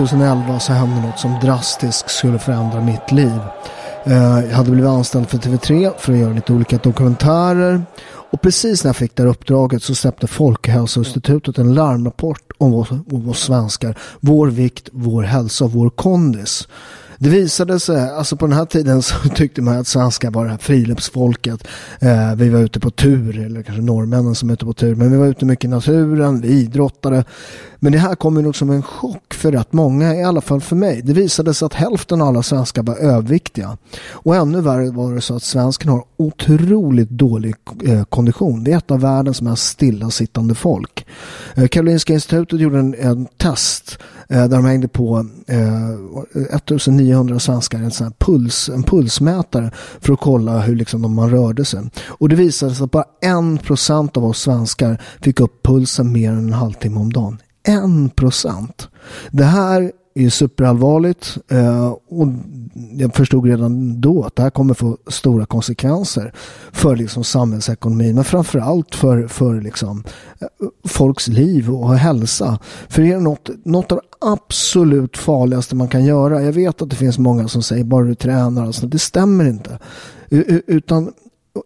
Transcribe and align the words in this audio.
2011 0.00 0.60
så 0.60 0.72
hände 0.72 1.00
något 1.00 1.18
som 1.18 1.40
drastiskt 1.42 2.10
skulle 2.10 2.38
förändra 2.38 2.80
mitt 2.80 3.12
liv. 3.12 3.40
Eh, 4.04 4.40
jag 4.48 4.56
hade 4.56 4.70
blivit 4.70 4.88
anställd 4.90 5.28
för 5.28 5.38
TV3 5.38 5.92
för 5.98 6.12
att 6.12 6.18
göra 6.18 6.32
lite 6.32 6.52
olika 6.52 6.76
dokumentärer. 6.76 7.82
Och 8.30 8.40
precis 8.40 8.84
när 8.84 8.88
jag 8.88 8.96
fick 8.96 9.16
det 9.16 9.22
här 9.22 9.30
uppdraget 9.30 9.82
så 9.82 9.94
släppte 9.94 10.26
Folkhälsoinstitutet 10.26 11.58
en 11.58 11.74
larmrapport 11.74 12.42
om 12.58 12.74
oss, 12.74 12.90
om 12.90 13.28
oss 13.28 13.40
svenskar. 13.40 13.98
Vår 14.20 14.46
vikt, 14.46 14.88
vår 14.92 15.22
hälsa 15.22 15.64
och 15.64 15.72
vår 15.72 15.90
kondis. 15.90 16.68
Det 17.18 17.28
visade 17.28 17.80
sig, 17.80 18.10
alltså 18.10 18.36
på 18.36 18.46
den 18.46 18.56
här 18.56 18.64
tiden 18.64 19.02
så 19.02 19.14
tyckte 19.34 19.62
man 19.62 19.78
att 19.78 19.86
svenskar 19.86 20.30
var 20.30 20.44
det 20.44 20.50
här 20.50 20.58
friluftsfolket. 20.58 21.66
Eh, 21.98 22.34
vi 22.34 22.48
var 22.48 22.60
ute 22.60 22.80
på 22.80 22.90
tur, 22.90 23.38
eller 23.38 23.62
kanske 23.62 23.82
norrmännen 23.82 24.34
som 24.34 24.48
är 24.48 24.54
ute 24.54 24.64
på 24.64 24.72
tur, 24.72 24.94
men 24.94 25.12
vi 25.12 25.16
var 25.16 25.26
ute 25.26 25.44
mycket 25.44 25.64
i 25.64 25.68
naturen, 25.68 26.40
vi 26.40 26.48
idrottade. 26.48 27.24
Men 27.82 27.92
det 27.92 27.98
här 27.98 28.14
kom 28.14 28.36
ju 28.36 28.42
nog 28.42 28.56
som 28.56 28.70
en 28.70 28.82
chock 28.82 29.34
för 29.34 29.52
rätt 29.52 29.72
många, 29.72 30.14
i 30.14 30.22
alla 30.22 30.40
fall 30.40 30.60
för 30.60 30.76
mig. 30.76 31.02
Det 31.02 31.12
visade 31.12 31.54
sig 31.54 31.66
att 31.66 31.74
hälften 31.74 32.20
av 32.20 32.28
alla 32.28 32.42
svenskar 32.42 32.82
var 32.82 32.96
överviktiga. 32.96 33.78
Och 34.10 34.36
ännu 34.36 34.60
värre 34.60 34.90
var 34.90 35.14
det 35.14 35.20
så 35.20 35.36
att 35.36 35.42
svensken 35.42 35.88
har 35.88 36.04
otroligt 36.16 37.10
dålig 37.10 37.54
eh, 37.84 38.04
kondition. 38.04 38.64
Det 38.64 38.72
är 38.72 38.78
ett 38.78 38.90
av 38.90 39.00
världens 39.00 39.42
mest 39.42 39.62
stillasittande 39.62 40.54
folk. 40.54 41.06
Eh, 41.54 41.66
Karolinska 41.66 42.12
institutet 42.12 42.60
gjorde 42.60 42.78
en, 42.78 42.94
en 42.94 43.26
test 43.26 43.98
eh, 44.28 44.48
där 44.48 44.56
de 44.56 44.64
hängde 44.64 44.88
på 44.88 45.26
eh, 45.46 46.56
1900 46.56 47.38
svenskar 47.38 47.78
en, 47.78 47.90
sån 47.90 48.12
puls, 48.18 48.68
en 48.68 48.82
pulsmätare 48.82 49.70
för 50.00 50.12
att 50.12 50.20
kolla 50.20 50.60
hur 50.60 50.76
liksom, 50.76 51.14
man 51.14 51.30
rörde 51.30 51.64
sig. 51.64 51.80
Och 52.06 52.28
det 52.28 52.36
visade 52.36 52.74
sig 52.74 52.84
att 52.84 52.90
bara 52.90 53.04
1% 53.22 54.18
av 54.18 54.24
oss 54.24 54.40
svenskar 54.40 55.02
fick 55.20 55.40
upp 55.40 55.62
pulsen 55.62 56.12
mer 56.12 56.30
än 56.30 56.38
en 56.38 56.52
halvtimme 56.52 57.00
om 57.00 57.12
dagen 57.12 57.38
en 57.62 58.10
procent. 58.10 58.88
Det 59.30 59.44
här 59.44 59.92
är 60.14 60.30
superallvarligt 60.30 61.38
eh, 61.48 61.90
och 61.90 62.28
jag 62.92 63.14
förstod 63.14 63.46
redan 63.46 64.00
då 64.00 64.22
att 64.22 64.36
det 64.36 64.42
här 64.42 64.50
kommer 64.50 64.74
få 64.74 64.98
stora 65.06 65.46
konsekvenser 65.46 66.32
för 66.72 66.96
liksom 66.96 67.24
samhällsekonomin 67.24 68.14
men 68.14 68.24
framförallt 68.24 68.94
för, 68.94 69.26
för 69.26 69.60
liksom 69.60 70.04
eh, 70.40 70.48
folks 70.84 71.28
liv 71.28 71.70
och 71.70 71.94
hälsa. 71.94 72.58
För 72.88 73.02
det 73.02 73.12
är 73.12 73.20
något, 73.20 73.50
något 73.64 73.92
av 73.92 73.98
det 73.98 74.28
absolut 74.28 75.16
farligaste 75.16 75.76
man 75.76 75.88
kan 75.88 76.04
göra. 76.04 76.42
Jag 76.42 76.52
vet 76.52 76.82
att 76.82 76.90
det 76.90 76.96
finns 76.96 77.18
många 77.18 77.48
som 77.48 77.62
säger 77.62 77.84
bara 77.84 78.04
du 78.04 78.14
tränar, 78.14 78.66
alltså, 78.66 78.86
det 78.86 78.98
stämmer 78.98 79.44
inte. 79.44 79.78
Utan 80.66 81.12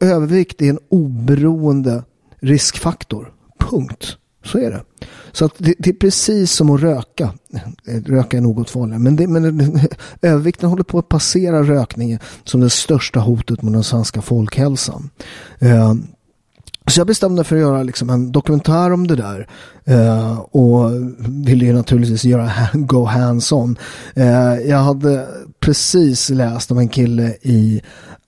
övervikt 0.01 0.63
är 0.63 0.71
en 0.71 0.79
oberoende 0.89 2.03
riskfaktor. 2.41 3.33
Punkt. 3.59 4.17
Så 4.45 4.59
är 4.59 4.71
det. 4.71 4.83
Så 5.33 5.45
att 5.45 5.53
det, 5.59 5.75
det, 5.79 5.91
är 5.91 5.95
precis 5.95 6.53
som 6.53 6.71
att 6.71 6.81
röka. 6.81 7.33
Röka 8.07 8.37
är 8.37 8.41
något 8.41 8.71
farligare. 8.71 8.99
Men, 8.99 9.17
det, 9.17 9.27
men 9.27 9.81
övervikten 10.23 10.69
håller 10.69 10.85
på 10.85 10.99
att 10.99 11.09
passera 11.09 11.63
rökningen 11.63 12.19
som 12.45 12.61
det 12.61 12.71
största 12.71 13.21
hotet 13.21 13.63
mot 13.63 13.73
den 13.73 13.85
svenska 13.85 14.23
folkhälsan. 14.23 15.11
Eh, 15.59 15.95
så 16.87 17.01
jag 17.01 17.07
bestämde 17.07 17.37
mig 17.37 17.45
för 17.45 17.57
att 17.57 17.63
göra 17.63 17.83
liksom 17.83 18.11
en 18.11 18.33
dokumentär 18.33 18.93
om 18.93 19.07
det 19.07 19.17
där. 19.17 19.49
Eh, 19.85 20.39
och 20.39 20.91
ville 21.29 21.65
ju 21.65 21.73
naturligtvis 21.73 22.25
göra 22.25 22.51
go 22.73 23.07
hands-on. 23.07 23.79
Eh, 24.15 24.55
jag 24.55 24.79
hade 24.79 25.29
precis 25.61 26.31
läst 26.31 26.71
om 26.71 26.79
en 26.79 26.89
kille 26.89 27.37
i 27.43 27.83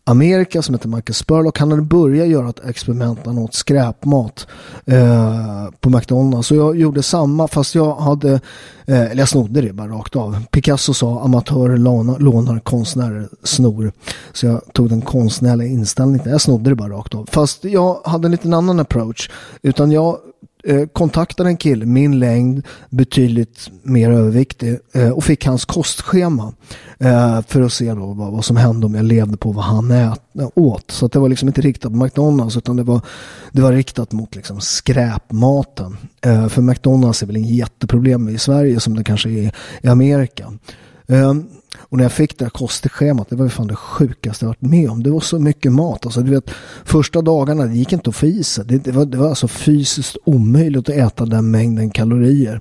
Amerika 0.08 0.62
som 0.62 0.74
heter 0.74 0.88
Michael 0.88 1.14
Spurlock. 1.14 1.58
Han 1.58 1.70
hade 1.70 1.82
börjat 1.82 2.28
göra 2.28 2.48
ett 2.48 2.64
experiment 2.64 3.18
när 3.18 3.32
han 3.32 3.42
åt 3.42 3.54
skräpmat 3.54 4.46
eh, 4.84 5.66
på 5.80 5.90
McDonalds. 5.90 6.48
Så 6.48 6.54
jag 6.54 6.76
gjorde 6.76 7.02
samma 7.02 7.48
fast 7.48 7.74
jag 7.74 7.94
hade, 7.94 8.32
eh, 8.86 9.00
eller 9.00 9.18
jag 9.18 9.28
snodde 9.28 9.60
det 9.60 9.72
bara 9.72 9.88
rakt 9.88 10.16
av. 10.16 10.44
Picasso 10.50 10.94
sa 10.94 11.20
amatörer 11.20 11.76
lånar, 11.76 12.18
lånar 12.18 12.58
konstnärer 12.58 13.28
snor. 13.42 13.92
Så 14.32 14.46
jag 14.46 14.60
tog 14.72 14.88
den 14.88 15.00
konstnärliga 15.00 15.68
inställningen. 15.68 16.30
Jag 16.30 16.40
snodde 16.40 16.70
det 16.70 16.76
bara 16.76 16.92
rakt 16.92 17.14
av. 17.14 17.28
Fast 17.30 17.64
jag 17.64 18.00
hade 18.04 18.26
en 18.26 18.32
liten 18.32 18.54
annan 18.54 18.80
approach. 18.80 19.30
Utan 19.62 19.92
jag 19.92 20.18
eh, 20.66 20.86
kontaktade 20.86 21.48
en 21.48 21.56
kille, 21.56 21.86
min 21.86 22.18
längd, 22.18 22.66
betydligt 22.90 23.70
mer 23.82 24.10
överviktig 24.10 24.78
eh, 24.92 25.10
och 25.10 25.24
fick 25.24 25.46
hans 25.46 25.64
kostschema 25.64 26.52
eh, 26.98 27.40
för 27.48 27.62
att 27.62 27.72
se 27.72 27.94
då 27.94 28.06
vad, 28.06 28.32
vad, 28.32 28.44
som 28.44 28.56
hände 28.56 28.86
om 28.86 28.94
jag 28.94 29.04
levde 29.04 29.36
på 29.36 29.52
vad 29.52 29.64
han 29.64 29.90
ät, 29.90 30.20
eh, 30.38 30.48
åt. 30.54 30.90
Så 30.90 31.08
det 31.08 31.18
var 31.18 31.28
liksom 31.28 31.48
inte 31.48 31.60
riktat 31.60 31.92
på 31.92 31.98
McDonalds 31.98 32.56
utan 32.56 32.76
det 32.76 32.82
var, 32.82 33.00
det 33.52 33.62
var 33.62 33.72
riktat 33.72 34.12
mot 34.12 34.34
liksom 34.34 34.60
skräpmaten. 34.60 35.96
Eh, 36.20 36.48
för 36.48 36.62
McDonalds 36.62 37.22
är 37.22 37.26
väl 37.26 37.36
inget 37.36 37.50
jätteproblem 37.50 38.28
i 38.28 38.38
Sverige 38.38 38.80
som 38.80 38.96
det 38.96 39.04
kanske 39.04 39.30
är 39.30 39.52
i 39.82 39.88
Amerika. 39.88 40.52
Eh, 41.06 41.34
och 41.78 41.96
när 41.96 42.04
jag 42.04 42.12
fick 42.12 42.38
det 42.38 42.44
här 42.44 42.50
kostschemat, 42.50 43.30
det 43.30 43.36
var 43.36 43.44
ju 43.44 43.50
fan 43.50 43.66
det 43.66 43.76
sjukaste 43.76 44.44
jag 44.44 44.48
varit 44.48 44.62
med 44.62 44.90
om. 44.90 45.02
Det 45.02 45.10
var 45.10 45.20
så 45.20 45.38
mycket 45.38 45.72
mat. 45.72 46.06
Alltså, 46.06 46.20
du 46.20 46.30
vet, 46.30 46.50
första 46.84 47.22
dagarna, 47.22 47.64
det 47.64 47.74
gick 47.74 47.92
inte 47.92 48.10
att 48.10 48.16
få 48.16 48.26
i 48.26 48.44
sig. 48.44 48.64
Det, 48.64 48.78
det, 48.78 48.92
var, 48.92 49.04
det 49.04 49.18
var 49.18 49.28
alltså 49.28 49.48
fysiskt 49.48 50.16
omöjligt 50.24 50.88
att 50.88 50.94
äta 50.94 51.24
den 51.24 51.50
mängden 51.50 51.90
kalorier. 51.90 52.60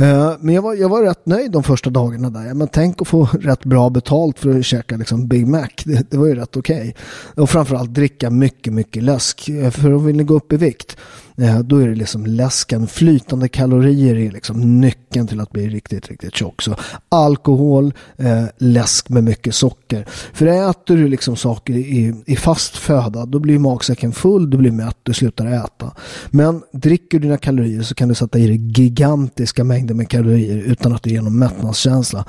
Uh, 0.00 0.32
men 0.40 0.54
jag 0.54 0.62
var, 0.62 0.74
jag 0.74 0.88
var 0.88 1.02
rätt 1.02 1.26
nöjd 1.26 1.50
de 1.50 1.62
första 1.62 1.90
dagarna 1.90 2.30
där. 2.30 2.54
Men 2.54 2.68
tänk 2.68 3.02
att 3.02 3.08
få 3.08 3.24
rätt 3.40 3.64
bra 3.64 3.90
betalt 3.90 4.38
för 4.38 4.58
att 4.58 4.64
käka 4.64 4.96
liksom 4.96 5.28
Big 5.28 5.46
Mac. 5.46 5.68
Det, 5.84 6.10
det 6.10 6.16
var 6.16 6.26
ju 6.26 6.34
rätt 6.34 6.56
okej. 6.56 6.80
Okay. 6.80 7.42
Och 7.42 7.50
framförallt 7.50 7.94
dricka 7.94 8.30
mycket, 8.30 8.72
mycket 8.72 9.02
läsk. 9.02 9.48
Eh, 9.48 9.70
för 9.70 9.92
om 9.92 10.06
vill 10.06 10.16
ni 10.16 10.24
gå 10.24 10.34
upp 10.34 10.52
i 10.52 10.56
vikt 10.56 10.96
Eh, 11.36 11.58
då 11.58 11.76
är 11.76 11.88
det 11.88 11.94
liksom 11.94 12.26
läsken. 12.26 12.86
Flytande 12.86 13.48
kalorier 13.48 14.16
är 14.16 14.30
liksom 14.30 14.80
nyckeln 14.80 15.26
till 15.26 15.40
att 15.40 15.50
bli 15.50 15.68
riktigt, 15.68 16.08
riktigt 16.08 16.34
tjock. 16.34 16.62
Så 16.62 16.74
alkohol, 17.08 17.94
eh, 18.16 18.41
eh, 18.42 18.48
läsk 18.58 19.08
med 19.08 19.24
mycket 19.24 19.54
socker. 19.54 20.06
För 20.32 20.46
äter 20.46 20.96
du 20.96 21.08
liksom 21.08 21.36
saker 21.36 21.72
i, 21.72 22.14
i 22.26 22.36
fast 22.36 22.76
föda, 22.76 23.26
då 23.26 23.38
blir 23.38 23.58
magsäcken 23.58 24.12
full, 24.12 24.50
du 24.50 24.56
blir 24.56 24.70
mätt, 24.70 24.96
du 25.02 25.14
slutar 25.14 25.46
äta. 25.46 25.92
Men 26.30 26.62
dricker 26.72 27.18
du 27.18 27.22
dina 27.22 27.36
kalorier 27.36 27.82
så 27.82 27.94
kan 27.94 28.08
du 28.08 28.14
sätta 28.14 28.38
i 28.38 28.46
dig 28.46 28.56
gigantiska 28.56 29.64
mängder 29.64 29.94
med 29.94 30.08
kalorier 30.08 30.56
utan 30.56 30.92
att 30.92 31.02
du 31.02 31.10
ger 31.10 31.22
någon 31.22 31.38
mättnadskänsla. 31.38 32.24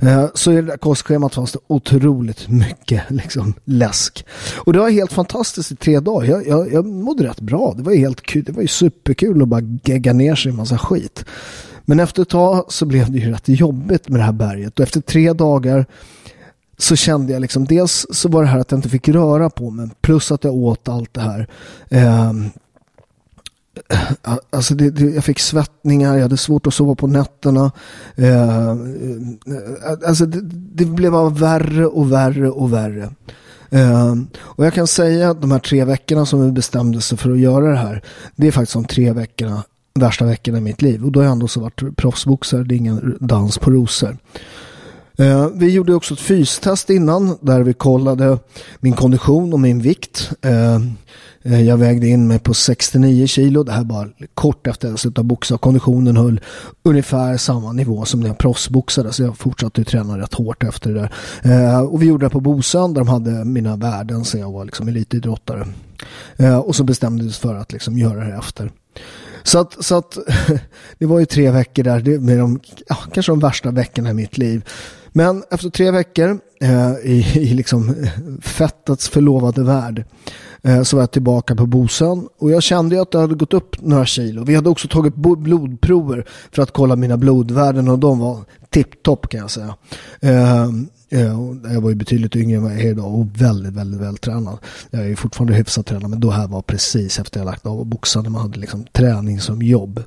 Eh, 0.00 0.26
så 0.34 0.52
i 0.52 0.54
det 0.54 0.62
där 0.62 0.76
kostschemat 0.76 1.34
fanns 1.34 1.52
det 1.52 1.58
otroligt 1.66 2.48
mycket 2.48 3.02
liksom, 3.08 3.54
läsk. 3.64 4.24
Och 4.56 4.72
det 4.72 4.78
var 4.78 4.90
helt 4.90 5.12
fantastiskt 5.12 5.72
i 5.72 5.76
tre 5.76 6.00
dagar. 6.00 6.28
Jag, 6.28 6.46
jag, 6.46 6.72
jag 6.72 6.86
mådde 6.86 7.24
rätt 7.24 7.40
bra. 7.40 7.74
Det 7.76 7.82
var 7.82 7.94
helt 7.94 8.22
kul 8.22 8.44
det 8.44 8.52
var 8.52 8.62
ju 8.62 8.68
superkul 8.68 9.42
att 9.42 9.48
bara 9.48 9.62
gegga 9.84 10.12
ner 10.12 10.34
sig 10.34 10.52
i 10.52 10.54
massa 10.54 10.78
skit. 10.78 11.24
Men 11.84 12.00
efter 12.00 12.22
ett 12.22 12.28
tag 12.28 12.64
så 12.68 12.86
blev 12.86 13.12
det 13.12 13.18
ju 13.18 13.30
rätt 13.30 13.48
jobbigt 13.48 14.08
med 14.08 14.20
det 14.20 14.24
här 14.24 14.32
berget. 14.32 14.78
Och 14.78 14.82
efter 14.82 15.00
tre 15.00 15.32
dagar 15.32 15.86
så 16.78 16.96
kände 16.96 17.32
jag 17.32 17.42
liksom, 17.42 17.64
dels 17.64 18.06
så 18.10 18.28
var 18.28 18.42
det 18.42 18.48
här 18.48 18.58
att 18.58 18.70
jag 18.70 18.78
inte 18.78 18.88
fick 18.88 19.08
röra 19.08 19.50
på 19.50 19.70
mig. 19.70 19.88
Plus 20.00 20.32
att 20.32 20.44
jag 20.44 20.54
åt 20.54 20.88
allt 20.88 21.14
det 21.14 21.20
här. 21.20 21.48
Ehm, 21.88 22.50
eh, 23.90 24.34
Alltså 24.50 24.74
det, 24.74 24.90
det, 24.90 25.04
jag 25.04 25.24
fick 25.24 25.40
svettningar, 25.40 26.14
jag 26.14 26.22
hade 26.22 26.36
svårt 26.36 26.66
att 26.66 26.74
sova 26.74 26.94
på 26.94 27.06
nätterna. 27.06 27.72
Ehm, 28.16 29.38
eh, 29.46 30.08
alltså 30.08 30.26
det, 30.26 30.40
det, 30.74 30.84
blev 30.84 31.12
bara 31.12 31.28
värre 31.28 31.86
och 31.86 32.12
värre 32.12 32.50
och 32.50 32.72
värre. 32.72 33.10
Eh, 33.70 34.14
och 34.40 34.66
jag 34.66 34.74
kan 34.74 34.86
säga 34.86 35.30
att 35.30 35.40
de 35.40 35.50
här 35.50 35.58
tre 35.58 35.84
veckorna 35.84 36.26
som 36.26 36.46
vi 36.46 36.52
bestämde 36.52 37.00
sig 37.00 37.18
för 37.18 37.30
att 37.30 37.38
göra 37.38 37.70
det 37.70 37.76
här, 37.76 38.02
det 38.36 38.46
är 38.46 38.52
faktiskt 38.52 38.72
de 38.72 38.84
tre 38.84 39.12
veckorna, 39.12 39.62
värsta 40.00 40.24
veckorna 40.24 40.58
i 40.58 40.60
mitt 40.60 40.82
liv. 40.82 41.04
Och 41.04 41.12
då 41.12 41.20
har 41.20 41.24
jag 41.24 41.32
ändå 41.32 41.48
så 41.48 41.60
varit 41.60 41.96
proffsboxare, 41.96 42.64
det 42.64 42.74
är 42.74 42.76
ingen 42.76 43.16
dans 43.20 43.58
på 43.58 43.70
rosor. 43.70 44.16
Eh, 45.18 45.48
vi 45.54 45.70
gjorde 45.70 45.94
också 45.94 46.14
ett 46.14 46.20
fystest 46.20 46.90
innan 46.90 47.38
där 47.40 47.60
vi 47.60 47.72
kollade 47.72 48.38
min 48.80 48.92
kondition 48.92 49.52
och 49.52 49.60
min 49.60 49.80
vikt. 49.80 50.30
Eh, 50.42 50.74
eh 51.42 51.62
jag 51.62 51.76
vägde 51.76 52.08
in 52.08 52.28
mig 52.28 52.38
på 52.38 52.54
69 52.54 53.26
kilo. 53.26 53.62
Det 53.62 53.72
här 53.72 53.84
bara 53.84 54.08
kort 54.34 54.66
efter 54.66 54.88
att 54.88 54.92
jag 54.92 54.98
slutade 54.98 55.26
boxa. 55.26 55.58
Konditionen 55.58 56.16
höll 56.16 56.40
ungefär 56.82 57.36
samma 57.36 57.72
nivå 57.72 58.04
som 58.04 58.20
när 58.20 58.26
jag 58.26 58.38
proffsboxade. 58.38 59.12
Så 59.12 59.22
jag 59.22 59.38
fortsatte 59.38 59.80
ju 59.80 59.84
träna 59.84 60.18
rätt 60.18 60.34
hårt 60.34 60.62
efter 60.62 60.90
det 60.90 61.00
där. 61.00 61.12
Eh, 61.70 61.80
och 61.80 62.02
vi 62.02 62.06
gjorde 62.06 62.26
det 62.26 62.30
på 62.30 62.40
Bosön 62.40 62.94
där 62.94 63.00
de 63.00 63.08
hade 63.08 63.44
mina 63.44 63.76
värden 63.76 64.24
sen 64.24 64.40
jag 64.40 64.52
var 64.52 64.64
liksom 64.64 64.88
elitidrottare. 64.88 65.66
Eh, 66.36 66.58
och 66.58 66.76
så 66.76 66.84
bestämde 66.84 67.24
vi 67.24 67.30
oss 67.30 67.38
för 67.38 67.54
att 67.54 67.72
liksom 67.72 67.98
göra 67.98 68.24
det 68.24 68.34
efter. 68.34 68.70
Så 69.44 69.58
att, 69.58 69.84
så 69.84 69.94
att 69.94 70.18
det 70.98 71.06
var 71.06 71.18
ju 71.18 71.26
tre 71.26 71.50
veckor 71.50 71.82
där 71.82 72.18
med 72.18 72.38
de, 72.38 72.60
ja, 72.86 72.96
kanske 73.12 73.32
de 73.32 73.40
värsta 73.40 73.70
veckorna 73.70 74.10
i 74.10 74.14
mitt 74.14 74.38
liv. 74.38 74.68
Men 75.12 75.42
efter 75.50 75.70
tre 75.70 75.90
veckor 75.90 76.38
eh, 76.60 76.92
i, 77.02 77.24
i 77.34 77.54
liksom 77.54 77.88
eh, 77.88 78.10
fettets 78.42 79.08
förlovade 79.08 79.62
värld 79.62 80.04
Eh, 80.66 80.82
så 80.82 80.96
var 80.96 81.02
jag 81.02 81.10
tillbaka 81.10 81.54
på 81.54 81.66
Bosön 81.66 82.28
och 82.38 82.50
jag 82.50 82.62
kände 82.62 83.02
att 83.02 83.10
det 83.10 83.18
hade 83.18 83.34
gått 83.34 83.54
upp 83.54 83.82
några 83.82 84.06
kilo. 84.06 84.44
Vi 84.44 84.54
hade 84.54 84.68
också 84.68 84.88
tagit 84.88 85.14
blodprover 85.14 86.26
för 86.52 86.62
att 86.62 86.70
kolla 86.70 86.96
mina 86.96 87.16
blodvärden 87.16 87.88
och 87.88 87.98
de 87.98 88.18
var 88.18 88.38
tipptopp 88.70 89.28
kan 89.28 89.40
jag 89.40 89.50
säga. 89.50 89.74
Eh, 90.20 90.68
Eh, 91.08 91.20
jag 91.72 91.80
var 91.80 91.90
ju 91.90 91.94
betydligt 91.94 92.36
yngre 92.36 92.56
än 92.56 92.62
vad 92.62 92.72
jag 92.72 92.80
är 92.80 92.90
idag 92.90 93.14
och 93.14 93.26
väldigt, 93.42 93.72
väldigt 93.72 94.00
vältränad. 94.00 94.58
Jag 94.90 95.10
är 95.10 95.16
fortfarande 95.16 95.54
hyfsat 95.54 95.86
tränad 95.86 96.10
men 96.10 96.20
då 96.20 96.30
här 96.30 96.48
var 96.48 96.62
precis 96.62 97.18
efter 97.18 97.40
jag 97.40 97.46
lagt 97.46 97.66
av 97.66 97.78
och 97.78 97.86
boxade. 97.86 98.30
Man 98.30 98.42
hade 98.42 98.60
liksom 98.60 98.84
träning 98.92 99.40
som 99.40 99.62
jobb. 99.62 100.02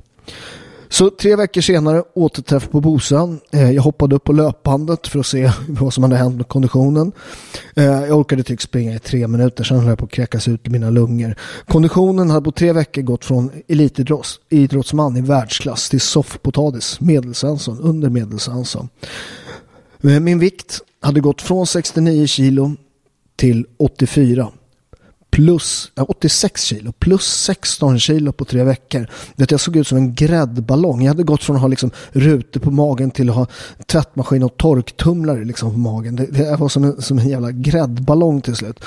Så 0.88 1.10
tre 1.10 1.36
veckor 1.36 1.60
senare 1.60 2.02
återträff 2.14 2.70
på 2.70 2.80
Bosön. 2.80 3.40
Eh, 3.52 3.70
jag 3.70 3.82
hoppade 3.82 4.16
upp 4.16 4.24
på 4.24 4.32
löpbandet 4.32 5.06
för 5.06 5.18
att 5.18 5.26
se 5.26 5.52
vad 5.68 5.94
som 5.94 6.02
hade 6.02 6.16
hänt 6.16 6.36
med 6.36 6.48
konditionen. 6.48 7.12
Eh, 7.76 7.84
jag 7.84 8.18
orkade 8.18 8.42
typ 8.42 8.62
springa 8.62 8.94
i 8.94 8.98
tre 8.98 9.28
minuter, 9.28 9.64
sen 9.64 9.78
höll 9.78 9.88
jag 9.88 9.98
på 9.98 10.04
att 10.04 10.10
kräkas 10.10 10.48
ut 10.48 10.66
i 10.66 10.70
mina 10.70 10.90
lungor. 10.90 11.36
Konditionen 11.66 12.30
hade 12.30 12.44
på 12.44 12.52
tre 12.52 12.72
veckor 12.72 13.02
gått 13.02 13.24
från 13.24 13.50
elitidrottsman 13.68 15.16
i 15.16 15.20
världsklass 15.20 15.88
till 15.88 16.00
soffpotatis, 16.00 17.00
medelsvensson, 17.00 17.80
under 17.80 18.08
medelsvensson. 18.08 18.88
Min 20.00 20.38
vikt 20.38 20.80
hade 21.00 21.20
gått 21.20 21.42
från 21.42 21.66
69 21.66 22.26
kilo 22.26 22.72
till 23.36 23.66
84 23.76 24.52
plus 25.30 25.92
86 25.94 26.62
kilo 26.62 26.92
plus 26.92 27.24
16 27.44 27.98
kilo 27.98 28.32
på 28.32 28.44
tre 28.44 28.62
veckor. 28.64 29.06
Vet, 29.36 29.50
jag 29.50 29.60
såg 29.60 29.76
ut 29.76 29.86
som 29.86 29.98
en 29.98 30.14
gräddballong. 30.14 31.02
Jag 31.02 31.08
hade 31.08 31.22
gått 31.22 31.44
från 31.44 31.56
att 31.56 31.62
ha 31.62 31.68
liksom 31.68 31.90
rutor 32.12 32.60
på 32.60 32.70
magen 32.70 33.10
till 33.10 33.30
att 33.30 33.36
ha 33.36 33.46
tvättmaskin 33.86 34.42
och 34.42 34.56
torktumlare 34.56 35.44
liksom 35.44 35.72
på 35.72 35.78
magen. 35.78 36.16
Det, 36.16 36.26
det 36.26 36.56
var 36.56 36.68
som 36.68 36.84
en, 36.84 37.02
som 37.02 37.18
en 37.18 37.28
jävla 37.28 37.50
gräddballong 37.50 38.40
till 38.40 38.56
slut. 38.56 38.84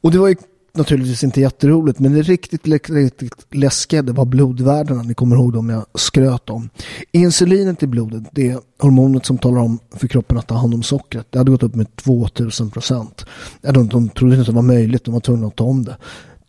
Och 0.00 0.10
det 0.10 0.18
var 0.18 0.28
ju 0.28 0.36
naturligtvis 0.74 1.24
inte 1.24 1.40
jätteroligt 1.40 1.98
men 1.98 2.12
det 2.12 2.22
riktigt, 2.22 2.66
riktigt 2.90 3.46
läskiga 3.50 4.02
det 4.02 4.12
var 4.12 4.24
blodvärdena. 4.24 5.02
Ni 5.02 5.14
kommer 5.14 5.36
ihåg 5.36 5.52
dem 5.52 5.68
jag 5.68 5.86
skröt 5.94 6.50
om. 6.50 6.70
Insulinet 7.12 7.82
i 7.82 7.86
blodet 7.86 8.22
det 8.32 8.50
är 8.50 8.58
hormonet 8.78 9.26
som 9.26 9.38
talar 9.38 9.60
om 9.60 9.78
för 9.90 10.08
kroppen 10.08 10.38
att 10.38 10.46
ta 10.46 10.54
hand 10.54 10.74
om 10.74 10.82
sockret. 10.82 11.26
Det 11.30 11.38
hade 11.38 11.50
gått 11.50 11.62
upp 11.62 11.74
med 11.74 11.96
2000 11.96 12.70
procent. 12.70 13.26
De, 13.60 13.88
de 13.88 14.08
trodde 14.08 14.36
inte 14.36 14.50
det 14.50 14.54
var 14.54 14.62
möjligt, 14.62 15.04
de 15.04 15.14
var 15.14 15.20
tvungna 15.20 15.46
att 15.46 15.56
ta 15.56 15.64
om 15.64 15.84
det. 15.84 15.96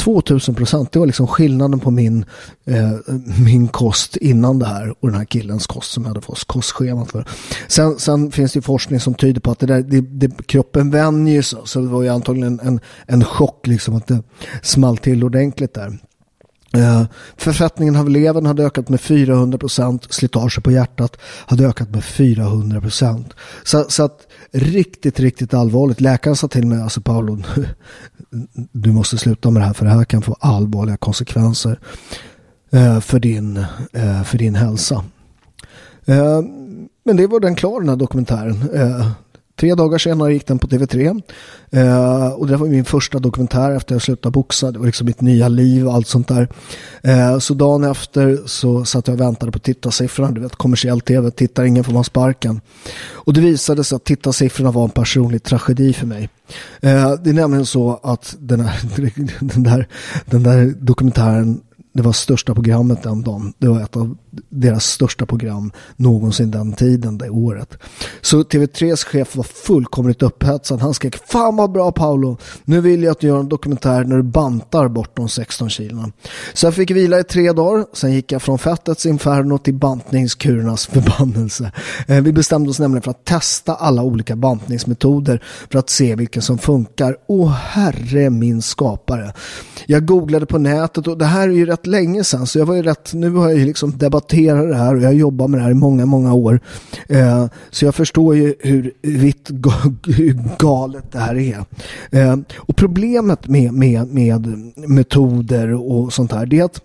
2000 0.03 0.55
procent, 0.55 0.91
det 0.91 0.99
var 0.99 1.05
liksom 1.05 1.27
skillnaden 1.27 1.79
på 1.79 1.91
min, 1.91 2.25
eh, 2.65 2.91
min 3.45 3.67
kost 3.67 4.15
innan 4.15 4.59
det 4.59 4.65
här 4.65 4.95
och 4.99 5.07
den 5.09 5.17
här 5.17 5.25
killens 5.25 5.67
kost 5.67 5.91
som 5.91 6.03
jag 6.03 6.09
hade 6.09 6.21
fått 6.21 6.43
kostschemat 6.43 7.11
för. 7.11 7.25
Sen, 7.67 7.99
sen 7.99 8.31
finns 8.31 8.53
det 8.53 8.61
forskning 8.61 8.99
som 8.99 9.13
tyder 9.13 9.41
på 9.41 9.51
att 9.51 9.59
det 9.59 9.65
där, 9.65 9.81
det, 9.81 10.01
det, 10.01 10.47
kroppen 10.47 10.91
vänjer 10.91 11.41
sig 11.41 11.59
så, 11.65 11.79
det 11.79 11.87
var 11.87 12.03
ju 12.03 12.09
antagligen 12.09 12.59
en, 12.59 12.79
en 13.05 13.23
chock 13.23 13.67
liksom 13.67 13.95
att 13.95 14.07
det 14.07 14.23
small 14.61 14.97
till 14.97 15.23
ordentligt 15.23 15.73
där. 15.73 15.99
Eh, 16.77 17.03
förfettningen 17.37 17.95
av 17.95 18.09
levern 18.09 18.45
hade 18.45 18.63
ökat 18.63 18.89
med 18.89 19.01
400 19.01 19.57
procent, 19.57 20.13
slitage 20.13 20.63
på 20.63 20.71
hjärtat 20.71 21.17
hade 21.45 21.67
ökat 21.67 21.89
med 21.89 22.03
400 22.03 22.81
procent. 22.81 23.33
Så, 23.63 23.85
så, 23.89 24.03
att 24.03 24.27
riktigt, 24.51 25.19
riktigt 25.19 25.53
allvarligt. 25.53 26.01
Läkaren 26.01 26.35
sa 26.35 26.47
till 26.47 26.67
mig, 26.67 26.81
alltså 26.81 27.01
Paolo, 27.01 27.43
du 28.71 28.91
måste 28.91 29.17
sluta 29.17 29.51
med 29.51 29.61
det 29.61 29.65
här 29.65 29.73
för 29.73 29.85
det 29.85 29.91
här 29.91 30.03
kan 30.03 30.21
få 30.21 30.37
allvarliga 30.39 30.97
konsekvenser 30.97 31.79
eh, 32.71 32.99
för, 32.99 33.19
din, 33.19 33.57
eh, 33.93 34.23
för 34.23 34.37
din 34.37 34.55
hälsa. 34.55 35.03
Eh, 36.05 36.41
men 37.05 37.17
det 37.17 37.27
var 37.27 37.39
den 37.39 37.55
klar 37.55 37.79
den 37.79 37.89
här 37.89 37.95
dokumentären. 37.95 38.69
Tre 39.63 39.75
dagar 39.75 39.97
senare 39.97 40.33
gick 40.33 40.47
den 40.47 40.59
på 40.59 40.67
TV3. 40.67 41.21
Eh, 41.71 42.27
och 42.27 42.47
det 42.47 42.57
var 42.57 42.67
min 42.67 42.85
första 42.85 43.19
dokumentär 43.19 43.71
efter 43.71 43.85
att 43.85 43.91
jag 43.95 44.01
slutade 44.01 44.31
boxa. 44.31 44.71
Det 44.71 44.79
var 44.79 44.85
liksom 44.85 45.05
mitt 45.05 45.21
nya 45.21 45.47
liv 45.47 45.87
och 45.87 45.93
allt 45.93 46.07
sånt 46.07 46.27
där. 46.27 46.47
Eh, 47.01 47.39
så 47.39 47.53
dagen 47.53 47.83
efter 47.83 48.39
så 48.45 48.85
satt 48.85 49.07
jag 49.07 49.13
och 49.13 49.21
väntade 49.21 49.51
på 49.51 49.59
tittarsiffrorna. 49.59 50.31
Du 50.31 50.41
vet, 50.41 50.55
kommersiell 50.55 51.01
tv, 51.01 51.31
tittar 51.31 51.63
ingen 51.63 51.83
får 51.83 51.93
man 51.93 52.03
sparken. 52.03 52.61
Och 53.11 53.33
det 53.33 53.41
visade 53.41 53.83
sig 53.83 53.95
att 53.95 54.03
tittarsiffrorna 54.03 54.71
var 54.71 54.83
en 54.83 54.89
personlig 54.89 55.43
tragedi 55.43 55.93
för 55.93 56.07
mig. 56.07 56.29
Eh, 56.81 57.13
det 57.23 57.29
är 57.29 57.33
nämligen 57.33 57.65
så 57.65 57.99
att 58.03 58.35
den, 58.39 58.59
här, 58.59 58.79
den, 59.53 59.63
där, 59.63 59.87
den 60.25 60.43
där 60.43 60.73
dokumentären 60.79 61.61
det 61.93 62.01
var 62.01 62.11
största 62.11 62.53
programmet 62.53 63.03
den 63.03 63.21
dagen. 63.21 63.53
Det 63.57 63.67
var 63.67 63.81
ett 63.81 63.97
av 63.97 64.17
deras 64.49 64.85
största 64.85 65.25
program 65.25 65.71
någonsin 65.95 66.51
den 66.51 66.73
tiden, 66.73 67.17
det 67.17 67.29
året. 67.29 67.77
Så 68.21 68.43
TV3s 68.43 69.05
chef 69.05 69.35
var 69.35 69.43
fullkomligt 69.43 70.23
upphetsad. 70.23 70.81
Han 70.81 70.93
skrek, 70.93 71.27
fan 71.27 71.55
vad 71.55 71.71
bra 71.71 71.91
Paolo, 71.91 72.37
nu 72.63 72.81
vill 72.81 73.03
jag 73.03 73.11
att 73.11 73.19
du 73.19 73.27
gör 73.27 73.39
en 73.39 73.49
dokumentär 73.49 74.03
när 74.03 74.15
du 74.15 74.23
bantar 74.23 74.87
bort 74.87 75.15
de 75.15 75.29
16 75.29 75.69
kilona. 75.69 76.11
Så 76.53 76.65
jag 76.65 76.75
fick 76.75 76.91
vila 76.91 77.19
i 77.19 77.23
tre 77.23 77.51
dagar, 77.51 77.85
sen 77.93 78.13
gick 78.13 78.31
jag 78.31 78.41
från 78.41 78.59
fettets 78.59 79.05
inferno 79.05 79.57
till 79.57 79.73
bantningskurernas 79.73 80.85
förbannelse. 80.87 81.71
Eh, 82.07 82.21
vi 82.21 82.33
bestämde 82.33 82.69
oss 82.69 82.79
nämligen 82.79 83.01
för 83.01 83.11
att 83.11 83.25
testa 83.25 83.75
alla 83.75 84.03
olika 84.03 84.35
bantningsmetoder 84.35 85.43
för 85.71 85.79
att 85.79 85.89
se 85.89 86.15
vilken 86.15 86.41
som 86.41 86.57
funkar. 86.57 87.17
Åh 87.27 87.51
herre 87.51 88.29
min 88.29 88.61
skapare. 88.61 89.33
Jag 89.85 90.05
googlade 90.05 90.45
på 90.45 90.57
nätet 90.57 91.07
och 91.07 91.17
det 91.17 91.25
här 91.25 91.49
är 91.49 91.53
ju 91.53 91.65
rätt 91.65 91.82
länge 91.87 92.23
sedan 92.23 92.47
så 92.47 92.59
jag 92.59 92.65
var 92.65 92.75
ju 92.75 92.81
rätt, 92.81 93.13
nu 93.13 93.29
har 93.29 93.49
jag 93.49 93.59
ju 93.59 93.65
liksom 93.65 93.97
debatterat 93.97 94.69
det 94.69 94.75
här 94.75 94.95
och 94.95 95.01
jag 95.01 95.07
har 95.07 95.13
jobbat 95.13 95.49
med 95.49 95.59
det 95.59 95.63
här 95.63 95.71
i 95.71 95.73
många, 95.73 96.05
många 96.05 96.33
år. 96.33 96.59
Eh, 97.09 97.45
så 97.69 97.85
jag 97.85 97.95
förstår 97.95 98.35
ju 98.35 98.55
hur 98.59 98.91
vitt 99.01 99.49
hur 100.05 100.57
galet 100.59 101.11
det 101.11 101.19
här 101.19 101.35
är. 101.35 101.65
Eh, 102.11 102.37
och 102.57 102.75
problemet 102.75 103.47
med, 103.47 103.73
med, 103.73 104.07
med 104.07 104.71
metoder 104.75 105.73
och 105.73 106.13
sånt 106.13 106.31
här 106.31 106.45
det 106.45 106.59
är 106.59 106.63
att 106.63 106.81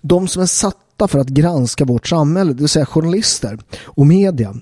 de 0.00 0.28
som 0.28 0.42
är 0.42 0.46
satta 0.46 1.08
för 1.08 1.18
att 1.18 1.28
granska 1.28 1.84
vårt 1.84 2.06
samhälle, 2.06 2.52
det 2.52 2.58
vill 2.58 2.68
säga 2.68 2.86
journalister 2.86 3.58
och 3.84 4.06
media, 4.06 4.54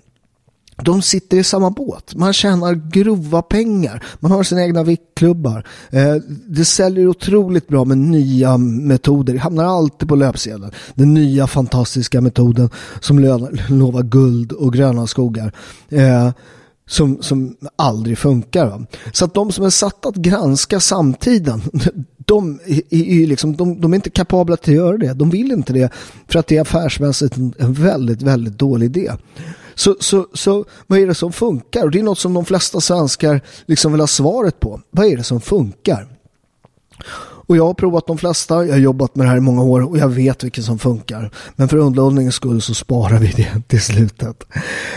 de 0.84 1.02
sitter 1.02 1.36
i 1.36 1.44
samma 1.44 1.70
båt. 1.70 2.14
Man 2.14 2.32
tjänar 2.32 2.74
grova 2.74 3.42
pengar. 3.42 4.04
Man 4.20 4.32
har 4.32 4.42
sina 4.42 4.62
egna 4.62 4.82
viktklubbar. 4.82 5.66
Eh, 5.90 6.14
det 6.48 6.64
säljer 6.64 7.06
otroligt 7.06 7.68
bra 7.68 7.84
med 7.84 7.98
nya 7.98 8.56
metoder. 8.56 9.32
Det 9.32 9.38
hamnar 9.38 9.64
alltid 9.64 10.08
på 10.08 10.16
löpsedeln. 10.16 10.70
Den 10.94 11.14
nya 11.14 11.46
fantastiska 11.46 12.20
metoden 12.20 12.70
som 13.00 13.18
lovar 13.68 14.02
guld 14.02 14.52
och 14.52 14.72
gröna 14.72 15.06
skogar. 15.06 15.52
Eh, 15.88 16.30
som, 16.90 17.22
som 17.22 17.56
aldrig 17.76 18.18
funkar. 18.18 18.66
Va? 18.66 18.86
Så 19.12 19.24
att 19.24 19.34
de 19.34 19.52
som 19.52 19.64
är 19.64 19.70
satta 19.70 20.08
att 20.08 20.16
granska 20.16 20.80
samtiden, 20.80 21.62
de 22.16 22.60
är, 22.66 22.94
är, 22.94 23.26
liksom, 23.26 23.56
de, 23.56 23.80
de 23.80 23.92
är 23.92 23.96
inte 23.96 24.10
kapabla 24.10 24.56
till 24.56 24.72
att 24.72 24.76
göra 24.76 24.96
det. 24.96 25.12
De 25.12 25.30
vill 25.30 25.52
inte 25.52 25.72
det 25.72 25.92
för 26.28 26.38
att 26.38 26.46
det 26.46 26.56
är 26.56 26.60
affärsmässigt 26.60 27.36
en 27.36 27.72
väldigt, 27.72 28.22
väldigt 28.22 28.58
dålig 28.58 28.86
idé. 28.86 29.12
Så, 29.80 29.96
så, 30.00 30.26
så 30.34 30.64
vad 30.86 30.98
är 30.98 31.06
det 31.06 31.14
som 31.14 31.32
funkar? 31.32 31.84
Och 31.84 31.90
det 31.90 31.98
är 31.98 32.02
något 32.02 32.18
som 32.18 32.34
de 32.34 32.44
flesta 32.44 32.80
svenskar 32.80 33.40
liksom 33.66 33.92
vill 33.92 34.00
ha 34.00 34.06
svaret 34.06 34.60
på. 34.60 34.80
Vad 34.90 35.06
är 35.06 35.16
det 35.16 35.24
som 35.24 35.40
funkar? 35.40 36.08
Och 37.50 37.56
jag 37.56 37.66
har 37.66 37.74
provat 37.74 38.06
de 38.06 38.18
flesta, 38.18 38.66
jag 38.66 38.72
har 38.72 38.78
jobbat 38.78 39.16
med 39.16 39.26
det 39.26 39.30
här 39.30 39.36
i 39.36 39.40
många 39.40 39.62
år 39.62 39.80
och 39.80 39.98
jag 39.98 40.08
vet 40.08 40.44
vilket 40.44 40.64
som 40.64 40.78
funkar. 40.78 41.30
Men 41.56 41.68
för 41.68 41.76
underhållningens 41.76 42.34
skull 42.34 42.62
så 42.62 42.74
sparar 42.74 43.18
vi 43.18 43.26
det 43.36 43.62
till 43.68 43.80
slutet. 43.80 44.44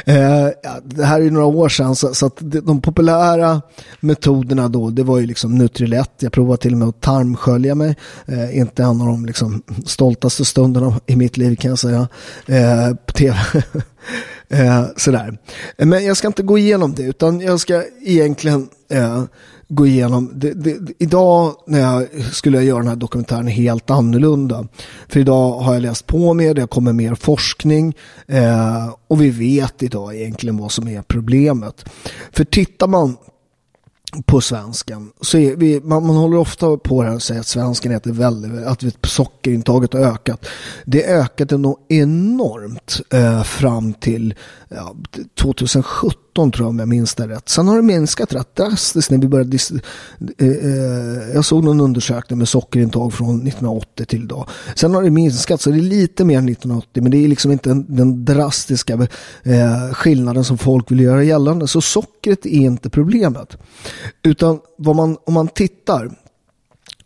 Eh, 0.05 0.17
ja, 0.63 0.79
det 0.83 1.05
här 1.05 1.21
är 1.21 1.31
några 1.31 1.45
år 1.45 1.69
sedan 1.69 1.95
så, 1.95 2.13
så 2.13 2.25
att 2.25 2.37
de 2.39 2.81
populära 2.81 3.61
metoderna 3.99 4.67
då 4.67 4.89
det 4.89 5.03
var 5.03 5.19
ju 5.19 5.25
liksom 5.25 5.57
Nutrilett. 5.57 6.11
Jag 6.19 6.31
provade 6.31 6.61
till 6.61 6.71
och 6.71 6.77
med 6.77 6.87
att 6.87 7.01
tarmskölja 7.01 7.75
mig. 7.75 7.95
Eh, 8.25 8.57
inte 8.57 8.83
en 8.83 9.01
av 9.01 9.07
de 9.07 9.25
liksom 9.25 9.63
stoltaste 9.85 10.45
stunderna 10.45 10.99
i 11.05 11.15
mitt 11.15 11.37
liv 11.37 11.55
kan 11.55 11.69
jag 11.69 11.79
säga. 11.79 12.07
Eh, 12.45 12.95
på 13.05 13.13
tv. 13.13 13.37
Eh, 14.49 14.85
sådär. 14.97 15.37
Men 15.77 16.05
jag 16.05 16.17
ska 16.17 16.27
inte 16.27 16.43
gå 16.43 16.57
igenom 16.57 16.93
det 16.93 17.03
utan 17.03 17.41
jag 17.41 17.59
ska 17.59 17.83
egentligen 18.01 18.69
eh, 18.89 19.23
gå 19.67 19.87
igenom. 19.87 20.31
Det, 20.35 20.53
det, 20.53 20.77
idag 20.99 21.55
när 21.67 21.79
jag 21.79 22.07
skulle 22.31 22.63
göra 22.63 22.79
den 22.79 22.87
här 22.87 22.95
dokumentären 22.95 23.47
helt 23.47 23.89
annorlunda. 23.89 24.67
För 25.07 25.19
idag 25.19 25.59
har 25.59 25.73
jag 25.73 25.81
läst 25.81 26.07
på 26.07 26.33
mer, 26.33 26.53
det 26.53 26.67
kommer 26.67 26.93
mer 26.93 27.15
forskning 27.15 27.95
eh, 28.27 28.93
och 29.07 29.21
vi 29.21 29.29
vet 29.29 29.83
idag 29.83 30.15
egentligen 30.15 30.57
vad 30.57 30.71
som 30.71 30.87
är 30.87 31.01
problemet. 31.01 31.85
För 32.31 32.43
tittar 32.43 32.87
man 32.87 33.17
på 34.25 34.41
svensken. 34.41 35.11
Så 35.21 35.37
vi, 35.37 35.81
man, 35.83 36.07
man 36.07 36.15
håller 36.15 36.37
ofta 36.37 36.77
på 36.77 37.03
det 37.03 37.11
och 37.11 37.21
säger 37.21 37.41
att 37.41 37.47
svensken 37.47 37.91
äter 37.91 38.11
väldigt, 38.11 38.65
att 38.65 38.83
sockerintaget 39.03 39.93
har 39.93 39.99
ökat. 39.99 40.45
Det 40.85 41.05
ökade 41.05 41.57
nog 41.57 41.77
enormt 41.89 43.01
eh, 43.13 43.43
fram 43.43 43.93
till 43.93 44.33
ja, 44.69 44.95
2017 45.41 46.17
tror 46.33 46.53
jag 46.59 46.67
om 46.69 46.79
jag 46.79 46.87
minns 46.87 47.15
det 47.15 47.27
rätt. 47.27 47.49
Sen 47.49 47.67
har 47.67 47.75
det 47.75 47.81
minskat 47.81 48.33
rätt 48.33 48.55
drastiskt 48.55 49.11
när 49.11 49.17
vi 49.17 49.27
började 49.27 49.57
eh, 50.37 50.47
eh, 50.47 51.33
jag 51.33 51.45
såg 51.45 51.63
någon 51.63 51.81
undersökning 51.81 52.39
med 52.39 52.49
sockerintag 52.49 53.13
från 53.13 53.35
1980 53.35 54.05
till 54.05 54.23
idag. 54.23 54.49
Sen 54.75 54.93
har 54.95 55.03
det 55.03 55.09
minskat 55.09 55.61
så 55.61 55.69
det 55.69 55.77
är 55.77 55.81
lite 55.81 56.25
mer 56.25 56.37
än 56.37 56.49
1980 56.49 57.03
men 57.03 57.11
det 57.11 57.17
är 57.17 57.27
liksom 57.27 57.51
inte 57.51 57.69
den, 57.69 57.85
den 57.95 58.25
drastiska 58.25 58.93
eh, 59.43 59.93
skillnaden 59.93 60.43
som 60.43 60.57
folk 60.57 60.91
vill 60.91 60.99
göra 60.99 61.23
gällande. 61.23 61.67
Så 61.67 61.81
sockret 61.81 62.45
är 62.45 62.49
inte 62.49 62.89
problemet. 62.89 63.57
Utan 64.23 64.59
vad 64.77 64.95
man, 64.95 65.17
om 65.25 65.33
man 65.33 65.47
tittar 65.47 66.11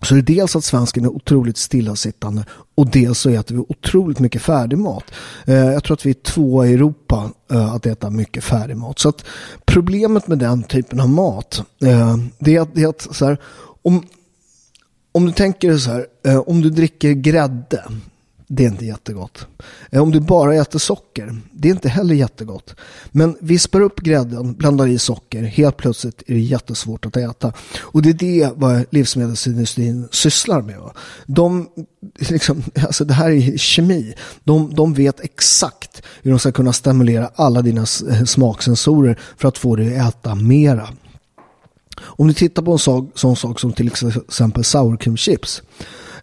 så 0.02 0.16
är 0.16 0.22
det 0.22 0.34
dels 0.34 0.56
att 0.56 0.64
svensken 0.64 1.06
är 1.06 1.10
otroligt 1.10 1.58
stillasittande 1.58 2.46
och 2.76 2.88
dels 2.92 3.20
så 3.20 3.30
äter 3.30 3.56
vi 3.56 3.62
otroligt 3.70 4.20
mycket 4.20 4.42
färdigmat. 4.42 5.04
Eh, 5.46 5.56
jag 5.56 5.84
tror 5.84 5.94
att 5.94 6.06
vi 6.06 6.10
är 6.10 6.14
två 6.14 6.66
i 6.66 6.74
Europa 6.74 7.32
eh, 7.52 7.74
att 7.74 7.86
äta 7.86 8.10
mycket 8.10 8.44
färdigmat. 8.44 9.00
Så 9.00 9.10
att 9.10 9.26
problemet 9.66 10.28
med 10.28 10.38
den 10.38 10.64
typen 10.64 11.00
av 11.00 11.10
mat 11.10 11.64
eh, 11.84 12.18
det 12.40 12.56
är 12.56 12.62
att, 12.62 12.76
det 12.76 12.84
är 12.84 12.88
att 12.88 13.08
så 13.12 13.26
här, 13.26 13.38
om, 13.82 14.06
om 15.12 15.26
du 15.26 15.32
tänker 15.32 15.78
så 15.78 15.92
här, 15.92 16.06
om 16.50 16.62
du 16.62 16.70
dricker 16.70 17.12
grädde 17.12 17.84
det 18.50 18.66
är 18.66 18.68
inte 18.68 18.86
jättegott. 18.86 19.48
Eh, 19.92 20.02
om 20.02 20.12
du 20.12 20.20
bara 20.20 20.56
äter 20.56 20.80
socker, 20.80 21.42
det 21.52 21.68
är 21.68 21.72
inte 21.72 21.90
heller 21.90 22.16
jättegott. 22.16 22.76
Men 23.12 23.38
vispar 23.42 23.82
upp 23.82 24.00
grädden, 24.00 24.54
blandar 24.54 24.88
i 24.88 24.98
socker, 25.00 25.44
helt 25.44 25.78
plötsligt 25.78 26.24
är 26.28 26.34
det 26.34 26.40
jättesvårt 26.40 27.06
att 27.06 27.18
äta. 27.18 27.54
Och 27.80 28.02
det 28.02 28.10
är 28.10 28.14
det 28.14 28.52
vad 28.56 28.86
livsmedelsindustrin 28.90 30.08
sysslar 30.12 30.62
med. 30.62 30.80
De, 31.26 31.70
liksom, 32.30 32.64
alltså 32.86 33.06
det 33.06 33.14
här 33.14 33.32
är 33.32 33.58
kemi. 33.58 34.14
De, 34.44 34.74
de 34.76 34.94
vet 34.94 35.20
exakt 35.20 36.02
hur 36.22 36.32
de 36.32 36.40
ska 36.40 36.52
kunna 36.52 36.74
stimulera 36.74 37.32
alla 37.36 37.62
dina 37.62 37.82
eh, 37.82 38.24
smaksensorer 38.24 39.20
för 39.38 39.48
att 39.48 39.58
få 39.58 39.76
dig 39.76 40.00
att 40.00 40.16
äta 40.16 40.36
mera. 40.36 40.90
Om 42.02 42.28
du 42.28 42.34
tittar 42.34 42.62
på 42.62 42.72
en 42.72 43.10
sån, 43.16 43.36
sak 43.36 43.60
som 43.60 43.74
till 43.74 43.88
exempel 43.88 44.64
sourcream-chips. 44.64 45.62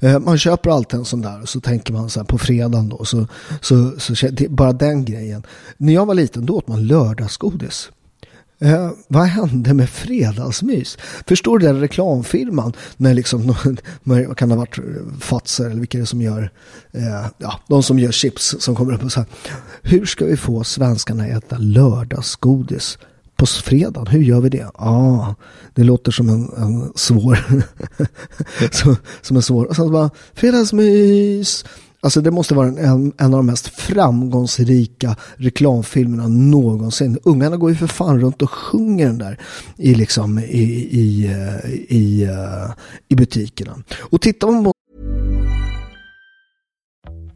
Eh, 0.04 0.18
man 0.18 0.38
köper 0.38 0.70
alltid 0.70 0.98
en 0.98 1.04
sån 1.04 1.22
där 1.22 1.42
och 1.42 1.48
så 1.48 1.60
tänker 1.60 1.92
man 1.92 2.10
så 2.10 2.20
här 2.20 2.26
på 2.26 2.38
fredagen 2.38 2.88
då. 2.88 3.04
Så, 3.04 3.26
så, 3.60 3.92
så, 3.98 4.28
bara 4.48 4.72
den 4.72 5.04
grejen. 5.04 5.42
När 5.76 5.92
jag 5.92 6.06
var 6.06 6.14
liten 6.14 6.46
då 6.46 6.56
åt 6.56 6.68
man 6.68 6.86
lördagsgodis. 6.86 7.90
Eh, 8.58 8.90
vad 9.08 9.24
hände 9.24 9.74
med 9.74 9.90
fredagsmys? 9.90 10.98
Förstår 11.26 11.58
du 11.58 11.66
den 11.66 11.80
reklamfirman? 11.80 12.72
när 12.96 13.14
liksom 13.14 13.54
vad 14.02 14.36
kan 14.36 14.48
det 14.48 14.54
ha 14.54 14.60
varit 14.60 14.78
Fatser 15.20 15.64
eller 15.64 15.80
vilka 15.80 15.98
är 15.98 16.00
det 16.00 16.06
som 16.06 16.22
gör 16.22 16.50
eh, 16.92 17.26
ja, 17.38 17.60
de 17.68 17.82
som 17.82 17.98
gör 17.98 18.12
chips 18.12 18.56
som 18.58 18.74
kommer 18.74 18.94
upp 18.94 19.04
och 19.04 19.12
så 19.12 19.20
här. 19.20 19.28
Hur 19.82 20.06
ska 20.06 20.24
vi 20.24 20.36
få 20.36 20.64
svenskarna 20.64 21.24
att 21.24 21.44
äta 21.44 21.58
lördagsgodis? 21.58 22.98
På 23.44 23.62
fredagen, 23.62 24.06
hur 24.06 24.22
gör 24.22 24.40
vi 24.40 24.48
det? 24.48 24.58
Ja, 24.58 24.72
ah, 24.74 25.34
det 25.74 25.84
låter 25.84 26.12
som 26.12 26.28
en, 26.28 26.50
en 26.56 26.92
svår 26.94 27.38
som, 28.70 28.96
som 29.22 29.36
en 29.36 29.42
svår 29.42 29.64
och 29.64 29.76
sen 29.76 29.92
bara 29.92 30.10
fredagsmys 30.34 31.64
Alltså 32.00 32.20
det 32.20 32.30
måste 32.30 32.54
vara 32.54 32.66
en, 32.66 33.12
en 33.18 33.26
av 33.26 33.30
de 33.30 33.46
mest 33.46 33.68
framgångsrika 33.68 35.16
reklamfilmerna 35.36 36.28
någonsin. 36.28 37.18
Ungarna 37.24 37.56
går 37.56 37.70
ju 37.70 37.76
för 37.76 37.86
fan 37.86 38.20
runt 38.20 38.42
och 38.42 38.50
sjunger 38.50 39.06
den 39.06 39.18
där 39.18 39.38
i, 39.76 39.94
liksom, 39.94 40.38
i, 40.38 40.62
i, 40.90 41.30
i, 41.88 42.28
i 43.08 43.14
butikerna. 43.14 43.78
Och 44.00 44.20
tittar 44.20 44.48
man 44.48 44.64
på 44.64 44.72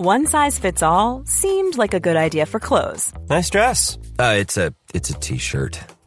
One 0.00 0.26
size 0.26 0.60
fits 0.60 0.82
all 0.82 1.26
seemed 1.26 1.76
like 1.76 1.96
a 1.96 2.00
good 2.00 2.16
idea 2.16 2.46
for 2.46 2.60
clothes. 2.60 3.12
Nice 3.28 3.50
dress. 3.50 3.98
Uh, 4.18 4.34
it's 4.94 5.10
a 5.10 5.18
t-shirt. 5.20 5.97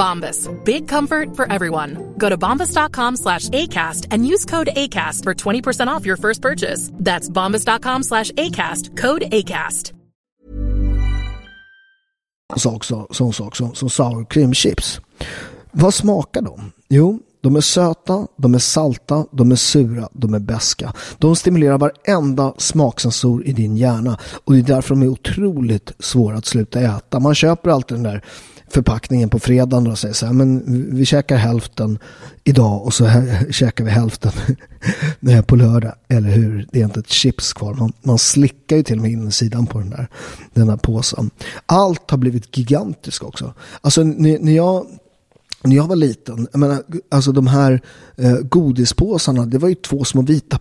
Bombas. 0.00 0.48
Big 0.64 0.88
comfort 0.88 1.36
for 1.36 1.52
everyone. 1.52 2.14
Go 2.16 2.28
to 2.28 2.38
bombas.com 2.38 3.16
slash 3.16 3.48
ACAST 3.50 4.06
and 4.10 4.26
use 4.26 4.44
code 4.44 4.70
ACAST 4.76 5.24
for 5.24 5.34
20% 5.34 5.88
off 5.88 6.06
your 6.06 6.16
first 6.16 6.42
purchase. 6.42 6.90
That's 7.04 7.28
bombas.com 7.28 8.02
slash 8.02 8.30
ACAST. 8.32 8.96
Code 8.96 9.22
ACAST. 9.22 9.92
Sak, 12.56 12.84
så, 12.84 13.06
sån 13.10 13.32
sak 13.32 13.56
som, 13.56 13.74
som 13.74 13.90
sour 13.90 14.24
cream 14.24 14.54
chips. 14.54 15.00
Vad 15.72 15.94
smakar 15.94 16.42
de? 16.42 16.72
Jo, 16.88 17.18
de 17.40 17.56
är 17.56 17.60
söta, 17.60 18.26
de 18.36 18.54
är 18.54 18.58
salta, 18.58 19.26
de 19.32 19.52
är 19.52 19.56
sura, 19.56 20.08
de 20.12 20.34
är 20.34 20.38
beska. 20.38 20.92
De 21.18 21.36
stimulerar 21.36 21.78
varenda 21.78 22.54
smaksensor 22.58 23.46
i 23.46 23.52
din 23.52 23.76
hjärna 23.76 24.18
och 24.44 24.52
det 24.52 24.58
är 24.58 24.62
därför 24.62 24.94
de 24.94 25.02
är 25.02 25.08
otroligt 25.08 25.92
svåra 25.98 26.36
att 26.36 26.46
sluta 26.46 26.80
äta. 26.80 27.20
Man 27.20 27.34
köper 27.34 27.70
alltid 27.70 27.96
den 27.96 28.02
där 28.02 28.24
förpackningen 28.70 29.28
på 29.28 29.38
fredagen 29.38 29.86
och 29.86 29.98
säger 29.98 30.14
så 30.14 30.26
här, 30.26 30.32
men 30.32 30.62
vi 30.96 31.06
käkar 31.06 31.36
hälften 31.36 31.98
idag 32.44 32.84
och 32.84 32.94
så 32.94 33.04
här, 33.04 33.46
käkar 33.52 33.84
vi 33.84 33.90
hälften 33.90 34.32
på 35.46 35.56
lördag, 35.56 35.94
eller 36.08 36.30
hur? 36.30 36.68
Det 36.72 36.80
är 36.80 36.84
inte 36.84 37.00
ett 37.00 37.10
chips 37.10 37.52
kvar. 37.52 37.74
Man, 37.74 37.92
man 38.02 38.18
slickar 38.18 38.76
ju 38.76 38.82
till 38.82 38.96
och 38.96 39.02
med 39.02 39.10
insidan 39.10 39.66
på 39.66 39.78
den 39.78 39.90
där, 39.90 40.08
den 40.54 40.66
där 40.66 40.76
påsen. 40.76 41.30
Allt 41.66 42.10
har 42.10 42.18
blivit 42.18 42.56
gigantiskt 42.56 43.22
också. 43.22 43.54
Alltså 43.80 44.02
när, 44.02 44.52
jag 44.52 44.86
när 45.62 45.76
jag 45.76 45.86
var 45.86 45.96
liten, 45.96 46.48
jag 46.52 46.58
menar, 46.58 46.82
alltså 47.10 47.32
de 47.32 47.46
här 47.46 47.80
eh, 48.16 48.36
godispåsarna, 48.36 49.46
det 49.46 49.58
var 49.58 49.68
ju 49.68 49.74
två 49.74 50.04
små 50.04 50.22
vita 50.22 50.58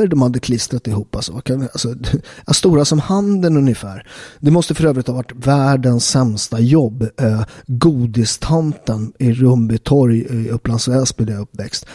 papper 0.00 0.06
de 0.06 0.22
hade 0.22 0.40
klistrat 0.40 0.86
ihop. 0.86 1.16
Alltså, 1.16 1.32
alltså, 1.72 1.94
stora 2.52 2.84
som 2.84 2.98
handen 2.98 3.56
ungefär. 3.56 4.06
Det 4.40 4.50
måste 4.50 4.74
för 4.74 4.84
övrigt 4.84 5.06
ha 5.06 5.14
varit 5.14 5.32
världens 5.46 6.06
sämsta 6.06 6.60
jobb. 6.60 7.08
Eh, 7.20 7.42
godistanten 7.66 9.12
i 9.18 9.32
Rumbytorg 9.32 10.18
i 10.20 10.50
Upplands 10.50 10.88
Väsby 10.88 11.24
där 11.24 11.32
jag 11.32 11.42
uppväxt. 11.42 11.86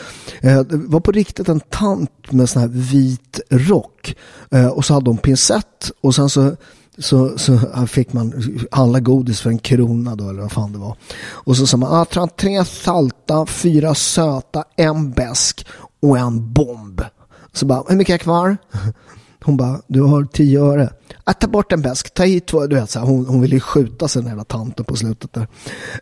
Eh, 0.41 0.61
det 0.61 0.77
var 0.77 0.99
på 0.99 1.11
riktigt 1.11 1.49
en 1.49 1.59
tant 1.59 2.31
med 2.31 2.49
sån 2.49 2.61
här 2.61 2.69
vit 2.69 3.39
rock. 3.49 4.15
Eh, 4.51 4.67
och 4.67 4.85
så 4.85 4.93
hade 4.93 5.09
hon 5.09 5.17
pincett 5.17 5.91
och 6.01 6.15
sen 6.15 6.29
så 6.29 6.55
så, 6.97 7.37
så 7.37 7.57
fick 7.87 8.13
man 8.13 8.33
alla 8.71 8.99
godis 8.99 9.41
för 9.41 9.49
en 9.49 9.59
krona 9.59 10.15
då 10.15 10.29
eller 10.29 10.41
vad 10.41 10.51
fan 10.51 10.71
det 10.71 10.77
var. 10.77 10.95
Och 11.45 11.57
så 11.57 11.67
sa 11.67 11.77
man 11.77 11.93
ah, 11.93 12.27
tre 12.37 12.65
salta, 12.65 13.45
fyra 13.45 13.95
söta, 13.95 14.63
en 14.75 15.11
besk 15.11 15.65
och 16.01 16.17
en 16.17 16.53
bomb. 16.53 17.01
Så 17.55 17.65
bara, 17.65 17.83
hur 17.87 17.95
mycket 17.95 18.13
är 18.13 18.17
kvar? 18.17 18.57
Hon 19.43 19.57
bara, 19.57 19.81
du 19.87 20.01
har 20.01 20.23
tio 20.23 20.61
öre. 20.61 20.89
Att 21.23 21.41
ta 21.41 21.47
bort 21.47 21.71
en 21.71 21.81
bäsk, 21.81 22.13
ta 22.13 22.23
hit 22.23 22.47
två. 22.47 22.67
Du 22.67 22.75
vet, 22.75 22.89
så 22.89 22.99
här, 22.99 23.05
hon, 23.05 23.25
hon 23.25 23.41
ville 23.41 23.59
skjuta 23.59 24.07
sig 24.07 24.21
den 24.21 24.29
jävla 24.29 24.43
tanten 24.43 24.85
på 24.85 24.95
slutet 24.95 25.33
där. 25.33 25.47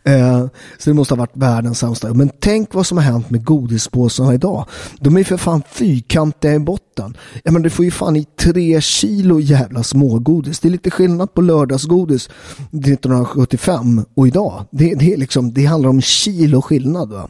Eh, 0.03 0.45
så 0.77 0.89
det 0.89 0.93
måste 0.93 1.13
ha 1.13 1.19
varit 1.19 1.37
världens 1.37 1.79
sämsta. 1.79 2.13
Men 2.13 2.31
tänk 2.39 2.73
vad 2.73 2.87
som 2.87 2.97
har 2.97 3.03
hänt 3.03 3.29
med 3.29 3.45
godispåsarna 3.45 4.33
idag. 4.33 4.65
De 4.99 5.17
är 5.17 5.23
för 5.23 5.37
fan 5.37 5.63
fyrkantiga 5.71 6.53
i 6.53 6.59
botten. 6.59 7.17
Ja, 7.43 7.51
men 7.51 7.61
du 7.61 7.69
får 7.69 7.85
ju 7.85 7.91
fan 7.91 8.15
i 8.15 8.25
tre 8.39 8.81
kilo 8.81 9.39
jävla 9.39 9.83
smågodis. 9.83 10.59
Det 10.59 10.67
är 10.67 10.71
lite 10.71 10.91
skillnad 10.91 11.33
på 11.33 11.41
lördagsgodis 11.41 12.29
1975 12.71 14.05
och 14.15 14.27
idag. 14.27 14.65
Det, 14.71 14.95
det, 14.95 15.13
är 15.13 15.17
liksom, 15.17 15.53
det 15.53 15.65
handlar 15.65 15.89
om 15.89 16.01
kilo 16.01 16.61
skillnad 16.61 17.09
va. 17.09 17.29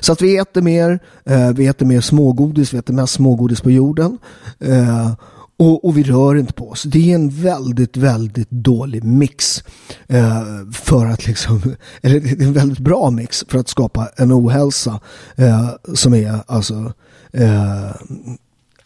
Så 0.00 0.12
att 0.12 0.22
vi 0.22 0.36
äter 0.36 0.62
mer, 0.62 0.98
eh, 1.24 1.50
vi 1.50 1.66
äter 1.66 1.86
mer 1.86 2.00
smågodis, 2.00 2.74
vi 2.74 2.78
äter 2.78 2.94
mest 2.94 3.12
smågodis 3.12 3.60
på 3.60 3.70
jorden. 3.70 4.18
Eh, 4.58 5.12
och, 5.56 5.84
och, 5.84 5.96
vi 5.96 6.02
rör 6.02 6.34
inte 6.34 6.52
på 6.52 6.70
oss. 6.70 6.82
Det 6.82 7.10
är 7.10 7.14
en 7.14 7.30
väldigt, 7.30 7.96
väldigt 7.96 8.50
dålig 8.50 9.04
mix 9.04 9.64
eh, 10.08 10.42
för 10.72 11.06
att 11.06 11.26
liksom, 11.26 11.60
eller 12.02 12.20
det 12.20 12.30
är 12.30 12.42
en 12.42 12.52
väldigt 12.52 12.78
bra 12.78 13.10
mix 13.10 13.44
för 13.48 13.58
att 13.58 13.68
skapa 13.68 14.08
en 14.16 14.32
ohälsa 14.32 15.00
eh, 15.36 15.70
som 15.94 16.14
är 16.14 16.40
alltså 16.46 16.92
eh, 17.32 17.90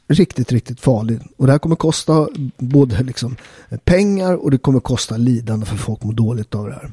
riktigt, 0.09 0.53
riktigt 0.53 0.81
farlig. 0.81 1.21
Och 1.37 1.47
det 1.47 1.53
här 1.53 1.59
kommer 1.59 1.77
kosta 1.77 2.29
både 2.59 3.03
liksom 3.03 3.37
pengar 3.85 4.35
och 4.35 4.51
det 4.51 4.59
kommer 4.59 4.81
kosta 4.81 5.17
lidande 5.17 5.67
för 5.67 5.77
folk 5.77 6.03
mår 6.03 6.13
dåligt 6.13 6.55
av 6.55 6.67
det 6.67 6.75
här. 6.75 6.93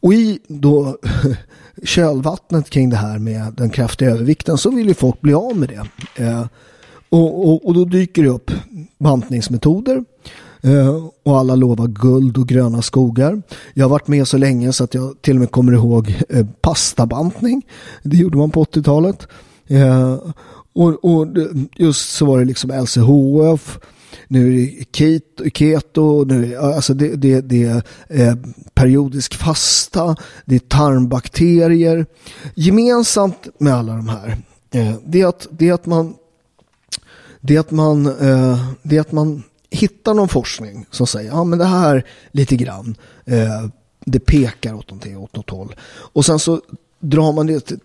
Och 0.00 0.14
i 0.14 0.38
då 0.48 0.98
kölvattnet 1.84 2.70
kring 2.70 2.90
det 2.90 2.96
här 2.96 3.18
med 3.18 3.54
den 3.56 3.70
kraftiga 3.70 4.10
övervikten 4.10 4.58
så 4.58 4.70
vill 4.70 4.88
ju 4.88 4.94
folk 4.94 5.20
bli 5.20 5.34
av 5.34 5.56
med 5.56 5.68
det. 5.68 6.24
Eh, 6.24 6.46
och, 7.08 7.48
och, 7.48 7.66
och, 7.66 7.74
då 7.74 7.84
dyker 7.84 8.22
det 8.22 8.28
upp 8.28 8.50
bantningsmetoder 8.98 10.04
Eh, 10.62 11.08
och 11.22 11.38
alla 11.38 11.54
lovar 11.54 11.86
guld 11.86 12.38
och 12.38 12.48
gröna 12.48 12.82
skogar. 12.82 13.42
Jag 13.74 13.84
har 13.84 13.90
varit 13.90 14.08
med 14.08 14.28
så 14.28 14.38
länge 14.38 14.72
så 14.72 14.84
att 14.84 14.94
jag 14.94 15.22
till 15.22 15.36
och 15.36 15.40
med 15.40 15.50
kommer 15.50 15.72
ihåg 15.72 16.14
eh, 16.28 16.46
pastabantning. 16.60 17.66
Det 18.02 18.16
gjorde 18.16 18.38
man 18.38 18.50
på 18.50 18.64
80-talet. 18.64 19.28
Eh, 19.66 20.16
och, 20.72 21.04
och, 21.04 21.26
just 21.76 22.10
så 22.10 22.26
var 22.26 22.38
det 22.38 22.44
liksom 22.44 22.70
LCHF 22.70 23.78
nu 24.28 24.62
är 24.62 24.84
det 25.36 25.58
keto, 25.58 26.24
nu 26.24 26.54
är, 26.54 26.58
alltså 26.58 26.94
det, 26.94 27.16
det, 27.16 27.40
det 27.40 27.64
är 27.64 27.82
eh, 28.08 28.34
periodisk 28.74 29.34
fasta, 29.34 30.16
det 30.44 30.54
är 30.54 30.58
tarmbakterier. 30.58 32.06
Gemensamt 32.54 33.48
med 33.58 33.74
alla 33.74 33.92
de 33.92 34.08
här, 34.08 34.36
eh, 34.70 34.94
det, 35.06 35.20
är 35.20 35.26
att, 35.26 35.46
det 35.50 35.68
är 35.68 35.72
att 35.72 35.86
man 35.86 36.14
det 37.40 37.56
är 37.56 37.60
att 37.60 37.70
man, 37.70 38.06
eh, 38.06 38.68
det 38.82 38.96
är 38.96 39.00
att 39.00 39.12
man 39.12 39.42
hittar 39.70 40.14
någon 40.14 40.28
forskning 40.28 40.86
som 40.90 41.06
säger 41.06 41.30
ja 41.30 41.44
men 41.44 41.58
det 41.58 41.64
här 41.64 42.06
lite 42.32 42.56
grann 42.56 42.96
eh, 43.24 43.66
det 44.04 44.20
pekar 44.20 44.74
åt 44.74 44.90
någonting, 44.90 45.18
åt 45.18 45.36
något 45.36 45.50
håll. 45.50 45.74
Och 45.90 46.24
sen 46.24 46.38
så 46.38 46.60
drar 47.00 47.32
man 47.32 47.46
det 47.46 47.60
till 47.60 47.78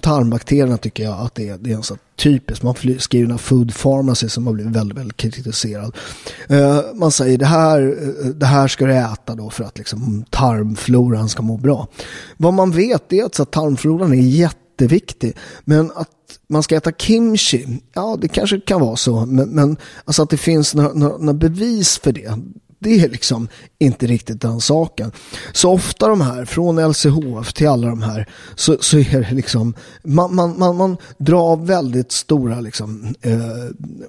tarmbakterierna 0.00 0.76
tycker 0.76 1.04
jag 1.04 1.20
att 1.20 1.34
det 1.34 1.48
är, 1.48 1.58
det 1.58 1.72
är 1.72 1.74
en 1.74 1.82
sån 1.82 1.98
typiskt. 2.16 2.62
Man 2.62 2.74
skriver 2.98 3.32
en 3.32 3.38
food 3.38 3.74
pharmacy 3.74 4.28
som 4.28 4.46
har 4.46 4.54
blivit 4.54 4.76
väldigt, 4.76 4.98
väldigt 4.98 5.16
kritiserad. 5.16 5.96
Uh, 6.50 6.80
man 6.94 7.10
säger 7.10 7.38
det 7.38 7.46
här, 7.46 7.96
eh, 8.02 8.26
det 8.26 8.46
här 8.46 8.68
ska 8.68 8.86
du 8.86 8.94
äta 8.94 9.34
då 9.34 9.50
för 9.50 9.64
att 9.64 9.78
liksom, 9.78 10.24
tarmfloran 10.30 11.28
ska 11.28 11.42
må 11.42 11.56
bra. 11.56 11.88
Vad 12.36 12.54
man 12.54 12.70
vet 12.70 13.12
är 13.12 13.24
att, 13.24 13.40
att 13.40 13.50
tarmfloran 13.50 14.12
är 14.12 14.22
jätteviktig. 14.22 15.36
Men 15.64 15.90
att 15.94 16.08
man 16.46 16.62
ska 16.62 16.76
äta 16.76 16.92
kimchi, 16.92 17.80
ja 17.92 18.18
det 18.20 18.28
kanske 18.28 18.60
kan 18.60 18.80
vara 18.80 18.96
så. 18.96 19.26
Men, 19.26 19.48
men 19.48 19.76
alltså 20.04 20.22
att 20.22 20.30
det 20.30 20.36
finns 20.36 20.74
några, 20.74 20.92
några, 20.92 21.16
några 21.16 21.38
bevis 21.38 21.98
för 21.98 22.12
det 22.12 22.38
det 22.78 23.00
är 23.00 23.08
liksom 23.08 23.48
inte 23.78 24.06
riktigt 24.06 24.40
den 24.40 24.60
saken. 24.60 25.12
Så 25.52 25.70
ofta 25.70 26.08
de 26.08 26.20
här, 26.20 26.44
från 26.44 26.90
LCHF 26.90 27.52
till 27.52 27.68
alla 27.68 27.88
de 27.88 28.02
här, 28.02 28.28
så, 28.54 28.76
så 28.80 28.98
är 28.98 29.20
det 29.28 29.34
liksom, 29.34 29.74
man, 30.02 30.34
man, 30.34 30.58
man, 30.58 30.76
man 30.76 30.96
drar 31.18 31.56
väldigt 31.56 32.12
stora 32.12 32.60
liksom, 32.60 33.14
eh, 33.20 33.38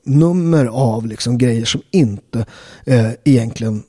nummer 0.03 0.65
av 0.65 1.07
liksom, 1.07 1.37
grejer 1.37 1.65
som 1.65 1.81
inte 1.91 2.45
eh, 2.85 3.11
egentligen 3.23 3.83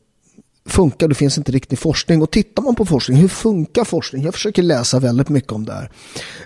funkar. 0.67 1.09
Det 1.09 1.15
finns 1.15 1.39
inte 1.39 1.53
riktig 1.53 1.79
forskning. 1.79 2.23
Och 2.23 2.31
tittar 2.31 2.63
man 2.63 2.75
på 2.75 2.85
forskning, 2.85 3.19
hur 3.19 3.29
funkar 3.29 3.85
forskning? 3.85 4.23
Jag 4.23 4.35
försöker 4.35 4.63
läsa 4.63 4.99
väldigt 4.99 5.29
mycket 5.29 5.53
om 5.53 5.65
det 5.65 5.73
här. 5.73 5.91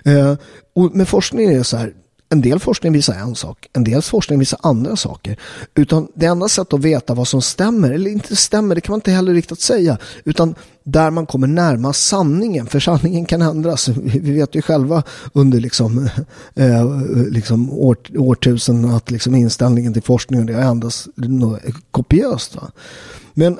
Eh, 0.03 0.37
och 0.75 0.95
med 0.95 1.07
forskning 1.07 1.49
är 1.49 1.57
det 1.57 1.63
så 1.63 1.77
här, 1.77 1.93
en 2.29 2.41
del 2.41 2.59
forskning 2.59 2.93
visar 2.93 3.13
en 3.13 3.35
sak, 3.35 3.67
en 3.73 3.83
del 3.83 4.01
forskning 4.01 4.39
visar 4.39 4.59
andra 4.63 4.95
saker. 4.95 5.39
Utan 5.75 6.07
det 6.15 6.25
enda 6.25 6.47
sättet 6.47 6.73
att 6.73 6.81
veta 6.81 7.13
vad 7.13 7.27
som 7.27 7.41
stämmer 7.41 7.91
eller 7.91 8.11
inte 8.11 8.35
stämmer, 8.35 8.75
det 8.75 8.81
kan 8.81 8.93
man 8.93 8.97
inte 8.97 9.11
heller 9.11 9.33
riktigt 9.33 9.61
säga. 9.61 9.97
Utan 10.23 10.55
där 10.83 11.11
man 11.11 11.25
kommer 11.25 11.47
närmast 11.47 12.07
sanningen, 12.07 12.67
för 12.67 12.79
sanningen 12.79 13.25
kan 13.25 13.41
ändras. 13.41 13.87
Vi 14.05 14.31
vet 14.31 14.55
ju 14.55 14.61
själva 14.61 15.03
under 15.33 15.59
liksom, 15.59 16.09
eh, 16.55 16.79
eh 16.79 16.85
liksom 17.29 17.73
år, 17.73 17.97
årtusen 18.17 18.85
att 18.85 19.11
liksom 19.11 19.35
inställningen 19.35 19.93
till 19.93 20.03
forskningen 20.03 20.55
har 20.55 20.61
ändrats 20.61 21.07
kopiöst. 21.91 22.55
Va? 22.55 22.71
Men 23.33 23.59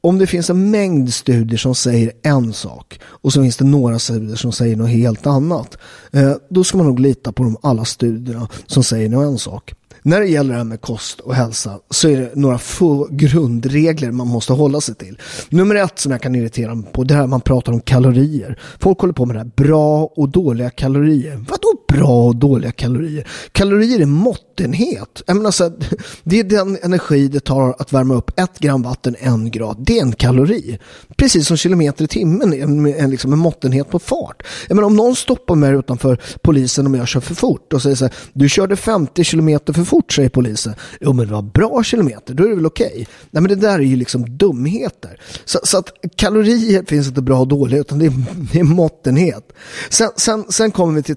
om 0.00 0.18
det 0.18 0.26
finns 0.26 0.50
en 0.50 0.70
mängd 0.70 1.14
studier 1.14 1.58
som 1.58 1.74
säger 1.74 2.12
en 2.22 2.52
sak 2.52 3.00
och 3.04 3.32
så 3.32 3.42
finns 3.42 3.56
det 3.56 3.64
några 3.64 3.98
studier 3.98 4.36
som 4.36 4.52
säger 4.52 4.76
något 4.76 4.90
helt 4.90 5.26
annat. 5.26 5.78
Eh, 6.12 6.32
då 6.48 6.64
ska 6.64 6.76
man 6.78 6.86
nog 6.86 7.00
lita 7.00 7.32
på 7.32 7.42
de 7.42 7.56
alla 7.62 7.84
studierna 7.84 8.48
som 8.66 8.84
säger 8.84 9.22
en 9.22 9.38
sak. 9.38 9.74
När 10.02 10.20
det 10.20 10.26
gäller 10.26 10.50
det 10.50 10.56
här 10.56 10.64
med 10.64 10.80
kost 10.80 11.20
och 11.20 11.34
hälsa 11.34 11.78
så 11.90 12.08
är 12.08 12.16
det 12.16 12.30
några 12.34 12.58
få 12.58 13.08
grundregler 13.10 14.10
man 14.10 14.26
måste 14.26 14.52
hålla 14.52 14.80
sig 14.80 14.94
till. 14.94 15.18
Nummer 15.48 15.74
ett 15.74 15.98
som 15.98 16.12
jag 16.12 16.22
kan 16.22 16.34
irritera 16.34 16.74
mig 16.74 16.92
på 16.92 17.04
det 17.04 17.14
är 17.14 17.22
att 17.22 17.28
man 17.28 17.40
pratar 17.40 17.72
om 17.72 17.80
kalorier. 17.80 18.58
Folk 18.80 19.00
håller 19.00 19.14
på 19.14 19.26
med 19.26 19.36
det 19.36 19.40
här 19.40 19.50
bra 19.56 20.04
och 20.04 20.28
dåliga 20.28 20.70
kalorier. 20.70 21.44
Vadå 21.48 21.77
bra 21.88 22.26
och 22.26 22.36
dåliga 22.36 22.72
kalorier? 22.72 23.28
Kalorier 23.52 24.00
är 24.00 24.06
måttenhet. 24.06 25.22
Jag 25.26 25.36
menar 25.36 25.50
så 25.50 25.72
det 26.22 26.40
är 26.40 26.44
den 26.44 26.78
energi 26.82 27.28
det 27.28 27.40
tar 27.40 27.76
att 27.78 27.92
värma 27.92 28.14
upp 28.14 28.38
ett 28.40 28.58
gram 28.58 28.82
vatten 28.82 29.16
en 29.18 29.50
grad. 29.50 29.76
Det 29.78 29.98
är 29.98 30.02
en 30.02 30.12
kalori. 30.12 30.78
Precis 31.16 31.46
som 31.46 31.56
kilometer 31.56 32.04
i 32.04 32.08
timmen 32.08 32.52
är 32.52 32.62
en, 32.62 32.86
en, 32.86 33.10
liksom 33.10 33.32
en 33.32 33.38
måttenhet 33.38 33.90
på 33.90 33.98
fart. 33.98 34.42
Jag 34.68 34.74
menar 34.74 34.86
om 34.86 34.96
någon 34.96 35.16
stoppar 35.16 35.54
mig 35.54 35.74
utanför 35.74 36.18
polisen 36.42 36.86
om 36.86 36.94
jag 36.94 37.08
kör 37.08 37.20
för 37.20 37.34
fort 37.34 37.72
och 37.72 37.82
säger 37.82 37.96
så 37.96 38.04
här, 38.04 38.14
du 38.32 38.48
körde 38.48 38.76
50 38.76 39.24
kilometer 39.24 39.72
för 39.72 39.84
fort, 39.84 40.12
säger 40.12 40.28
polisen. 40.28 40.74
Jo, 41.00 41.12
men 41.12 41.26
det 41.26 41.32
var 41.32 41.42
bra 41.42 41.82
kilometer, 41.82 42.34
då 42.34 42.44
är 42.44 42.48
det 42.48 42.54
väl 42.54 42.66
okej. 42.66 42.86
Okay. 42.86 43.06
Nej, 43.30 43.42
men 43.42 43.48
det 43.48 43.54
där 43.54 43.78
är 43.78 43.82
ju 43.82 43.96
liksom 43.96 44.36
dumheter. 44.36 45.20
Så, 45.44 45.58
så, 45.62 45.78
att 45.78 45.92
kalorier 46.16 46.84
finns 46.86 47.08
inte 47.08 47.22
bra 47.22 47.40
och 47.40 47.48
dåliga, 47.48 47.80
utan 47.80 47.98
det 47.98 48.06
är, 48.06 48.12
det 48.52 48.60
är 48.60 48.64
måttenhet. 48.64 49.52
Sen, 49.88 50.10
sen, 50.16 50.44
sen 50.48 50.70
kommer 50.70 50.94
vi 50.94 51.02
till 51.02 51.16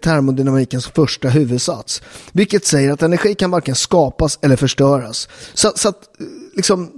termodynamikens 0.66 0.88
första 0.88 1.30
huvudsats, 1.30 2.02
vilket 2.34 2.66
säger 2.66 2.92
att 2.92 3.02
energi 3.02 3.36
kan 3.36 3.52
varken 3.52 3.76
skapas 3.76 4.40
eller 4.42 4.56
förstöras. 4.56 5.28
Så, 5.54 5.72
så 5.76 5.90
att, 5.90 6.20
eh, 6.20 6.26
liksom, 6.56 6.92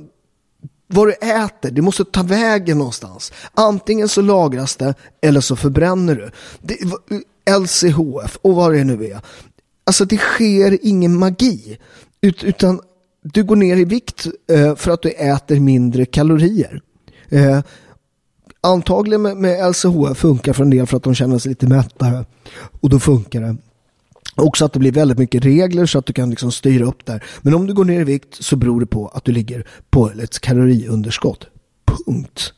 vad 0.88 1.08
du 1.08 1.14
äter, 1.14 1.72
det 1.72 1.82
måste 1.82 2.06
ta 2.06 2.24
vägen 2.24 2.78
någonstans. 2.78 3.32
Antingen 3.56 4.10
så 4.10 4.22
lagras 4.22 4.76
det 4.76 4.96
eller 5.22 5.42
så 5.42 5.56
förbränner 5.56 6.16
du. 6.16 6.32
Det, 6.62 6.82
eh, 6.82 7.60
LCHF 7.60 8.38
och 8.44 8.56
vad 8.56 8.74
det 8.74 8.84
nu 8.84 9.06
är. 9.06 9.22
Alltså 9.86 10.06
det 10.06 10.18
sker 10.18 10.78
ingen 10.82 11.20
magi. 11.20 11.78
Ut, 12.22 12.44
utan 12.44 12.82
du 13.24 13.44
går 13.44 13.56
ner 13.56 13.78
i 13.78 13.86
vikt 13.86 14.28
eh, 14.52 14.76
för 14.76 14.92
att 14.92 15.02
du 15.02 15.10
äter 15.10 15.60
mindre 15.60 16.06
kalorier. 16.06 16.82
Eh, 17.30 17.62
antagligen 18.64 19.22
med, 19.22 19.38
med 19.38 19.70
LCHF 19.70 20.18
funkar 20.18 20.54
för 20.54 20.64
en 20.64 20.70
del 20.70 20.88
för 20.88 20.98
att 20.98 21.04
de 21.04 21.16
känner 21.16 21.38
sig 21.38 21.50
lite 21.50 21.68
mättare. 21.68 22.26
Och 22.82 22.90
då 22.90 23.00
funkar 23.00 23.42
det. 23.42 23.56
Också 24.36 24.66
att 24.66 24.74
det 24.74 24.80
blir 24.80 24.92
väldigt 24.92 25.18
mycket 25.18 25.46
regler 25.46 25.86
så 25.86 26.00
att 26.00 26.06
du 26.06 26.14
kan 26.14 26.30
liksom 26.30 26.52
styra 26.52 26.86
upp 26.86 27.06
där. 27.06 27.24
Men 27.42 27.54
om 27.54 27.68
du 27.68 27.74
går 27.74 27.86
ner 27.86 28.02
i 28.02 28.04
vikt 28.04 28.44
så 28.44 28.56
beror 28.56 28.80
det 28.80 28.86
på 28.86 29.08
att 29.08 29.26
du 29.26 29.32
ligger 29.32 29.68
på 29.90 30.12
ett 30.12 30.40
kaloriunderskott. 30.40 31.48
Punkt. 31.86 32.54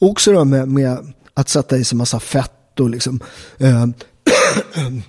Också 0.00 0.32
då 0.32 0.44
med, 0.44 0.68
med 0.68 1.12
att 1.34 1.48
sätta 1.48 1.76
i 1.76 1.84
sig 1.84 1.98
massa 1.98 2.20
fett 2.20 2.80
och 2.80 2.90
liksom 2.90 3.20
eh, 3.58 3.86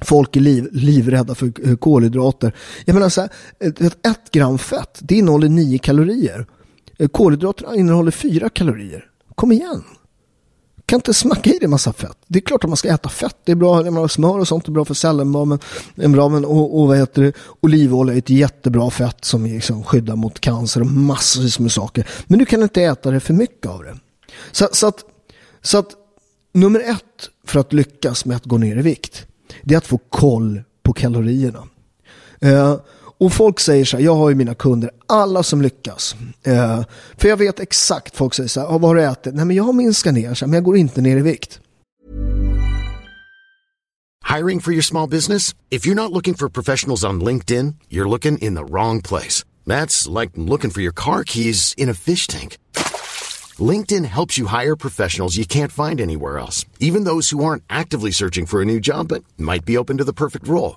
Folk 0.00 0.36
är 0.36 0.40
liv, 0.40 0.68
livrädda 0.72 1.34
för 1.34 1.76
kolhydrater. 1.76 2.54
Jag 2.84 2.94
menar 2.94 3.08
så 3.08 3.20
här, 3.20 3.30
ett, 3.60 3.80
ett 4.06 4.30
gram 4.30 4.58
fett, 4.58 4.98
det 5.02 5.14
innehåller 5.14 5.48
nio 5.48 5.78
kalorier. 5.78 6.46
Eh, 6.98 7.08
kolhydrater 7.08 7.74
innehåller 7.74 8.10
fyra 8.10 8.48
kalorier. 8.48 9.07
Kom 9.38 9.52
igen. 9.52 9.84
Kan 10.86 10.96
inte 10.96 11.14
smacka 11.14 11.50
i 11.50 11.58
dig 11.58 11.68
massa 11.68 11.92
fett. 11.92 12.16
Det 12.26 12.38
är 12.38 12.40
klart 12.40 12.64
att 12.64 12.70
man 12.70 12.76
ska 12.76 12.88
äta 12.88 13.08
fett. 13.08 13.36
Det 13.44 13.52
är 13.52 13.56
bra, 13.56 13.82
menar, 13.82 14.08
smör 14.08 14.38
och 14.38 14.48
sånt 14.48 14.68
är 14.68 14.72
bra 14.72 14.84
för 14.84 14.94
cellen. 14.94 15.34
Och, 16.44 16.80
och 16.80 16.88
vad 16.88 16.98
heter 16.98 17.22
det? 17.22 17.32
Olivolja 17.60 18.14
är 18.14 18.18
ett 18.18 18.30
jättebra 18.30 18.90
fett 18.90 19.24
som 19.24 19.46
liksom 19.46 19.84
skyddar 19.84 20.16
mot 20.16 20.40
cancer 20.40 20.80
och 20.80 20.86
massor 20.86 21.62
med 21.62 21.72
saker. 21.72 22.08
Men 22.26 22.38
du 22.38 22.44
kan 22.44 22.62
inte 22.62 22.82
äta 22.82 23.10
det 23.10 23.20
för 23.20 23.34
mycket 23.34 23.66
av 23.66 23.82
det. 23.82 23.98
Så, 24.52 24.68
så, 24.72 24.86
att, 24.86 25.04
så 25.62 25.78
att 25.78 25.90
nummer 26.52 26.80
ett 26.80 27.30
för 27.46 27.60
att 27.60 27.72
lyckas 27.72 28.24
med 28.24 28.36
att 28.36 28.44
gå 28.44 28.58
ner 28.58 28.76
i 28.76 28.82
vikt 28.82 29.26
det 29.62 29.74
är 29.74 29.78
att 29.78 29.86
få 29.86 29.98
koll 29.98 30.62
på 30.82 30.92
kalorierna. 30.92 31.68
Eh, 32.40 32.76
och 33.18 33.32
folk 33.32 33.60
säger 33.60 33.84
så 33.84 33.96
här, 33.96 34.04
jag 34.04 34.14
har 34.14 34.28
ju 34.28 34.34
mina 34.34 34.54
kunder, 34.54 34.90
alla 35.06 35.42
som 35.42 35.62
lyckas. 35.62 36.16
Eh, 36.42 36.82
för 37.16 37.28
jag 37.28 37.36
vet 37.36 37.60
exakt, 37.60 38.16
folk 38.16 38.34
säger 38.34 38.48
så 38.48 38.60
här, 38.60 38.66
vad 38.66 38.82
har 38.82 38.94
du 38.94 39.04
ätit? 39.04 39.34
Nej 39.34 39.44
men 39.44 39.56
jag 39.56 39.64
har 39.64 39.72
minskat 39.72 40.14
ner, 40.14 40.34
så 40.34 40.44
här, 40.44 40.50
men 40.50 40.54
jag 40.54 40.64
går 40.64 40.76
inte 40.76 41.00
ner 41.00 41.16
i 41.16 41.22
vikt. 41.22 41.60
Hiring 44.36 44.60
for 44.60 44.72
your 44.72 44.82
small 44.82 45.08
business? 45.08 45.54
If 45.70 45.86
you're 45.86 45.94
not 45.94 46.12
looking 46.12 46.34
for 46.34 46.48
professionals 46.48 47.04
on 47.04 47.24
LinkedIn, 47.24 47.74
you're 47.88 48.08
looking 48.08 48.38
in 48.38 48.54
the 48.54 48.64
wrong 48.64 49.02
place. 49.02 49.44
That's 49.66 50.20
like 50.20 50.32
looking 50.34 50.70
for 50.70 50.82
your 50.82 50.92
car 50.92 51.24
keys 51.24 51.74
in 51.78 51.88
a 51.88 51.94
fish 51.94 52.26
tank. 52.26 52.58
LinkedIn 53.58 54.04
helps 54.04 54.38
you 54.38 54.46
hire 54.46 54.76
professionals 54.76 55.36
you 55.36 55.46
can't 55.46 55.72
find 55.72 56.00
anywhere 56.00 56.38
else, 56.38 56.66
even 56.78 57.04
those 57.04 57.30
who 57.30 57.42
aren't 57.42 57.62
actively 57.70 58.12
searching 58.12 58.46
for 58.46 58.60
a 58.60 58.64
new 58.64 58.80
job 58.80 59.08
but 59.08 59.24
might 59.38 59.64
be 59.64 59.78
open 59.78 59.96
to 59.96 60.04
the 60.04 60.12
perfect 60.12 60.46
role. 60.46 60.76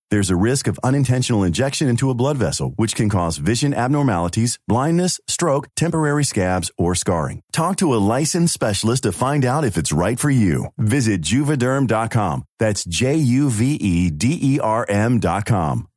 There's 0.11 0.29
a 0.29 0.35
risk 0.35 0.67
of 0.67 0.77
unintentional 0.83 1.45
injection 1.45 1.87
into 1.87 2.09
a 2.09 2.13
blood 2.13 2.37
vessel, 2.37 2.73
which 2.75 2.95
can 2.95 3.07
cause 3.07 3.37
vision 3.37 3.73
abnormalities, 3.73 4.59
blindness, 4.67 5.21
stroke, 5.25 5.69
temporary 5.75 6.25
scabs, 6.25 6.69
or 6.77 6.95
scarring. 6.95 7.39
Talk 7.53 7.77
to 7.77 7.93
a 7.93 8.03
licensed 8.19 8.53
specialist 8.53 9.03
to 9.03 9.13
find 9.13 9.45
out 9.45 9.63
if 9.63 9.77
it's 9.77 9.93
right 9.93 10.19
for 10.19 10.29
you. 10.29 10.65
Visit 10.77 11.21
juvederm.com. 11.21 12.43
That's 12.59 12.83
J 12.83 13.15
U 13.15 13.49
V 13.49 13.75
E 13.75 14.09
D 14.09 14.37
E 14.41 14.59
R 14.59 14.85
M.com. 14.89 15.87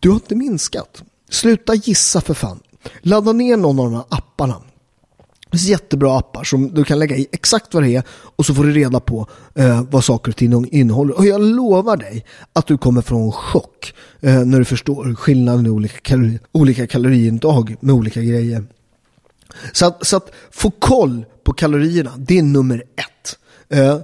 Du 0.00 0.08
har 0.08 0.16
inte 0.16 0.34
minskat. 0.34 1.02
Sluta 1.28 1.74
gissa 1.74 2.20
för 2.20 2.34
fan. 2.34 2.60
Ladda 3.02 3.32
ner 3.32 3.56
någon 3.56 3.78
av 3.78 3.84
de 3.90 3.94
här 3.94 4.04
apparna. 4.08 4.62
Det 5.50 5.58
finns 5.58 5.68
jättebra 5.68 6.18
appar 6.18 6.44
som 6.44 6.74
du 6.74 6.84
kan 6.84 6.98
lägga 6.98 7.16
i 7.16 7.26
exakt 7.32 7.74
vad 7.74 7.82
det 7.82 7.96
är 7.96 8.02
och 8.08 8.46
så 8.46 8.54
får 8.54 8.64
du 8.64 8.72
reda 8.72 9.00
på 9.00 9.26
eh, 9.54 9.82
vad 9.90 10.04
saker 10.04 10.30
och 10.32 10.36
ting 10.36 10.68
innehåller. 10.70 11.18
Och 11.18 11.26
jag 11.26 11.40
lovar 11.40 11.96
dig 11.96 12.24
att 12.52 12.66
du 12.66 12.78
kommer 12.78 13.02
få 13.02 13.16
en 13.16 13.32
chock 13.32 13.94
eh, 14.20 14.44
när 14.44 14.58
du 14.58 14.64
förstår 14.64 15.14
skillnaden 15.14 15.66
i 15.66 15.70
olika, 15.70 15.98
kalori, 15.98 16.38
olika 16.52 16.86
kaloriintag 16.86 17.76
med 17.80 17.94
olika 17.94 18.22
grejer. 18.22 18.64
Så 19.72 19.86
att, 19.86 20.06
så 20.06 20.16
att 20.16 20.32
få 20.50 20.70
koll 20.70 21.24
på 21.44 21.52
kalorierna, 21.52 22.12
det 22.16 22.38
är 22.38 22.42
nummer 22.42 22.84
ett. 22.96 23.38
Eh, 23.68 23.98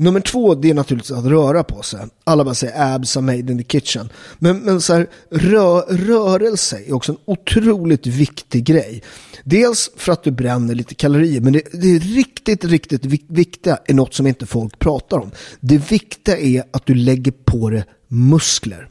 Nummer 0.00 0.20
två, 0.20 0.54
det 0.54 0.70
är 0.70 0.74
naturligtvis 0.74 1.18
att 1.18 1.24
röra 1.24 1.64
på 1.64 1.82
sig. 1.82 2.00
Alla 2.24 2.44
bara 2.44 2.54
säger 2.54 2.94
abs 2.94 3.16
are 3.16 3.22
made 3.22 3.52
in 3.52 3.58
the 3.58 3.64
kitchen. 3.64 4.08
Men, 4.38 4.58
men 4.58 4.80
så 4.80 4.94
här, 4.94 5.08
rö, 5.30 5.80
rörelse 5.88 6.82
är 6.86 6.92
också 6.92 7.12
en 7.12 7.18
otroligt 7.24 8.06
viktig 8.06 8.64
grej. 8.64 9.02
Dels 9.44 9.90
för 9.96 10.12
att 10.12 10.22
du 10.22 10.30
bränner 10.30 10.74
lite 10.74 10.94
kalorier, 10.94 11.40
men 11.40 11.52
det, 11.52 11.62
det 11.72 11.88
är 11.88 12.00
riktigt, 12.00 12.64
riktigt 12.64 13.04
viktiga 13.28 13.78
är 13.86 13.94
något 13.94 14.14
som 14.14 14.26
inte 14.26 14.46
folk 14.46 14.78
pratar 14.78 15.18
om. 15.18 15.30
Det 15.60 15.90
viktiga 15.90 16.38
är 16.38 16.62
att 16.70 16.86
du 16.86 16.94
lägger 16.94 17.32
på 17.32 17.70
dig 17.70 17.84
muskler. 18.08 18.88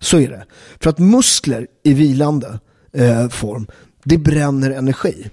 Så 0.00 0.18
är 0.18 0.28
det. 0.28 0.44
För 0.80 0.90
att 0.90 0.98
muskler 0.98 1.66
i 1.82 1.94
vilande 1.94 2.58
eh, 2.92 3.28
form, 3.28 3.66
det 4.04 4.18
bränner 4.18 4.70
energi. 4.70 5.30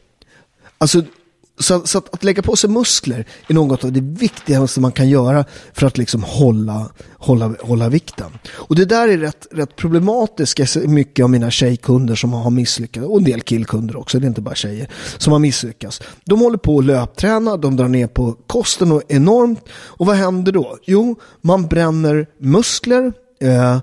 Alltså 0.78 1.04
så, 1.60 1.82
så 1.88 1.98
att, 1.98 2.13
att, 2.13 2.24
lägga 2.24 2.41
på 2.41 2.56
sig 2.56 2.70
muskler 2.70 3.26
är 3.48 3.54
något 3.54 3.84
av 3.84 3.91
det 3.91 4.02
viktigaste 4.02 4.80
man 4.80 4.91
kan 4.91 5.10
göra 5.10 5.46
för 5.74 5.88
att 5.88 5.98
liksom 5.98 6.24
hålla, 6.24 6.89
hålla, 7.17 7.54
hålla 7.62 7.89
vikten. 7.89 8.32
Och 8.52 8.76
det 8.76 8.86
där 8.86 9.08
är 9.08 9.17
rätt, 9.17 9.48
rätt 9.52 9.76
problematiskt. 9.76 10.60
Jag 10.60 10.70
ser 10.70 10.88
mycket 10.88 11.24
av 11.24 11.30
mina 11.30 11.52
tjejkunder 11.52 12.15
som 12.15 12.34
har 12.34 12.52
misslyckats 12.52 13.08
och 13.08 13.17
en 13.17 13.24
del 13.24 13.41
killkunder 13.41 13.96
också, 13.96 14.20
det 14.20 14.26
är 14.26 14.28
inte 14.28 14.41
bara 14.41 14.56
tjejer, 14.56 14.89
som 15.17 15.34
har 15.34 15.39
misslyckats. 15.39 16.02
De 16.26 16.39
håller 16.39 16.58
på 16.58 16.80
att 16.80 16.86
löpträna, 16.86 17.58
de 17.58 17.76
drar 17.76 17.88
ner 17.88 18.08
på 18.08 18.36
kosten 18.48 18.91
och 18.91 19.02
enormt. 19.08 19.62
Och 19.72 20.06
vad 20.06 20.15
händer 20.15 20.52
då? 20.52 20.78
Jo, 20.86 21.15
man 21.41 21.67
bränner 21.67 22.28
muskler 22.39 23.13
eh, 23.41 23.78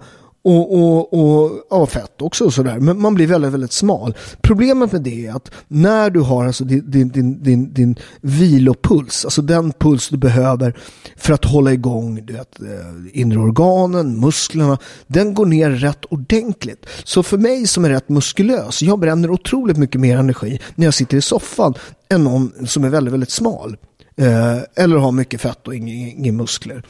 och, 0.45 0.75
och, 0.75 1.15
och 1.15 1.51
ja, 1.71 1.87
fett 1.87 2.23
också 2.23 2.45
och 2.45 2.55
sådär. 2.55 2.79
Men 2.81 3.01
man 3.01 3.15
blir 3.15 3.27
väldigt, 3.27 3.53
väldigt 3.53 3.73
smal. 3.73 4.15
Problemet 4.43 4.93
med 4.93 5.03
det 5.03 5.27
är 5.27 5.37
att 5.37 5.51
när 5.69 6.11
du 6.11 6.21
har 6.21 6.47
alltså 6.47 6.65
din, 6.65 6.91
din, 6.91 7.09
din, 7.09 7.43
din, 7.43 7.73
din 7.73 7.99
vilopuls, 8.21 9.25
alltså 9.25 9.43
den 9.43 9.73
puls 9.73 10.09
du 10.09 10.17
behöver 10.17 10.77
för 11.17 11.33
att 11.33 11.45
hålla 11.45 11.73
igång 11.73 12.27
du 12.27 12.33
vet, 12.33 12.61
eh, 12.61 13.21
inre 13.21 13.39
organen, 13.39 14.21
musklerna, 14.21 14.79
den 15.07 15.35
går 15.35 15.47
ner 15.47 15.71
rätt 15.71 16.05
ordentligt. 16.05 16.87
Så 17.05 17.23
för 17.23 17.39
mig 17.39 17.67
som 17.67 17.85
är 17.85 17.89
rätt 17.89 18.09
muskulös, 18.09 18.83
jag 18.83 18.99
bränner 18.99 19.31
otroligt 19.31 19.77
mycket 19.77 20.01
mer 20.01 20.17
energi 20.17 20.61
när 20.75 20.85
jag 20.85 20.95
sitter 20.95 21.17
i 21.17 21.23
soffan 21.23 21.75
än 22.09 22.25
någon 22.25 22.67
som 22.67 22.85
är 22.85 22.89
väldigt, 22.89 23.13
väldigt 23.13 23.31
smal. 23.31 23.77
Eh, 24.17 24.59
eller 24.75 24.97
ha 24.97 25.11
mycket 25.11 25.41
fett 25.41 25.69
och 25.69 25.75
inga, 25.75 25.93
inga 25.93 26.33
muskler. 26.33 26.83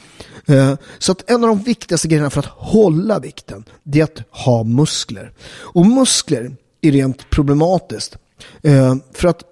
Eh, 0.47 0.75
så 0.99 1.13
att 1.13 1.31
en 1.31 1.45
av 1.45 1.49
de 1.49 1.63
viktigaste 1.63 2.09
grejerna 2.09 2.31
för 2.31 2.41
att 2.41 2.47
hålla 2.47 3.19
vikten, 3.19 3.65
det 3.83 4.01
är 4.01 4.05
att 4.05 4.23
ha 4.31 4.65
muskler. 4.65 5.33
Och 5.61 5.87
muskler 5.87 6.57
är 6.81 6.93
rent 6.93 7.31
problematiskt. 7.31 8.17
Eh, 8.63 8.95
för 9.13 9.29
att 9.29 9.43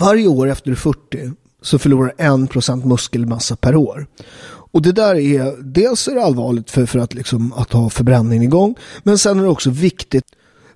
varje 0.00 0.26
år 0.26 0.48
efter 0.48 0.66
du 0.66 0.72
är 0.72 0.76
40 0.76 1.32
så 1.62 1.78
förlorar 1.78 2.14
1% 2.18 2.84
muskelmassa 2.86 3.56
per 3.56 3.76
år. 3.76 4.06
Och 4.72 4.82
det 4.82 4.92
där 4.92 5.14
är, 5.14 5.62
dels 5.62 6.08
är 6.08 6.14
det 6.14 6.24
allvarligt 6.24 6.70
för, 6.70 6.86
för 6.86 6.98
att, 6.98 7.14
liksom, 7.14 7.52
att 7.52 7.72
ha 7.72 7.90
förbränningen 7.90 8.42
igång, 8.42 8.74
men 9.02 9.18
sen 9.18 9.38
är 9.38 9.42
det 9.42 9.48
också 9.48 9.70
viktigt 9.70 10.24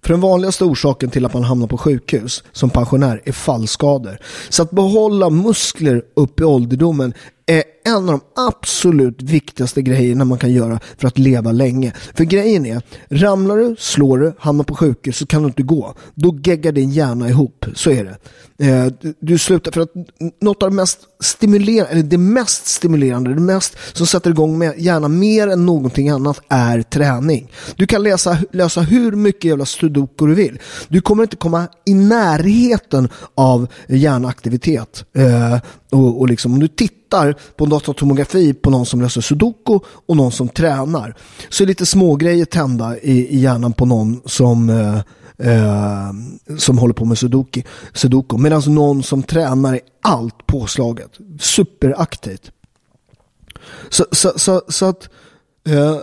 för 0.07 0.13
den 0.13 0.21
vanligaste 0.21 0.65
orsaken 0.65 1.11
till 1.11 1.25
att 1.27 1.35
man 1.35 1.45
hamnar 1.45 1.67
på 1.67 1.79
sjukhus 1.79 2.45
som 2.53 2.71
pensionär 2.71 3.23
är 3.25 3.33
fallskador. 3.33 4.19
Så 4.49 4.63
att 4.63 4.71
behålla 4.71 5.31
muskler 5.31 6.03
upp 6.15 6.41
i 6.41 6.45
ålderdomen 6.45 7.15
är 7.47 7.63
en 7.85 7.97
av 7.97 8.07
de 8.07 8.21
absolut 8.35 9.23
viktigaste 9.23 9.83
grejerna 9.83 10.25
man 10.25 10.39
kan 10.39 10.53
göra 10.53 10.81
för 10.99 11.09
att 11.09 11.19
leva 11.19 11.53
länge. 11.53 11.93
För 12.15 12.25
grejen 12.25 12.67
är, 12.67 12.83
ramlar 13.09 13.57
du, 13.57 13.77
slår 13.79 14.19
du, 14.19 14.33
hamnar 14.39 14.65
på 14.65 14.75
sjukhus 14.75 15.17
så 15.17 15.27
kan 15.27 15.43
du 15.43 15.49
inte 15.49 15.63
gå. 15.63 15.95
Då 16.15 16.39
geggar 16.45 16.73
din 16.73 16.91
hjärna 16.91 17.29
ihop, 17.29 17.67
så 17.75 17.91
är 17.91 18.05
det. 18.05 18.17
Eh, 18.59 19.13
du 19.21 19.39
slutar, 19.39 19.73
för 19.73 19.81
att 19.81 19.93
något 20.41 20.63
av 20.63 20.71
det 20.71 20.77
mest 20.77 20.99
stimulerande, 21.21 21.93
eller 21.93 22.03
det 22.03 22.19
mest 22.19 22.67
stimulerande, 22.67 23.35
det 23.35 23.41
mest 23.41 23.77
som 23.93 24.07
sätter 24.07 24.31
igång 24.31 24.59
med 24.59 24.75
hjärnan 24.79 25.19
mer 25.19 25.49
än 25.49 25.67
någonting 25.67 26.09
annat 26.09 26.41
är 26.49 26.83
träning. 26.83 27.53
Du 27.77 27.87
kan 27.87 28.03
läsa, 28.03 28.39
läsa 28.53 28.81
hur 28.81 29.13
mycket 29.13 29.45
jävla 29.45 29.67
sudoku 29.67 30.27
du 30.27 30.35
vill. 30.35 30.59
Du 30.89 31.01
kommer 31.01 31.23
inte 31.23 31.37
komma 31.37 31.69
i 31.85 31.95
närheten 31.95 33.09
av 33.35 33.67
hjärnaktivitet. 33.89 35.05
Eh, 35.17 35.59
och, 35.91 36.21
och 36.21 36.29
liksom, 36.29 36.53
om 36.53 36.61
du 36.61 36.69
tittar 36.69 37.37
på 37.57 37.65
en 37.65 37.71
datortomografi 37.71 38.55
på 38.55 38.71
någon 38.71 38.87
som 38.87 39.01
löser 39.03 39.21
sudoku 39.21 39.79
och 40.07 40.17
någon 40.17 40.33
som 40.33 40.49
tränar 40.49 41.17
så 41.49 41.63
är 41.63 41.67
lite 41.67 41.87
smågrejer 41.87 42.45
tända 42.45 42.99
i, 42.99 43.27
i 43.29 43.39
hjärnan 43.39 43.73
på 43.73 43.87
någon 43.87 44.21
som 44.25 44.71
eh, 44.71 45.01
eh, 45.39 46.13
som 46.59 46.79
håller 46.79 46.95
på 46.95 47.05
med 47.05 47.19
sudoku. 47.19 47.63
sudoku. 47.93 48.37
Medan 48.39 48.63
någon 48.67 49.03
som 49.03 49.23
tränar 49.23 49.75
är 49.75 49.81
allt 50.03 50.47
påslaget. 50.47 51.11
Superaktivt. 51.41 52.51
Så, 53.89 54.05
så, 54.13 54.33
så, 54.37 54.63
så 54.69 54.87
att, 54.87 55.09
eh, 55.69 55.97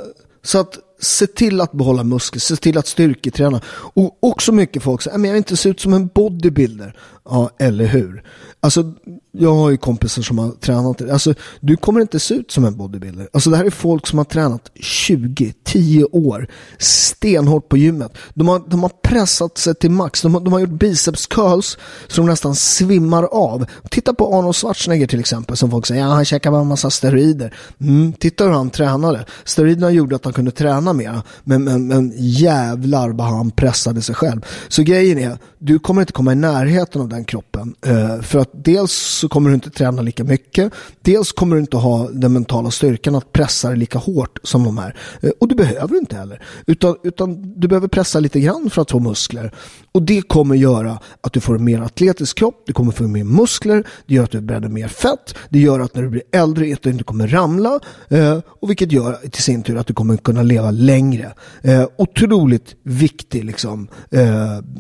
så 0.44 0.60
att 0.60 0.80
se 1.00 1.28
till 1.28 1.62
att 1.62 1.72
behålla 1.72 2.04
muskler, 2.04 2.40
se 2.40 2.56
till 2.56 2.78
att 2.78 2.88
styrketräna. 2.88 3.62
Och 3.68 4.18
också 4.20 4.52
mycket 4.52 4.84
folk 4.84 5.02
säger, 5.02 5.18
jag 5.18 5.24
vill 5.24 5.36
inte 5.38 5.58
se 5.58 5.70
ut 5.70 5.80
som 5.80 5.94
en 5.94 6.08
bodybuilder. 6.08 6.98
Ja, 7.26 7.50
eller 7.60 7.86
hur? 7.86 8.24
Alltså, 8.60 8.94
jag 9.38 9.56
har 9.56 9.70
ju 9.70 9.78
kompisar 9.78 10.22
som 10.22 10.40
har 10.40 10.52
tränat. 10.52 11.02
Alltså, 11.10 11.34
du 11.60 11.78
kommer 11.78 12.02
inte 12.02 12.20
se 12.20 12.34
ut 12.34 12.52
som 12.52 12.66
en 12.66 12.78
bodybuilder. 12.78 13.28
Alltså, 13.34 13.50
det 13.50 13.58
här 13.58 13.66
är 13.66 13.70
folk 13.70 14.08
som 14.08 14.18
har 14.18 14.26
tränat 14.26 14.72
20, 14.76 15.54
10 15.64 16.04
år. 16.04 16.48
Stenhårt 16.78 17.70
på 17.70 17.78
gymmet. 17.78 18.18
De 18.34 18.48
har, 18.48 18.64
de 18.68 18.84
har 18.84 18.90
pressat 18.90 19.58
sig 19.58 19.76
till 19.76 19.92
max. 19.92 20.22
De 20.22 20.34
har, 20.34 20.42
de 20.42 20.54
har 20.54 20.60
gjort 20.60 20.70
biceps 20.70 21.28
curls 21.28 21.78
så 22.08 22.22
de 22.22 22.28
nästan 22.28 22.56
svimmar 22.56 23.24
av. 23.24 23.66
Titta 23.90 24.14
på 24.14 24.38
Arnold 24.38 24.56
Schwarzenegger 24.56 25.08
till 25.08 25.20
exempel. 25.20 25.58
Som 25.58 25.72
folk 25.72 25.86
säger, 25.86 26.02
ja, 26.02 26.08
han 26.08 26.26
käkar 26.26 26.52
bara 26.52 26.62
en 26.62 26.68
massa 26.68 26.90
steroider. 26.90 27.54
Mm, 27.82 28.14
titta 28.14 28.44
hur 28.44 28.52
han 28.52 28.70
tränade. 28.70 29.26
Steroiderna 29.44 29.92
gjorde 29.92 30.16
att 30.16 30.24
han 30.24 30.34
kunde 30.34 30.52
träna 30.52 30.94
mer. 30.94 31.22
Men, 31.44 31.64
men, 31.64 31.88
men 31.88 32.14
jävlar 32.18 33.10
vad 33.10 33.28
han 33.28 33.52
pressade 33.52 34.02
sig 34.02 34.16
själv. 34.16 34.46
Så 34.68 34.84
grejen 34.84 35.20
är, 35.20 35.38
du 35.60 35.80
kommer 35.80 36.02
inte 36.02 36.14
komma 36.14 36.32
i 36.32 36.36
närheten 36.36 37.02
av 37.02 37.10
den 37.10 37.26
kroppen. 37.26 37.76
Eh, 37.86 38.22
för 38.22 38.40
att 38.40 38.50
dels 38.52 38.92
så 39.24 39.30
kommer 39.30 39.50
du 39.50 39.56
inte 39.56 39.70
träna 39.70 40.02
lika 40.02 40.24
mycket. 40.24 40.74
Dels 41.02 41.32
kommer 41.32 41.56
du 41.56 41.62
inte 41.62 41.78
ha 41.78 42.10
den 42.10 42.34
mentala 42.34 42.72
styrkan 42.72 43.16
att 43.16 43.32
pressa 43.32 43.70
dig 43.70 43.78
lika 43.78 44.00
hårt 44.00 44.40
som 44.44 44.64
de 44.64 44.78
här. 44.78 44.96
Eh, 45.22 45.30
och 45.40 45.48
du 45.48 45.56
behöver 45.56 45.98
inte 45.98 46.16
heller. 46.16 46.44
Utan, 46.68 46.96
utan 47.04 47.54
du 47.60 47.68
behöver 47.68 47.88
pressa 47.88 48.20
lite 48.20 48.40
grann 48.40 48.70
för 48.70 48.82
att 48.82 48.92
få 48.92 49.00
muskler. 49.00 49.52
Och 49.92 50.02
det 50.04 50.22
kommer 50.22 50.56
göra 50.56 51.00
att 51.22 51.34
du 51.34 51.40
får 51.40 51.56
en 51.56 51.64
mer 51.64 51.82
atletisk 51.82 52.38
kropp. 52.38 52.64
Du 52.66 52.74
kommer 52.74 52.92
få 52.92 53.04
mer 53.04 53.24
muskler. 53.24 53.88
Det 54.08 54.14
gör 54.14 54.24
att 54.24 54.32
du 54.32 54.42
bränner 54.42 54.70
mer 54.70 54.88
fett. 54.88 55.36
Det 55.50 55.60
gör 55.60 55.80
att 55.80 55.96
när 55.96 56.04
du 56.04 56.10
blir 56.10 56.24
äldre 56.32 56.74
att 56.74 56.82
du 56.82 56.90
inte 56.90 57.04
kommer 57.04 57.28
ramla. 57.28 57.80
Eh, 58.10 58.40
och 58.62 58.70
vilket 58.70 58.92
gör 58.92 59.14
till 59.14 59.44
sin 59.44 59.64
tur 59.64 59.78
att 59.78 59.88
du 59.88 59.94
kommer 59.94 60.18
kunna 60.18 60.44
leva 60.44 60.72
längre. 60.72 61.34
Eh, 61.62 61.86
otroligt 61.98 62.76
viktig 62.84 63.44
liksom, 63.44 63.88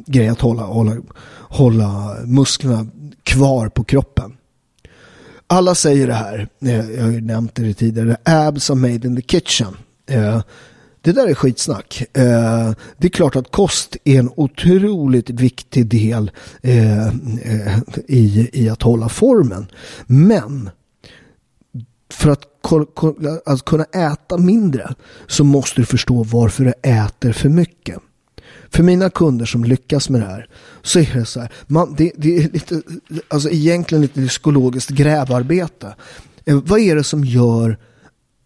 grej 0.08 0.28
att 0.28 0.42
hålla, 0.42 0.64
hålla, 0.64 0.98
hålla 1.50 2.16
musklerna 2.26 2.88
kvar 3.24 3.70
på 3.70 3.84
kroppen. 3.84 4.38
Alla 5.48 5.76
säger 5.76 6.08
det 6.08 6.14
här, 6.14 6.48
eh, 6.62 6.92
jag 6.92 7.04
har 7.04 7.12
ju 7.12 7.22
nämnt 7.22 7.56
det 7.56 7.74
tidigare, 7.74 8.18
abs 8.24 8.70
are 8.70 8.76
made 8.76 9.08
in 9.08 9.16
the 9.16 9.22
kitchen. 9.22 9.78
Eh, 10.10 10.42
det 11.02 11.12
där 11.12 11.28
är 11.28 11.34
skitsnack. 11.34 12.02
Eh, 12.14 12.72
det 12.98 13.08
är 13.08 13.10
klart 13.10 13.36
att 13.36 13.52
kost 13.52 13.98
är 14.04 14.20
en 14.20 14.30
otroligt 14.36 15.30
viktig 15.30 15.88
del 15.88 16.32
i, 18.08 18.50
i 18.54 18.70
att 18.70 18.82
hålla 18.82 19.10
formen. 19.10 19.68
Men 20.06 20.70
för 22.14 22.30
att, 22.30 22.44
att 23.46 23.66
kunna 23.66 23.84
äta 23.84 24.38
mindre 24.38 24.94
så 25.28 25.44
måste 25.44 25.82
du 25.82 25.86
förstå 25.86 26.24
varför 26.24 26.64
du 26.64 26.74
äter 26.90 27.32
för 27.32 27.50
mycket. 27.50 28.00
För 28.74 28.84
mina 28.84 29.10
kunder 29.10 29.46
som 29.46 29.64
lyckas 29.64 30.10
med 30.10 30.22
det 30.22 30.28
här 30.28 30.48
så 30.82 31.00
är 31.00 31.14
det 31.14 31.26
så 31.26 31.40
här. 31.40 31.52
Man, 31.68 31.96
det, 31.98 32.12
det 32.16 32.38
är 32.38 32.50
lite, 32.50 32.82
alltså 33.28 33.50
egentligen 33.50 34.02
lite 34.02 34.28
psykologiskt 34.28 34.90
grävarbete. 34.90 35.96
Eh, 36.46 36.60
vad 36.66 36.80
är 36.80 36.96
det 36.96 37.04
som 37.04 37.24
gör 37.24 37.78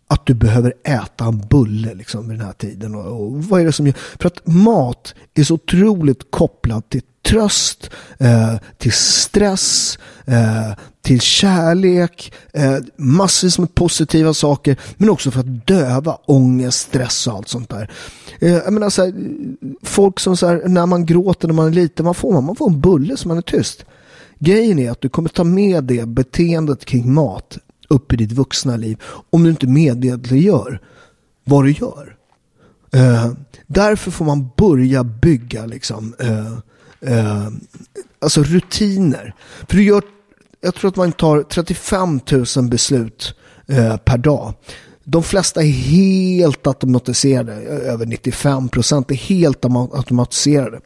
att 0.08 0.26
du 0.26 0.34
behöver 0.34 0.74
äta 0.84 1.26
en 1.26 1.40
bulle 1.50 1.94
liksom 1.94 2.30
vid 2.30 2.40
den 2.40 2.46
här 2.46 2.54
tiden? 2.54 2.96
Och, 2.96 3.22
och 3.22 3.44
vad 3.44 3.62
är 3.62 3.66
det 3.66 3.72
som 3.72 3.88
gör? 3.88 3.96
För 4.20 4.28
att 4.28 4.48
mat 4.48 5.16
är 5.36 5.44
så 5.44 5.54
otroligt 5.54 6.32
kopplad 6.32 6.90
till 6.90 7.02
tröst, 7.28 7.90
eh, 8.18 8.56
till 8.78 8.92
stress, 8.92 10.00
eh, 10.26 10.72
till 11.02 11.22
kärlek, 11.22 12.34
eh, 12.54 12.78
massvis 12.96 13.60
med 13.60 13.76
positiva 13.76 14.34
saker, 14.34 14.78
men 14.98 15.10
också 15.10 15.32
för 15.32 15.40
att 15.40 15.68
döva 15.68 16.18
ångest, 16.26 16.80
stress 16.80 17.28
och 17.28 17.34
allt 17.34 17.48
sånt 17.48 17.70
där. 17.70 17.92
Eh, 18.40 18.54
jag 18.54 18.74
menar 18.74 18.90
så 18.90 19.06
här, 19.06 19.14
folk 19.84 20.20
som 20.20 20.38
så 20.38 20.48
här, 20.48 20.62
när 20.66 20.86
man 20.86 21.06
gråter 21.06 21.48
när 21.48 21.56
man 21.56 21.68
är 21.68 21.72
liten, 21.72 22.06
vad 22.06 22.18
får 22.18 22.34
man? 22.34 22.44
Man 22.44 22.56
får 22.56 22.70
en 22.70 22.82
bulle 22.82 23.18
så 23.18 23.28
man 23.28 23.38
är 23.38 23.42
tyst. 23.42 23.86
Grejen 24.40 24.80
är 24.80 24.92
att 24.92 25.02
du 25.02 25.10
kommer 25.10 25.30
ta 25.30 25.44
med 25.44 25.84
det 25.84 26.08
beteendet 26.08 26.86
kring 26.86 27.14
mat 27.14 27.58
upp 27.88 28.14
i 28.14 28.16
ditt 28.16 28.32
vuxna 28.32 28.78
liv 28.78 29.02
om 29.30 29.44
du 29.44 29.50
inte 29.50 29.68
medvetliggör 29.68 30.82
vad 31.44 31.64
du 31.64 31.72
gör. 31.72 32.16
Eh, 32.94 33.32
därför 33.68 34.12
får 34.12 34.26
man 34.26 34.50
börja 34.58 35.04
bygga 35.04 35.66
liksom, 35.66 36.16
eh, 36.20 36.58
eh, 37.12 37.48
alltså 38.20 38.44
rutiner. 38.44 39.36
För 39.70 39.78
du 39.78 39.84
gör, 39.84 40.02
jag 40.62 40.76
tror 40.76 40.90
att 40.90 40.96
man 40.96 41.12
tar 41.12 41.44
35 41.44 42.20
000 42.58 42.70
beslut 42.70 43.34
eh, 43.68 43.98
per 43.98 44.18
dag. 44.18 44.54
De 45.04 45.24
flesta 45.24 45.62
är 45.62 45.72
helt 45.72 46.68
automatiserade, 46.68 47.54
eh, 47.54 47.94
över 47.94 48.06
95 48.06 48.70
procent 48.70 49.12
är 49.12 49.16
helt 49.16 49.66
automatiserade. 49.66 50.80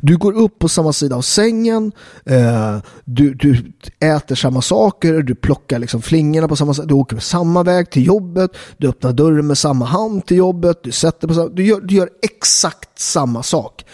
Du 0.00 0.16
går 0.16 0.32
upp 0.32 0.58
på 0.58 0.68
samma 0.68 0.92
sida 0.92 1.16
av 1.16 1.22
sängen, 1.22 1.92
eh, 2.24 2.78
du, 3.04 3.34
du 3.34 3.72
äter 4.00 4.34
samma 4.34 4.62
saker, 4.62 5.22
du 5.22 5.34
plockar 5.34 5.78
liksom 5.78 6.02
flingorna 6.02 6.48
på 6.48 6.56
samma 6.56 6.74
sätt, 6.74 6.88
du 6.88 6.94
åker 6.94 7.18
samma 7.18 7.62
väg 7.62 7.90
till 7.90 8.06
jobbet, 8.06 8.50
du 8.76 8.88
öppnar 8.88 9.12
dörren 9.12 9.46
med 9.46 9.58
samma 9.58 9.84
hand 9.84 10.26
till 10.26 10.36
jobbet, 10.36 10.80
du 10.82 10.92
sätter 10.92 11.28
på 11.28 11.34
samma, 11.34 11.48
du 11.48 11.64
gör, 11.64 11.80
du 11.80 11.94
gör 11.94 12.08
exakt 12.22 12.98
samma 12.98 13.42
sak. 13.42 13.84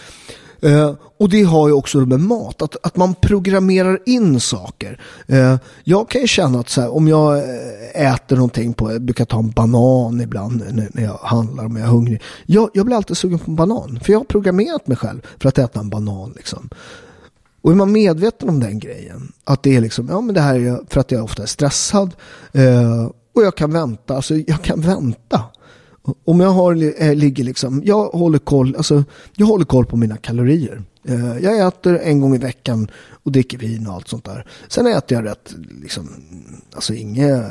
Eh, 0.62 0.94
och 1.18 1.29
det 1.29 1.42
har 1.42 1.68
ju 1.68 1.75
också 1.75 1.98
med 1.98 2.20
mat, 2.20 2.62
att, 2.62 2.77
att 2.83 2.96
man 2.96 3.14
programmerar 3.14 3.98
in 4.07 4.40
saker. 4.40 5.01
Eh, 5.27 5.57
jag 5.85 6.11
kan 6.11 6.20
ju 6.20 6.27
känna 6.27 6.61
att 6.61 6.68
så 6.68 6.81
här, 6.81 6.94
om 6.94 7.09
jag 7.09 7.38
eh, 7.38 8.12
äter 8.12 8.37
någonting 8.37 8.75
på, 8.75 8.92
jag 8.92 9.03
brukar 9.03 9.25
ta 9.25 9.38
en 9.38 9.51
banan 9.51 10.20
ibland 10.20 10.64
när, 10.72 10.88
när 10.90 11.03
jag 11.03 11.18
handlar 11.22 11.64
om 11.64 11.77
jag 11.77 11.87
är 11.87 11.90
hungrig. 11.90 12.22
Jag, 12.46 12.70
jag 12.75 12.87
blir 12.87 12.96
alltid 12.96 13.16
sugen 13.16 13.38
på 13.38 13.51
en 13.51 13.57
banan, 13.57 14.01
för 14.03 14.12
jag 14.12 14.20
har 14.20 14.25
programmerat 14.25 14.87
mig 14.87 14.96
själv 14.96 15.20
för 15.40 15.48
att 15.48 15.59
äta 15.59 15.81
en 15.81 15.90
banan. 15.90 16.33
Liksom. 16.37 16.68
Och 17.62 17.70
är 17.70 17.77
man 17.77 17.92
medveten 17.92 18.48
om 18.48 18.61
den 18.61 18.79
grejen, 18.79 19.33
att 19.44 19.62
det 19.62 19.77
är 19.77 19.81
liksom, 19.81 20.09
ja 20.09 20.20
men 20.20 20.35
det 20.35 20.40
här 20.40 20.55
är 20.55 20.81
för 20.88 21.01
att 21.01 21.11
jag 21.11 21.25
ofta 21.25 21.42
är 21.42 21.46
stressad 21.46 22.14
eh, 22.53 23.11
och 23.35 23.42
jag 23.42 23.57
kan 23.57 23.72
vänta, 23.72 24.16
alltså 24.16 24.35
jag 24.35 24.62
kan 24.62 24.81
vänta. 24.81 25.40
Om 26.25 26.41
jag 26.41 26.51
har, 26.51 27.03
äh, 27.03 27.15
ligger 27.15 27.45
liksom, 27.45 27.83
jag 27.85 28.09
håller 28.09 28.38
koll, 28.38 28.77
alltså, 28.77 29.05
jag 29.37 29.47
håller 29.47 29.65
koll 29.65 29.87
på 29.87 29.97
mina 29.97 30.17
kalorier. 30.17 30.83
Uh, 31.09 31.38
jag 31.38 31.67
äter 31.67 31.99
en 31.99 32.21
gång 32.21 32.35
i 32.35 32.38
veckan 32.38 32.91
och 33.23 33.33
dricker 33.33 33.59
vin 33.59 33.87
och 33.87 33.95
allt 33.95 34.09
sånt 34.09 34.25
där. 34.25 34.47
Sen 34.69 34.87
äter 34.87 35.19
jag 35.19 35.31
rätt, 35.31 35.55
liksom, 35.83 36.09
alltså 36.75 36.95
inget 36.95 37.45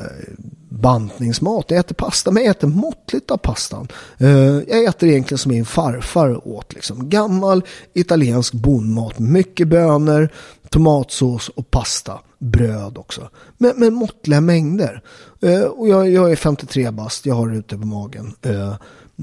bantningsmat. 0.69 1.65
Jag 1.67 1.79
äter 1.79 1.95
pasta, 1.95 2.31
men 2.31 2.43
jag 2.43 2.51
äter 2.51 2.67
måttligt 2.67 3.31
av 3.31 3.37
pastan. 3.37 3.87
Uh, 4.21 4.59
jag 4.67 4.83
äter 4.83 5.09
egentligen 5.09 5.37
som 5.37 5.51
min 5.51 5.65
farfar 5.65 6.47
åt, 6.47 6.73
liksom. 6.73 7.09
Gammal 7.09 7.63
italiensk 7.93 8.53
bondmat, 8.53 9.19
mycket 9.19 9.67
bönor, 9.67 10.29
tomatsås 10.69 11.49
och 11.49 11.71
pasta. 11.71 12.19
Bröd 12.41 12.97
också. 12.97 13.29
Men, 13.57 13.73
men 13.77 13.93
måttliga 13.93 14.41
mängder. 14.41 15.01
Eh, 15.41 15.61
och 15.61 15.87
jag, 15.87 16.09
jag, 16.09 16.31
är 16.31 16.35
53 16.35 16.91
bast, 16.91 17.25
jag 17.25 17.35
har 17.35 17.49
det 17.49 17.57
ute 17.57 17.77
på 17.77 17.85
magen. 17.85 18.35
Eh, 18.41 18.75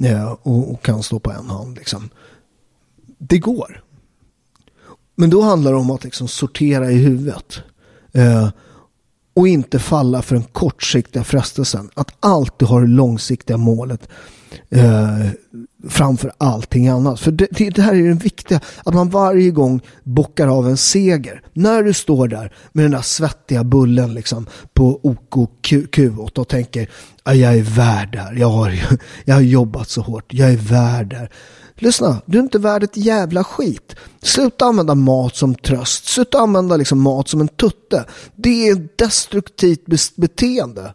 eh, 0.05 0.33
och, 0.43 0.73
och, 0.73 0.83
kan 0.83 1.03
stå 1.03 1.19
på 1.19 1.31
en 1.31 1.51
hand 1.51 1.77
liksom. 1.77 2.11
Det 3.19 3.39
går. 3.39 3.83
Men 5.15 5.31
då 5.31 5.43
handlar 5.43 5.73
det 5.73 5.79
om 5.79 5.91
att 5.91 6.05
liksom 6.05 6.29
sortera 6.29 6.91
i 6.91 6.95
huvudet. 6.95 7.61
Eh, 8.13 8.49
och 9.35 9.49
inte 9.49 9.79
falla 9.79 10.23
för 10.23 10.35
den 10.35 10.45
kortsiktiga 10.45 11.25
frestelsen. 11.25 11.91
Att 11.95 12.17
alltid 12.21 12.69
ha 12.69 12.81
det 12.81 12.87
långsiktiga 12.87 13.57
målet 13.57 14.09
eh, 14.71 15.27
framför 15.89 16.33
allting 16.39 16.89
annat. 16.89 17.21
För 17.21 17.31
det, 17.31 17.47
det, 17.51 17.83
här 17.83 17.95
är 17.95 18.09
det 18.09 18.25
viktiga, 18.25 18.61
att 18.85 18.95
man 18.95 19.11
varje 19.11 19.51
gång 19.51 19.81
bockar 20.03 20.49
av 20.49 20.69
en 20.69 20.77
seger. 20.77 21.43
När 21.53 21.83
du 21.83 21.95
står 21.95 22.29
där 22.29 22.53
med 22.73 22.85
den 22.85 22.93
där 22.93 23.03
svettiga 23.03 23.65
bullen 23.65 24.15
liksom 24.15 24.47
på 24.75 25.01
OKQ8 25.03 26.39
och 26.39 26.49
tänker 26.49 26.89
jag 27.25 27.57
är 27.57 27.63
värd 27.63 28.13
det 28.13 28.19
här, 28.19 28.35
jag 28.35 28.49
har, 28.49 28.75
jag 29.25 29.35
har 29.35 29.43
jobbat 29.43 29.89
så 29.89 30.01
hårt, 30.01 30.35
jag 30.35 30.51
är 30.53 30.57
värd 30.57 31.11
det 31.11 31.17
här. 31.17 31.31
Lyssna, 31.81 32.23
du 32.27 32.39
är 32.39 32.43
inte 32.43 32.59
värd 32.59 32.83
ett 32.83 32.97
jävla 32.97 33.45
skit. 33.45 33.97
Sluta 34.23 34.65
använda 34.65 34.95
mat 34.95 35.37
som 35.37 35.55
tröst. 35.55 36.07
Sluta 36.07 36.39
använda 36.39 36.77
liksom 36.77 37.01
mat 37.01 37.29
som 37.29 37.41
en 37.41 37.49
tutte. 37.49 38.05
Det 38.37 38.69
är 38.69 38.73
ett 38.73 38.99
destruktivt 38.99 39.87
beteende. 40.17 40.95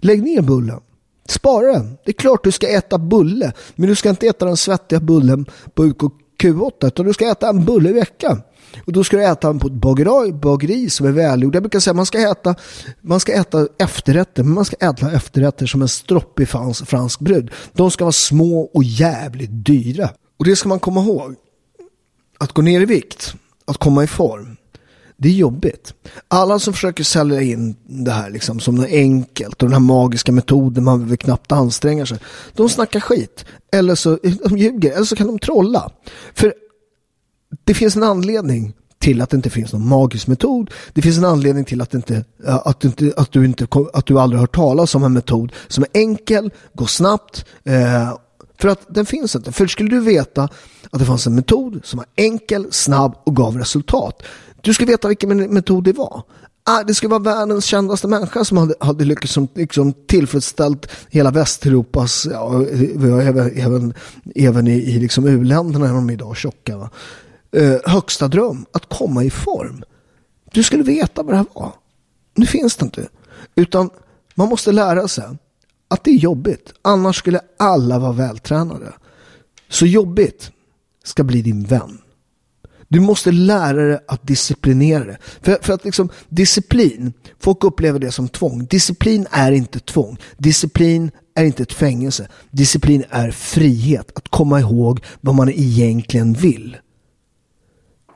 Lägg 0.00 0.22
ner 0.22 0.42
bullen. 0.42 0.80
Spara 1.28 1.72
den. 1.72 1.98
Det 2.04 2.10
är 2.10 2.12
klart 2.12 2.44
du 2.44 2.52
ska 2.52 2.68
äta 2.68 2.98
bulle. 2.98 3.52
Men 3.74 3.88
du 3.88 3.94
ska 3.94 4.10
inte 4.10 4.26
äta 4.26 4.46
den 4.46 4.56
svettiga 4.56 5.00
bullen 5.00 5.46
på 5.74 5.84
UKQ8 5.84 6.86
utan 6.86 7.06
du 7.06 7.12
ska 7.12 7.30
äta 7.30 7.48
en 7.48 7.64
bulle 7.64 7.90
i 7.90 7.92
veckan. 7.92 8.42
Och 8.84 8.92
då 8.92 9.04
ska 9.04 9.16
du 9.16 9.24
äta 9.24 9.48
den 9.48 9.58
på 9.58 9.66
ett 9.66 9.72
bageri, 9.72 10.32
bageri 10.32 10.90
som 10.90 11.06
är 11.06 11.12
välgjord. 11.12 11.54
Jag 11.54 11.62
brukar 11.62 11.80
säga 11.80 11.92
att 11.92 11.96
man 11.96 12.06
ska 12.06 12.30
äta, 12.30 12.54
man 13.00 13.20
ska 13.20 13.32
äta 13.32 13.68
efterrätter, 13.78 14.42
men 14.42 14.54
man 14.54 14.64
ska 14.64 14.76
äta 14.76 15.12
efterrätter 15.12 15.66
som 15.66 15.82
en 15.82 15.88
stroppig 15.88 16.48
fransk, 16.48 16.86
fransk 16.86 17.20
brud. 17.20 17.50
De 17.72 17.90
ska 17.90 18.04
vara 18.04 18.12
små 18.12 18.60
och 18.60 18.84
jävligt 18.84 19.50
dyra. 19.52 20.10
Och 20.38 20.44
det 20.44 20.56
ska 20.56 20.68
man 20.68 20.80
komma 20.80 21.00
ihåg. 21.00 21.34
Att 22.38 22.52
gå 22.52 22.62
ner 22.62 22.80
i 22.80 22.84
vikt, 22.84 23.34
att 23.64 23.78
komma 23.78 24.04
i 24.04 24.06
form, 24.06 24.56
det 25.16 25.28
är 25.28 25.32
jobbigt. 25.32 25.94
Alla 26.28 26.58
som 26.58 26.74
försöker 26.74 27.04
sälja 27.04 27.42
in 27.42 27.76
det 27.86 28.10
här 28.10 28.30
liksom 28.30 28.60
som 28.60 28.74
något 28.74 28.88
enkelt 28.88 29.62
och 29.62 29.68
den 29.68 29.72
här 29.72 29.80
magiska 29.80 30.32
metoden 30.32 30.84
man 30.84 30.98
behöver 30.98 31.16
knappt 31.16 31.52
anstränga 31.52 32.06
sig. 32.06 32.18
De 32.54 32.68
snackar 32.68 33.00
skit. 33.00 33.44
Eller 33.72 33.94
så 33.94 34.18
de 34.44 34.58
ljuger. 34.58 34.92
Eller 34.92 35.04
så 35.04 35.16
kan 35.16 35.26
de 35.26 35.38
trolla. 35.38 35.90
För 36.34 36.54
det 37.64 37.74
finns 37.74 37.96
en 37.96 38.02
anledning 38.02 38.74
till 38.98 39.22
att 39.22 39.30
det 39.30 39.36
inte 39.36 39.50
finns 39.50 39.72
någon 39.72 39.88
magisk 39.88 40.26
metod. 40.26 40.70
Det 40.92 41.02
finns 41.02 41.18
en 41.18 41.24
anledning 41.24 41.64
till 41.64 41.80
att, 41.80 41.94
inte, 41.94 42.24
att, 42.44 42.84
inte, 42.84 43.12
att, 43.16 43.32
du, 43.32 43.44
inte, 43.44 43.66
att 43.92 44.06
du 44.06 44.20
aldrig 44.20 44.40
hört 44.40 44.54
talas 44.54 44.94
om 44.94 45.04
en 45.04 45.12
metod 45.12 45.52
som 45.68 45.84
är 45.84 46.00
enkel, 46.00 46.50
går 46.74 46.86
snabbt. 46.86 47.44
Eh, 47.64 48.16
för 48.58 48.68
att 48.68 48.94
den 48.94 49.06
finns 49.06 49.36
inte. 49.36 49.52
För 49.52 49.66
skulle 49.66 49.90
du 49.90 50.00
veta 50.00 50.48
att 50.90 50.98
det 50.98 51.04
fanns 51.04 51.26
en 51.26 51.34
metod 51.34 51.80
som 51.84 51.96
var 51.96 52.06
enkel, 52.16 52.66
snabb 52.70 53.16
och 53.24 53.36
gav 53.36 53.58
resultat 53.58 54.22
du 54.66 54.74
ska 54.74 54.84
veta 54.84 55.08
vilken 55.08 55.54
metod 55.54 55.84
det 55.84 55.92
var. 55.92 56.22
Ah, 56.64 56.82
det 56.82 56.94
skulle 56.94 57.10
vara 57.10 57.22
världens 57.22 57.64
kändaste 57.64 58.08
människa 58.08 58.44
som 58.44 58.56
hade, 58.56 58.74
hade 58.80 59.04
lyckats 59.04 59.32
som, 59.32 59.48
liksom, 59.54 59.92
tillfredsställt 59.92 60.86
hela 61.10 61.30
Västeuropas, 61.30 62.26
ja, 62.30 62.64
även, 63.22 63.58
även, 63.58 63.94
även 64.34 64.66
i, 64.66 64.72
i 64.72 64.98
liksom 64.98 65.26
u-länderna 65.26 65.88
är 65.88 65.92
de 65.92 66.10
idag 66.10 66.36
tjocka. 66.36 66.76
Va? 66.76 66.90
eh, 67.56 67.76
högsta 67.84 68.28
dröm, 68.28 68.66
att 68.72 68.88
komma 68.88 69.24
i 69.24 69.30
form. 69.30 69.82
Du 70.52 70.62
skulle 70.62 70.82
veta 70.82 71.22
vad 71.22 71.32
det 71.32 71.36
här 71.36 71.46
var. 71.52 71.72
Nu 72.34 72.46
finns 72.46 72.76
det 72.76 72.84
inte. 72.84 73.08
Utan 73.54 73.90
man 74.34 74.48
måste 74.48 74.72
lära 74.72 75.08
sig 75.08 75.24
att 75.88 76.04
det 76.04 76.10
är 76.10 76.16
jobbigt. 76.16 76.72
Annars 76.82 77.16
skulle 77.16 77.40
alla 77.56 77.98
vara 77.98 78.12
vältränade. 78.12 78.92
Så 79.68 79.86
jobbigt 79.86 80.50
ska 81.04 81.24
bli 81.24 81.42
din 81.42 81.64
vän. 81.64 81.98
Du 82.88 83.00
måste 83.00 83.32
lära 83.32 83.82
dig 83.82 83.98
att 84.08 84.26
disciplinera 84.26 85.04
dig. 85.04 85.16
För, 85.42 85.58
för 85.62 85.72
att 85.72 85.84
liksom, 85.84 86.08
disciplin, 86.28 87.12
folk 87.40 87.64
upplever 87.64 87.98
det 87.98 88.12
som 88.12 88.28
tvång. 88.28 88.66
Disciplin 88.66 89.26
är 89.30 89.52
inte 89.52 89.80
tvång. 89.80 90.18
Disciplin 90.38 91.10
är 91.34 91.44
inte 91.44 91.62
ett 91.62 91.72
fängelse. 91.72 92.28
Disciplin 92.50 93.04
är 93.10 93.30
frihet. 93.30 94.12
Att 94.14 94.28
komma 94.28 94.60
ihåg 94.60 95.00
vad 95.20 95.34
man 95.34 95.48
egentligen 95.48 96.32
vill. 96.32 96.76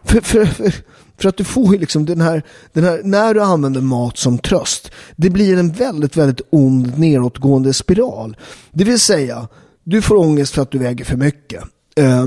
För, 0.05 0.21
för, 0.21 0.47
för, 0.47 0.75
för 1.19 1.29
att 1.29 1.37
du 1.37 1.45
får 1.45 1.75
ju 1.75 1.81
liksom 1.81 2.07
den 2.07 2.21
här, 2.21 2.43
den 2.73 2.85
här, 2.85 3.01
när 3.05 3.35
du 3.35 3.43
använder 3.43 3.81
mat 3.81 4.19
som 4.19 4.39
tröst, 4.39 4.91
det 5.17 5.31
blir 5.31 5.59
en 5.59 5.73
väldigt, 5.73 6.17
väldigt 6.17 6.41
ond 6.51 6.99
nedåtgående 6.99 7.73
spiral. 7.73 8.37
Det 8.73 8.85
vill 8.85 9.01
säga, 9.01 9.49
du 9.85 10.03
får 10.03 10.17
ångest 10.17 10.55
för 10.55 10.63
att 10.63 10.71
du 10.71 10.79
väger 10.79 11.05
för 11.05 11.17
mycket. 11.17 11.65
Uh, 12.01 12.27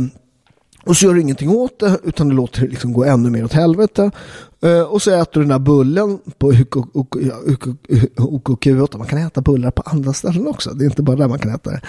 och 0.85 0.97
så 0.97 1.05
gör 1.05 1.13
du 1.13 1.21
ingenting 1.21 1.49
åt 1.49 1.79
det 1.79 1.99
utan 2.03 2.29
du 2.29 2.35
låter 2.35 2.61
det 2.61 2.67
liksom 2.67 2.93
gå 2.93 3.03
ännu 3.03 3.29
mer 3.29 3.45
åt 3.45 3.53
helvete. 3.53 4.11
Uh, 4.65 4.81
och 4.81 5.01
så 5.01 5.11
äter 5.11 5.33
du 5.33 5.41
den 5.41 5.51
här 5.51 5.59
bullen 5.59 6.19
på 6.37 6.51
OKQ8. 8.17 8.97
Man 8.97 9.07
kan 9.07 9.19
äta 9.19 9.41
bullar 9.41 9.71
på 9.71 9.81
andra 9.85 10.13
ställen 10.13 10.47
också. 10.47 10.69
Det 10.69 10.85
är 10.85 10.89
inte 10.89 11.03
bara 11.03 11.15
där 11.15 11.27
man 11.27 11.39
kan 11.39 11.55
äta 11.55 11.71
det. 11.71 11.81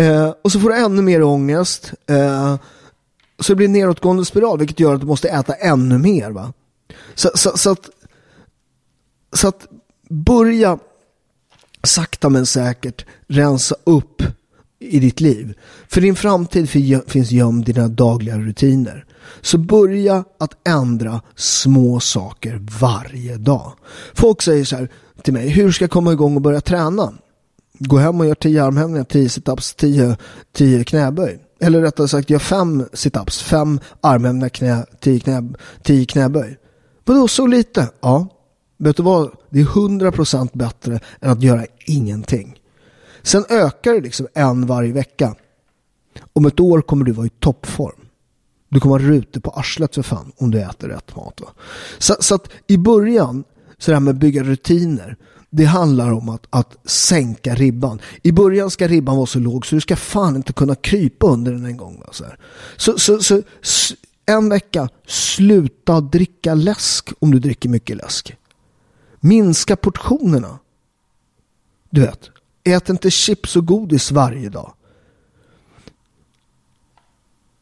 Uh, 0.00 0.34
och 0.42 0.52
så 0.52 0.60
får 0.60 0.68
du 0.68 0.76
ännu 0.76 1.02
mer 1.02 1.22
ångest. 1.22 1.92
Uh, 2.10 2.56
så 3.40 3.52
det 3.52 3.56
blir 3.56 3.66
en 3.66 3.72
nedåtgående 3.72 4.24
spiral 4.24 4.58
vilket 4.58 4.80
gör 4.80 4.94
att 4.94 5.00
du 5.00 5.06
måste 5.06 5.28
äta 5.28 5.52
ännu 5.54 5.98
mer. 5.98 6.30
Va? 6.30 6.52
Så, 7.14 7.30
så, 7.34 7.58
så, 7.58 7.70
att, 7.70 7.90
så 9.32 9.48
att 9.48 9.68
börja 10.08 10.78
sakta 11.82 12.28
men 12.28 12.46
säkert 12.46 13.06
rensa 13.28 13.74
upp 13.84 14.22
i 14.82 15.00
ditt 15.00 15.20
liv. 15.20 15.54
För 15.88 16.00
din 16.00 16.16
framtid 16.16 16.70
finns 17.06 17.30
gömd 17.30 17.68
i 17.68 17.72
dina 17.72 17.88
dagliga 17.88 18.38
rutiner. 18.38 19.04
Så 19.40 19.58
börja 19.58 20.24
att 20.38 20.68
ändra 20.68 21.20
små 21.36 22.00
saker 22.00 22.66
varje 22.80 23.36
dag. 23.36 23.72
Folk 24.14 24.42
säger 24.42 24.64
så 24.64 24.76
här 24.76 24.88
till 25.22 25.32
mig, 25.32 25.48
hur 25.48 25.72
ska 25.72 25.84
jag 25.84 25.90
komma 25.90 26.12
igång 26.12 26.36
och 26.36 26.42
börja 26.42 26.60
träna? 26.60 27.12
Gå 27.78 27.98
hem 27.98 28.20
och 28.20 28.26
gör 28.26 28.34
10 28.34 28.64
armhävningar, 28.64 29.04
10 29.04 29.28
situps, 29.28 29.74
10, 29.74 30.16
10 30.52 30.84
knäböj. 30.84 31.38
Eller 31.60 31.80
rättare 31.80 32.08
sagt, 32.08 32.30
gör 32.30 32.38
5 32.38 32.84
situps, 32.92 33.42
5 33.42 33.80
armhävningar, 34.00 34.48
knä, 34.48 34.86
10, 35.00 35.20
knä, 35.20 35.52
10 35.82 36.06
knäböj. 36.06 36.56
Vadå, 37.04 37.28
så 37.28 37.46
lite? 37.46 37.88
Ja. 38.00 38.26
Vet 38.78 38.96
du 38.96 39.02
vad? 39.02 39.30
Det 39.50 39.60
är 39.60 39.64
100% 39.64 40.48
bättre 40.52 41.00
än 41.20 41.30
att 41.30 41.42
göra 41.42 41.66
ingenting. 41.86 42.58
Sen 43.22 43.44
ökar 43.48 43.92
det 43.92 44.00
liksom 44.00 44.26
en 44.34 44.66
varje 44.66 44.92
vecka. 44.92 45.34
Om 46.32 46.46
ett 46.46 46.60
år 46.60 46.82
kommer 46.82 47.04
du 47.04 47.12
vara 47.12 47.26
i 47.26 47.30
toppform. 47.30 48.00
Du 48.68 48.80
kommer 48.80 48.98
ha 48.98 49.06
rutor 49.08 49.40
på 49.40 49.50
arslet 49.50 49.94
för 49.94 50.02
fan 50.02 50.32
om 50.36 50.50
du 50.50 50.60
äter 50.60 50.88
rätt 50.88 51.16
mat. 51.16 51.40
Va? 51.40 51.48
Så, 51.98 52.16
så 52.20 52.34
att 52.34 52.48
i 52.66 52.76
början, 52.76 53.44
så 53.78 53.90
det 53.90 53.94
här 53.94 54.00
med 54.00 54.12
att 54.12 54.20
bygga 54.20 54.42
rutiner, 54.42 55.16
det 55.50 55.64
handlar 55.64 56.12
om 56.12 56.28
att, 56.28 56.46
att 56.50 56.76
sänka 56.84 57.54
ribban. 57.54 58.00
I 58.22 58.32
början 58.32 58.70
ska 58.70 58.88
ribban 58.88 59.16
vara 59.16 59.26
så 59.26 59.38
låg 59.38 59.66
så 59.66 59.74
du 59.74 59.80
ska 59.80 59.96
fan 59.96 60.36
inte 60.36 60.52
kunna 60.52 60.74
krypa 60.74 61.26
under 61.26 61.52
den 61.52 61.64
en 61.64 61.76
gång. 61.76 62.00
Va? 62.00 62.12
Så, 62.12 62.24
så, 62.98 62.98
så, 62.98 63.42
så, 63.62 63.94
en 64.26 64.48
vecka, 64.48 64.88
sluta 65.06 66.00
dricka 66.00 66.54
läsk 66.54 67.12
om 67.18 67.30
du 67.30 67.38
dricker 67.38 67.68
mycket 67.68 67.96
läsk. 67.96 68.36
Minska 69.20 69.76
portionerna. 69.76 70.58
Du 71.90 72.00
vet, 72.00 72.30
ät 72.64 72.88
inte 72.88 73.10
chips 73.10 73.56
och 73.56 73.66
godis 73.66 74.10
varje 74.10 74.48
dag. 74.48 74.72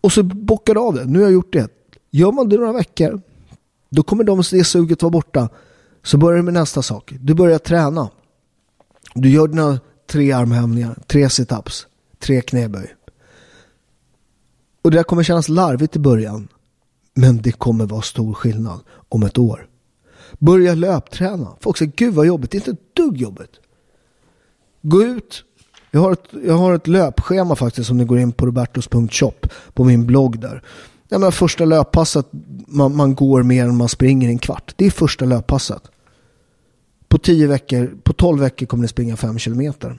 Och 0.00 0.12
så 0.12 0.22
bockar 0.22 0.74
du 0.74 0.80
av 0.80 0.94
det. 0.94 1.04
Nu 1.04 1.18
har 1.18 1.26
jag 1.26 1.32
gjort 1.32 1.52
det. 1.52 1.68
Gör 2.10 2.32
man 2.32 2.48
det 2.48 2.56
några 2.56 2.72
veckor, 2.72 3.20
då 3.88 4.02
kommer 4.02 4.24
de, 4.24 4.42
det 4.50 4.64
suget 4.64 5.02
vara 5.02 5.10
borta. 5.10 5.48
Så 6.02 6.18
börjar 6.18 6.36
du 6.36 6.42
med 6.42 6.54
nästa 6.54 6.82
sak. 6.82 7.12
Du 7.20 7.34
börjar 7.34 7.58
träna. 7.58 8.10
Du 9.14 9.30
gör 9.30 9.48
dina 9.48 9.80
tre 10.06 10.32
armhävningar, 10.32 10.98
tre 11.06 11.30
situps, 11.30 11.86
tre 12.18 12.40
knäböj. 12.40 12.94
Och 14.82 14.90
det 14.90 14.96
där 14.96 15.04
kommer 15.04 15.22
kännas 15.22 15.48
larvigt 15.48 15.96
i 15.96 15.98
början. 15.98 16.48
Men 17.14 17.42
det 17.42 17.52
kommer 17.52 17.86
vara 17.86 18.02
stor 18.02 18.34
skillnad 18.34 18.80
om 19.08 19.22
ett 19.22 19.38
år. 19.38 19.68
Börja 20.38 20.74
löpträna. 20.74 21.56
Folk 21.60 21.78
säger, 21.78 21.92
gud 21.96 22.14
vad 22.14 22.26
jobbigt. 22.26 22.50
Det 22.50 22.56
är 22.56 22.58
inte 22.58 22.70
ett 22.70 22.94
dugg 22.94 23.16
jobbigt. 23.16 23.60
Gå 24.82 25.02
ut. 25.02 25.44
Jag 25.90 26.00
har, 26.00 26.12
ett, 26.12 26.24
jag 26.44 26.54
har 26.54 26.74
ett 26.74 26.86
löpschema 26.86 27.56
faktiskt 27.56 27.90
om 27.90 27.96
ni 27.96 28.04
går 28.04 28.18
in 28.18 28.32
på 28.32 28.46
robertos.shop 28.46 29.34
på 29.74 29.84
min 29.84 30.06
blogg 30.06 30.40
där. 30.40 30.62
Jag 31.08 31.20
menar, 31.20 31.30
första 31.30 31.64
löppasset, 31.64 32.26
man, 32.66 32.96
man 32.96 33.14
går 33.14 33.42
mer 33.42 33.64
än 33.64 33.76
man 33.76 33.88
springer 33.88 34.28
en 34.28 34.38
kvart. 34.38 34.74
Det 34.76 34.86
är 34.86 34.90
första 34.90 35.24
löppasset. 35.24 35.82
På 37.08 37.18
10 37.18 37.46
veckor, 37.46 37.96
på 38.02 38.12
12 38.12 38.40
veckor 38.40 38.66
kommer 38.66 38.82
ni 38.82 38.88
springa 38.88 39.16
5 39.16 39.38
kilometer. 39.38 39.98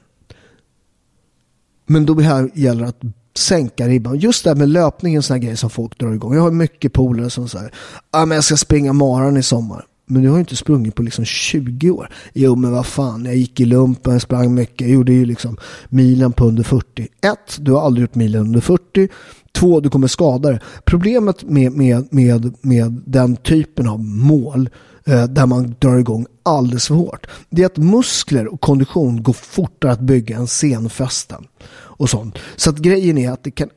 Men 1.86 2.06
då 2.06 2.20
här 2.20 2.50
gäller 2.54 2.86
att 2.86 3.02
sänka 3.38 3.88
ribban. 3.88 4.20
Just 4.20 4.44
det 4.44 4.50
här 4.50 4.56
med 4.56 4.70
löpning 4.70 5.14
är 5.14 5.18
en 5.18 5.24
sån 5.24 5.34
här 5.34 5.42
grej 5.42 5.58
som 5.58 5.70
folk 5.70 5.98
drar 5.98 6.14
igång. 6.14 6.34
Jag 6.34 6.42
har 6.42 6.52
mycket 6.52 6.94
polare 6.94 7.30
som 7.30 7.50
säger 7.50 7.74
ah, 8.12 8.26
men 8.26 8.36
jag 8.36 8.44
ska 8.44 8.58
springa 8.58 8.94
maran 8.94 9.38
i 9.38 9.44
sommar. 9.44 9.86
Men 10.12 10.22
du 10.22 10.30
har 10.30 10.36
ju 10.36 10.40
inte 10.40 10.56
sprungit 10.56 10.96
på 10.96 11.04
liksom 11.04 11.26
20 11.26 11.92
år. 11.92 12.10
Jo 12.34 12.56
men 12.56 12.72
vad 12.72 12.86
fan, 12.86 13.26
jag 13.26 13.36
gick 13.36 13.60
i 13.60 13.66
lumpen, 13.66 14.20
sprang 14.20 14.54
mycket, 14.54 14.82
jag 14.82 14.90
gjorde 14.90 15.14
ju 15.14 15.26
liksom 15.26 15.58
milen 15.90 16.32
på 16.32 16.46
under 16.46 16.64
40. 16.64 17.08
Ett, 17.22 17.58
du 17.60 17.72
har 17.72 17.82
aldrig 17.82 18.02
gjort 18.02 18.16
milen 18.16 18.42
under 18.42 18.62
40. 18.62 19.08
Två, 19.52 19.80
du 19.80 19.90
kommer 19.90 20.08
skada 20.08 20.50
dig. 20.50 20.60
Problemet 20.86 21.44
med, 21.44 21.72
med, 21.72 22.08
med, 22.14 22.54
med 22.62 23.02
den 23.06 23.36
typen 23.36 23.88
av 23.88 24.04
mål 24.04 24.70
eh, 25.06 25.24
där 25.24 25.46
man 25.46 25.76
drar 25.80 25.98
igång 25.98 26.26
alldeles 26.44 26.88
för 26.88 26.96
hårt. 26.96 27.28
Det 27.50 27.62
är 27.62 27.66
att 27.66 27.78
muskler 27.78 28.48
och 28.48 28.62
kondition 28.62 29.24
går 29.24 29.34
fortare 29.34 29.92
att 29.92 30.02
bygga 30.02 30.38
än 30.38 30.48
senfästen. 30.48 31.48
Och 31.74 32.10
sånt. 32.10 32.38
Så 32.56 32.70
att 32.70 32.78
grejen 32.78 33.18
är 33.18 33.32
att 33.32 33.44
det 33.44 33.52
kan 33.52 33.70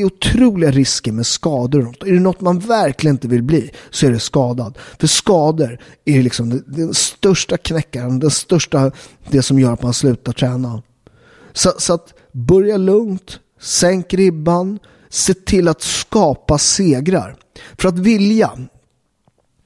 är 0.00 0.04
otroliga 0.04 0.70
risker 0.70 1.12
med 1.12 1.26
skador. 1.26 1.94
Är 2.00 2.12
det 2.12 2.20
något 2.20 2.40
man 2.40 2.58
verkligen 2.58 3.14
inte 3.14 3.28
vill 3.28 3.42
bli 3.42 3.70
så 3.90 4.06
är 4.06 4.10
det 4.10 4.20
skadad. 4.20 4.78
För 4.98 5.06
skador 5.06 5.78
är 6.04 6.22
liksom 6.22 6.62
den 6.66 6.94
största 6.94 7.56
knäckaren, 7.56 8.20
den 8.20 8.30
största, 8.30 8.92
det 9.30 9.42
som 9.42 9.58
gör 9.58 9.72
att 9.72 9.82
man 9.82 9.94
slutar 9.94 10.32
träna. 10.32 10.82
Så, 11.52 11.72
så 11.78 11.94
att 11.94 12.14
börja 12.32 12.76
lugnt, 12.76 13.40
sänk 13.60 14.14
ribban, 14.14 14.78
se 15.08 15.34
till 15.34 15.68
att 15.68 15.82
skapa 15.82 16.58
segrar. 16.58 17.36
För 17.78 17.88
att 17.88 17.98
vilja, 17.98 18.50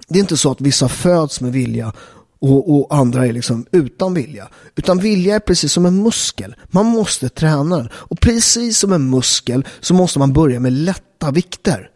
det 0.09 0.19
är 0.19 0.21
inte 0.21 0.37
så 0.37 0.51
att 0.51 0.61
vissa 0.61 0.89
föds 0.89 1.41
med 1.41 1.53
vilja 1.53 1.93
och, 2.41 2.75
och, 2.75 2.95
andra 2.95 3.27
är 3.27 3.33
liksom 3.33 3.67
utan 3.73 4.15
vilja. 4.15 4.49
Utan 4.77 4.99
vilja 4.99 5.35
är 5.35 5.41
precis 5.41 5.73
som 5.73 5.87
en 5.87 6.03
muskel. 6.03 6.55
Man 6.67 6.87
måste 6.87 7.29
träna 7.29 7.77
den. 7.77 7.89
Och 7.93 8.21
precis 8.21 8.79
som 8.79 8.93
en 8.93 9.11
muskel 9.11 9.65
så 9.81 9.95
måste 9.95 10.19
man 10.19 10.33
börja 10.33 10.61
med 10.61 10.73
lätta 10.73 11.31
vikter. 11.31 11.91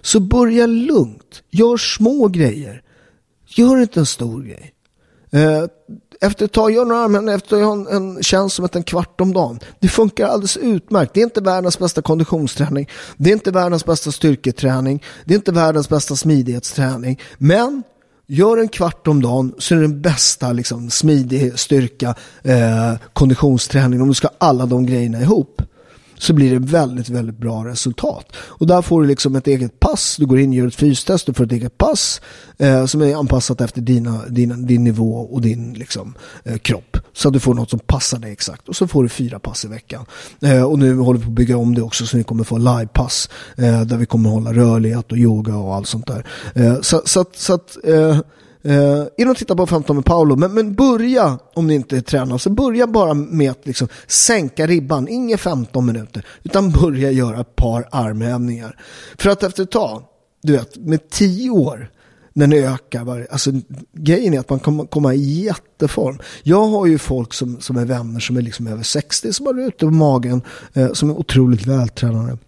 Så 0.00 0.20
börja 0.20 0.66
lugnt. 0.66 1.42
Gör 1.50 1.76
små 1.76 2.28
grejer. 2.28 2.82
Gör 3.46 3.80
inte 3.80 4.00
en 4.00 4.06
stor 4.06 4.42
grej. 4.42 4.74
Eh, 5.30 5.64
efter 6.20 6.44
ett 6.44 6.52
tag, 6.52 6.70
gör 6.70 6.84
några 6.84 7.00
armhävningar 7.04 7.36
efter 7.36 7.56
att 7.56 7.62
en, 7.62 7.86
en 7.86 8.22
tjänst 8.22 8.56
som 8.56 8.64
heter 8.64 8.78
en 8.78 8.84
kvart 8.84 9.20
om 9.20 9.32
dagen. 9.32 9.60
Det 9.78 9.88
funkar 9.88 10.26
alldeles 10.26 10.56
utmärkt. 10.56 11.14
Det 11.14 11.20
är 11.20 11.24
inte 11.24 11.40
världens 11.40 11.78
bästa 11.78 12.02
konditionsträning. 12.02 12.88
Det 13.16 13.30
är 13.30 13.34
inte 13.34 13.50
världens 13.50 13.84
bästa 13.84 14.12
styrketräning. 14.12 15.04
Det 15.24 15.34
är 15.34 15.36
inte 15.36 15.52
världens 15.52 15.88
bästa 15.88 16.16
smidighetsträning. 16.16 17.20
Men 17.38 17.82
Gör 18.32 18.56
en 18.56 18.68
kvart 18.68 19.08
om 19.08 19.22
dagen 19.22 19.54
så 19.58 19.74
är 19.74 19.78
det 19.78 19.84
den 19.84 20.00
bästa 20.00 20.52
liksom, 20.52 20.90
smidig 20.90 21.58
styrka, 21.58 22.14
eh, 22.42 22.94
konditionsträning. 23.12 24.02
Om 24.02 24.08
du 24.08 24.14
ska 24.14 24.28
ha 24.28 24.34
alla 24.38 24.66
de 24.66 24.86
grejerna 24.86 25.20
ihop 25.20 25.62
så 26.20 26.32
blir 26.32 26.50
det 26.50 26.58
väldigt, 26.58 27.08
väldigt 27.08 27.38
bra 27.38 27.64
resultat. 27.64 28.26
Och 28.36 28.66
där 28.66 28.82
får 28.82 29.02
du 29.02 29.08
liksom 29.08 29.36
ett 29.36 29.46
eget 29.46 29.80
pass. 29.80 30.16
Du 30.18 30.26
går 30.26 30.40
in 30.40 30.48
och 30.48 30.54
gör 30.54 30.66
ett 30.66 30.74
fystest, 30.74 31.26
du 31.26 31.34
får 31.34 31.44
ett 31.44 31.52
eget 31.52 31.78
pass 31.78 32.20
eh, 32.58 32.86
som 32.86 33.02
är 33.02 33.14
anpassat 33.14 33.60
efter 33.60 33.80
dina, 33.80 34.26
dina, 34.28 34.56
din 34.56 34.84
nivå 34.84 35.14
och 35.14 35.40
din 35.40 35.72
liksom, 35.72 36.14
eh, 36.44 36.58
kropp. 36.58 36.96
Så 37.12 37.28
att 37.28 37.34
du 37.34 37.40
får 37.40 37.54
något 37.54 37.70
som 37.70 37.78
passar 37.78 38.18
dig 38.18 38.32
exakt. 38.32 38.68
Och 38.68 38.76
så 38.76 38.88
får 38.88 39.02
du 39.02 39.08
fyra 39.08 39.38
pass 39.38 39.64
i 39.64 39.68
veckan. 39.68 40.06
Eh, 40.42 40.62
och 40.62 40.78
nu 40.78 40.96
håller 40.96 41.18
vi 41.18 41.24
på 41.24 41.30
att 41.30 41.36
bygga 41.36 41.56
om 41.56 41.74
det 41.74 41.82
också 41.82 42.06
så 42.06 42.16
ni 42.16 42.24
kommer 42.24 42.44
få 42.44 42.58
livepass 42.58 43.28
eh, 43.56 43.80
där 43.80 43.96
vi 43.96 44.06
kommer 44.06 44.30
hålla 44.30 44.52
rörlighet 44.52 45.12
och 45.12 45.18
yoga 45.18 45.56
och 45.56 45.74
allt 45.74 45.88
sånt 45.88 46.06
där. 46.06 46.26
Eh, 46.54 46.80
så, 46.80 47.02
så, 47.04 47.24
så 47.34 47.54
att 47.54 47.76
eh, 47.84 48.18
Uh, 48.66 49.04
in 49.16 49.28
och 49.28 49.36
titta 49.36 49.56
på 49.56 49.66
15 49.66 49.96
med 49.96 50.04
Paolo, 50.04 50.36
men, 50.36 50.54
men 50.54 50.74
börja 50.74 51.38
om 51.54 51.66
ni 51.66 51.74
inte 51.74 52.02
tränar, 52.02 52.38
så 52.38 52.50
börja 52.50 52.86
bara 52.86 53.14
med 53.14 53.50
att 53.50 53.66
liksom 53.66 53.88
sänka 54.06 54.66
ribban, 54.66 55.08
inga 55.08 55.38
15 55.38 55.86
minuter, 55.86 56.26
utan 56.42 56.70
börja 56.70 57.10
göra 57.10 57.40
ett 57.40 57.56
par 57.56 57.88
armhävningar. 57.90 58.76
För 59.18 59.30
att 59.30 59.42
efter 59.42 59.62
ett 59.62 59.70
tag, 59.70 60.02
du 60.42 60.52
vet, 60.52 60.76
med 60.76 61.10
10 61.10 61.50
år 61.50 61.90
när 62.32 62.46
ni 62.46 62.58
ökar. 62.58 63.04
Var, 63.04 63.26
alltså, 63.30 63.50
grejen 63.92 64.34
är 64.34 64.40
att 64.40 64.50
man 64.50 64.58
kommer 64.58 64.84
komma 64.84 65.14
i 65.14 65.44
jätteform. 65.44 66.18
Jag 66.42 66.64
har 66.64 66.86
ju 66.86 66.98
folk 66.98 67.34
som, 67.34 67.60
som 67.60 67.76
är 67.76 67.84
vänner 67.84 68.20
som 68.20 68.36
är 68.36 68.42
liksom 68.42 68.66
över 68.66 68.82
60 68.82 69.32
som 69.32 69.46
har 69.46 69.60
ute 69.60 69.84
på 69.84 69.90
magen 69.90 70.42
eh, 70.72 70.92
som 70.92 71.10
är 71.10 71.18
otroligt 71.18 71.66
vältränade. 71.66 72.38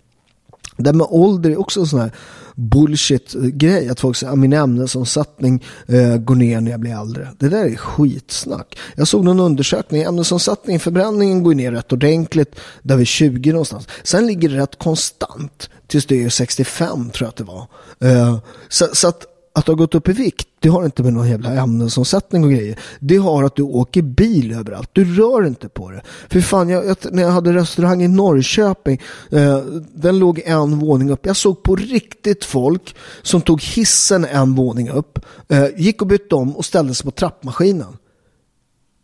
Det 0.83 0.93
med 0.93 1.07
ålder 1.11 1.51
är 1.51 1.61
också 1.61 1.81
en 1.81 1.87
sån 1.87 2.01
här 2.01 2.13
bullshit-grej. 2.55 3.87
Eh, 3.87 3.93
att 3.93 4.01
folk 4.01 4.17
säger 4.17 4.33
att 4.33 4.39
min 4.39 4.53
ämnesomsättning 4.53 5.65
eh, 5.87 6.17
går 6.17 6.35
ner 6.35 6.61
när 6.61 6.71
jag 6.71 6.81
blir 6.81 7.01
äldre. 7.01 7.29
Det 7.39 7.49
där 7.49 7.65
är 7.65 7.77
skitsnack. 7.77 8.79
Jag 8.97 9.09
såg 9.09 9.25
någon 9.25 9.41
undersökning. 9.41 10.03
Ämnesomsättningen, 10.03 10.81
förbränningen 10.81 11.43
går 11.43 11.55
ner 11.55 11.73
rätt 11.73 11.93
ordentligt. 11.93 12.55
Där 12.83 12.97
vi 12.97 13.05
20 13.05 13.53
någonstans. 13.53 13.89
Sen 14.03 14.27
ligger 14.27 14.49
det 14.49 14.57
rätt 14.57 14.79
konstant 14.79 15.71
tills 15.87 16.07
du 16.07 16.25
är 16.25 16.29
65 16.29 17.11
tror 17.11 17.27
jag 17.27 17.29
att 17.29 17.37
det 17.37 17.45
var. 17.45 17.67
Eh, 18.01 18.39
så, 18.69 18.89
så 18.93 19.09
att 19.09 19.27
att 19.55 19.67
du 19.67 19.73
har 19.73 19.77
gått 19.77 19.95
upp 19.95 20.09
i 20.09 20.13
vikt, 20.13 20.49
det 20.61 20.69
har 20.69 20.85
inte 20.85 21.03
med 21.03 21.13
någon 21.13 21.29
jävla 21.29 21.51
ämnesomsättning 21.51 22.45
och 22.45 22.51
grejer. 22.51 22.79
Det 23.01 23.17
har 23.17 23.45
att 23.45 23.57
du 23.57 23.63
åker 23.63 24.03
bil 24.03 24.53
överallt. 24.53 24.91
Du 24.93 25.15
rör 25.15 25.47
inte 25.47 25.69
på 25.69 25.91
det. 25.91 26.03
För 26.31 26.41
fan, 26.41 26.69
jag, 26.69 26.97
när 27.13 27.23
jag 27.23 27.31
hade 27.31 27.53
restaurang 27.53 28.03
i 28.03 28.09
Norrköping, 28.09 29.01
eh, 29.31 29.59
den 29.95 30.19
låg 30.19 30.43
en 30.45 30.79
våning 30.79 31.11
upp. 31.11 31.27
Jag 31.27 31.37
såg 31.37 31.63
på 31.63 31.77
riktigt 31.77 32.45
folk 32.45 32.97
som 33.23 33.41
tog 33.41 33.63
hissen 33.63 34.25
en 34.25 34.55
våning 34.55 34.91
upp, 34.91 35.19
eh, 35.49 35.67
gick 35.77 36.03
och 36.03 36.09
bytte 36.09 36.35
om 36.35 36.57
och 36.57 36.65
ställde 36.65 36.95
sig 36.95 37.05
på 37.05 37.11
trappmaskinen. 37.11 37.97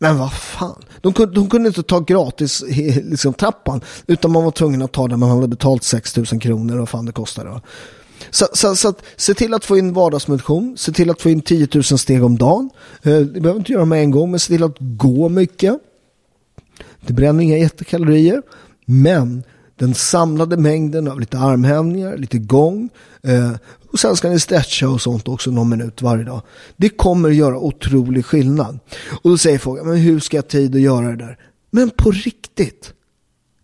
Men 0.01 0.18
vad 0.18 0.32
fan, 0.32 0.82
de 1.01 1.12
kunde, 1.12 1.34
de 1.34 1.51
kunde 1.51 1.68
inte 1.68 1.82
ta 1.82 2.01
gratis 2.01 2.64
liksom, 3.03 3.34
trappan, 3.34 3.80
utan 4.07 4.32
man 4.32 4.44
var 4.44 4.51
tvungen 4.51 4.82
att 4.82 4.92
ta 4.92 5.09
den 5.09 5.20
man 5.20 5.30
hade 5.30 5.49
betalt 5.49 5.82
6 5.82 6.16
000 6.16 6.26
kronor 6.26 6.74
och 6.74 6.78
vad 6.78 6.88
fan 6.88 7.07
det 7.07 7.12
kostade. 7.12 7.61
Så, 8.30 8.46
så, 8.52 8.76
så 8.76 8.88
att, 8.88 9.02
se 9.16 9.34
till 9.34 9.54
att 9.54 9.64
få 9.64 9.78
in 9.78 9.92
vardagsmotion, 9.92 10.76
se 10.78 10.92
till 10.92 11.10
att 11.10 11.22
få 11.22 11.30
in 11.30 11.40
10 11.40 11.68
000 11.74 11.84
steg 11.84 12.24
om 12.24 12.38
dagen. 12.38 12.70
Eh, 13.02 13.18
det 13.18 13.40
behöver 13.40 13.60
inte 13.60 13.72
göra 13.72 13.84
med 13.84 14.00
en 14.00 14.10
gång, 14.10 14.30
men 14.30 14.40
se 14.40 14.52
till 14.52 14.62
att 14.62 14.76
gå 14.78 15.28
mycket. 15.28 15.78
Det 17.06 17.12
bränner 17.12 17.42
inga 17.42 17.58
jättekalorier, 17.58 18.42
men 18.84 19.42
den 19.76 19.94
samlade 19.94 20.56
mängden 20.56 21.08
av 21.08 21.20
lite 21.20 21.38
armhävningar, 21.38 22.16
lite 22.16 22.38
gång 22.38 22.88
eh, 23.22 23.52
och 23.92 23.98
sen 23.98 24.16
ska 24.16 24.28
ni 24.28 24.40
stretcha 24.40 24.88
och 24.88 25.02
sånt 25.02 25.28
också 25.28 25.50
någon 25.50 25.68
minut 25.68 26.02
varje 26.02 26.24
dag. 26.24 26.42
Det 26.76 26.88
kommer 26.88 27.28
göra 27.28 27.58
otrolig 27.58 28.24
skillnad. 28.24 28.78
Och 29.22 29.30
då 29.30 29.38
säger 29.38 29.58
folk, 29.58 29.84
men 29.84 29.96
hur 29.96 30.20
ska 30.20 30.36
jag 30.36 30.42
ha 30.42 30.48
tid 30.48 30.74
att 30.74 30.80
göra 30.80 31.10
det 31.10 31.16
där? 31.16 31.38
Men 31.70 31.90
på 31.90 32.10
riktigt, 32.10 32.92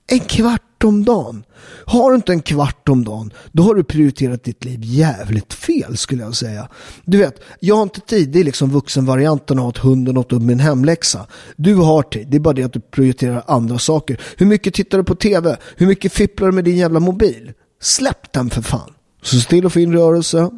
en 0.06 0.20
kvart 0.20 0.74
om 0.85 1.05
dagen. 1.05 1.45
Har 1.87 2.11
du 2.11 2.16
inte 2.16 2.32
en 2.32 2.43
kvart 2.43 2.89
om 2.89 3.05
dagen, 3.05 3.32
då 3.53 3.62
har 3.62 3.74
du 3.74 3.85
prioriterat 3.85 4.45
ditt 4.45 4.64
liv 4.64 4.80
jävligt 4.82 5.55
fel 5.55 5.97
skulle 5.97 6.22
jag 6.22 6.37
säga. 6.37 6.68
Du 7.05 7.18
vet, 7.18 7.41
jag 7.61 7.76
har 7.76 7.82
inte 7.82 8.01
tid, 8.01 8.28
det 8.28 8.41
är 8.41 8.45
liksom 8.45 8.70
vuxenvarianten 8.70 9.59
av 9.59 9.68
att 9.68 9.78
hunden 9.78 10.16
åt 10.16 10.32
upp 10.32 10.43
min 10.43 10.61
hemläxa. 10.61 11.26
Du 11.57 11.74
har 11.74 12.03
tid, 12.03 12.28
det 12.28 12.37
är 12.37 12.41
bara 12.41 12.55
det 12.55 12.62
att 12.62 12.72
du 12.72 12.80
prioriterar 12.80 13.45
andra 13.47 13.78
saker. 13.78 14.20
Hur 14.37 14.47
mycket 14.47 14.74
tittar 14.74 14.99
du 14.99 15.05
på 15.05 15.14
tv? 15.14 15.57
Hur 15.76 15.87
mycket 15.87 16.12
fipplar 16.12 16.49
du 16.49 16.53
med 16.55 16.64
din 16.64 16.76
jävla 16.76 17.01
mobil? 17.01 17.53
Släpp 17.80 18.32
den 18.32 18.51
för 18.51 18.62
fan. 18.62 18.93
Så 19.22 19.41
se 19.41 19.49
till 19.49 19.66
att 19.66 19.72
få 19.72 19.80
in 19.80 19.93
rörelse. 19.93 20.51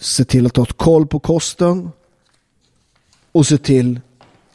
Se 0.00 0.24
till 0.24 0.46
att 0.46 0.56
ha 0.56 0.64
koll 0.64 1.06
på 1.06 1.18
kosten. 1.18 1.90
Och 3.32 3.46
se 3.46 3.58
till 3.58 4.00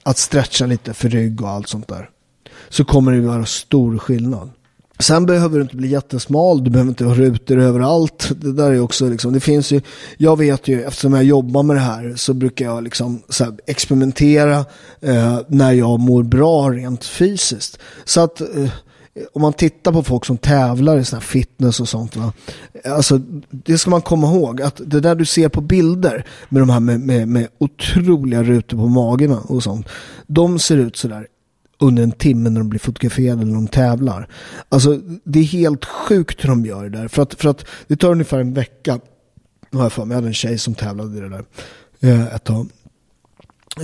att 0.03 0.17
stretcha 0.17 0.65
lite 0.65 0.93
för 0.93 1.09
rygg 1.09 1.41
och 1.41 1.49
allt 1.49 1.67
sånt 1.67 1.87
där. 1.87 2.09
Så 2.69 2.85
kommer 2.85 3.11
det 3.11 3.17
göra 3.17 3.45
stor 3.45 3.97
skillnad. 3.97 4.49
Sen 4.99 5.25
behöver 5.25 5.55
du 5.55 5.61
inte 5.61 5.75
bli 5.75 5.87
jättesmal, 5.87 6.63
du 6.63 6.69
behöver 6.69 6.89
inte 6.89 7.05
ha 7.05 7.13
rutor 7.13 7.59
överallt. 7.59 8.31
Det 8.41 8.53
där 8.53 8.71
är 8.71 8.79
också 8.79 9.09
liksom, 9.09 9.33
det 9.33 9.39
finns 9.39 9.71
ju, 9.71 9.81
jag 10.17 10.37
vet 10.37 10.67
ju 10.67 10.83
eftersom 10.83 11.13
jag 11.13 11.23
jobbar 11.23 11.63
med 11.63 11.75
det 11.75 11.79
här 11.79 12.13
så 12.15 12.33
brukar 12.33 12.65
jag 12.65 12.83
liksom 12.83 13.21
här, 13.39 13.53
experimentera 13.67 14.65
eh, 14.99 15.39
när 15.47 15.71
jag 15.71 15.99
mår 15.99 16.23
bra 16.23 16.69
rent 16.69 17.05
fysiskt. 17.05 17.79
Så 18.05 18.21
att 18.21 18.41
eh, 18.41 18.69
om 19.33 19.41
man 19.41 19.53
tittar 19.53 19.91
på 19.91 20.03
folk 20.03 20.25
som 20.25 20.37
tävlar 20.37 20.97
i 20.97 21.05
sån 21.05 21.21
fitness 21.21 21.79
och 21.79 21.89
sånt. 21.89 22.15
Va? 22.15 22.33
Alltså, 22.85 23.21
det 23.49 23.77
ska 23.77 23.89
man 23.89 24.01
komma 24.01 24.27
ihåg. 24.27 24.61
att 24.61 24.81
Det 24.85 24.99
där 24.99 25.15
du 25.15 25.25
ser 25.25 25.49
på 25.49 25.61
bilder 25.61 26.25
med 26.49 26.61
de 26.61 26.69
här 26.69 26.79
med, 26.79 26.99
med, 26.99 27.27
med 27.27 27.47
otroliga 27.57 28.43
rutor 28.43 28.77
på 28.77 28.87
magen 28.87 29.31
och 29.33 29.63
sånt. 29.63 29.87
De 30.27 30.59
ser 30.59 30.77
ut 30.77 30.97
sådär 30.97 31.27
under 31.81 32.03
en 32.03 32.11
timme 32.11 32.49
när 32.49 32.59
de 32.59 32.69
blir 32.69 32.79
fotograferade 32.79 33.45
när 33.45 33.53
de 33.53 33.67
tävlar. 33.67 34.27
Alltså 34.69 34.99
det 35.23 35.39
är 35.39 35.43
helt 35.43 35.85
sjukt 35.85 36.43
hur 36.43 36.49
de 36.49 36.65
gör 36.65 36.83
det 36.83 36.89
där. 36.89 37.07
För 37.07 37.21
att, 37.21 37.33
för 37.33 37.49
att 37.49 37.65
det 37.87 37.95
tar 37.95 38.11
ungefär 38.11 38.39
en 38.39 38.53
vecka. 38.53 38.99
Har 39.71 39.81
jag 39.81 39.93
för 39.93 40.05
mig. 40.05 40.15
Jag 40.15 40.17
hade 40.17 40.27
en 40.27 40.33
tjej 40.33 40.57
som 40.57 40.75
tävlade 40.75 41.17
i 41.17 41.21
det 41.21 41.29
där 41.29 41.45
eh, 41.99 42.35
ett 42.35 42.43
tag. 42.43 42.67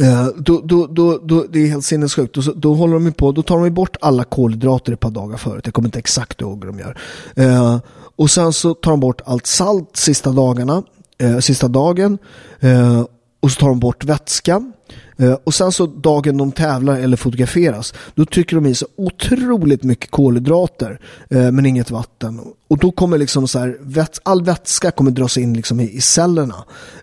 Eh, 0.01 0.27
då, 0.37 0.61
då, 0.65 0.87
då, 0.87 1.17
då, 1.23 1.45
det 1.49 1.59
är 1.59 1.67
helt 1.67 1.85
sinnessjukt. 1.85 2.35
Då, 2.35 2.41
då 2.41 2.73
håller 2.73 2.99
de 2.99 3.11
på, 3.11 3.31
då 3.31 3.41
tar 3.43 3.63
de 3.63 3.69
bort 3.69 3.97
alla 4.01 4.23
kolhydrater 4.23 4.93
ett 4.93 4.99
par 4.99 5.09
dagar 5.09 5.37
förut. 5.37 5.65
Jag 5.65 5.73
kommer 5.73 5.87
inte 5.87 5.99
exakt 5.99 6.41
ihåg 6.41 6.63
hur 6.63 6.71
de 6.71 6.79
gör. 6.79 6.97
Eh, 7.35 7.79
och 8.15 8.31
sen 8.31 8.53
så 8.53 8.73
tar 8.73 8.91
de 8.91 8.99
bort 8.99 9.21
allt 9.25 9.47
salt 9.47 9.97
sista 9.97 10.31
dagarna, 10.31 10.83
eh, 11.17 11.39
sista 11.39 11.67
dagen. 11.67 12.17
Eh, 12.59 13.05
och 13.39 13.51
så 13.51 13.59
tar 13.59 13.67
de 13.67 13.79
bort 13.79 14.03
vätska. 14.03 14.71
Eh, 15.18 15.38
och 15.43 15.53
sen 15.53 15.72
så 15.72 15.86
dagen 15.86 16.38
de 16.38 16.51
tävlar 16.51 16.99
eller 16.99 17.18
fotograferas, 17.18 17.93
då 18.15 18.26
trycker 18.26 18.55
de 18.55 18.65
i 18.65 18.76
sig 18.76 18.88
otroligt 18.95 19.84
mycket 19.84 20.11
kolhydrater, 20.11 20.99
eh, 21.30 21.51
men 21.51 21.65
inget 21.65 21.91
vatten. 21.91 22.39
Och 22.70 22.78
då 22.78 22.91
kommer 22.91 23.18
liksom 23.18 23.47
så 23.47 23.59
här, 23.59 23.78
all 24.24 24.43
vätska 24.43 24.91
kommer 24.91 25.11
dras 25.11 25.38
in 25.38 25.53
liksom 25.53 25.80
i, 25.80 26.01
cellerna. 26.01 26.55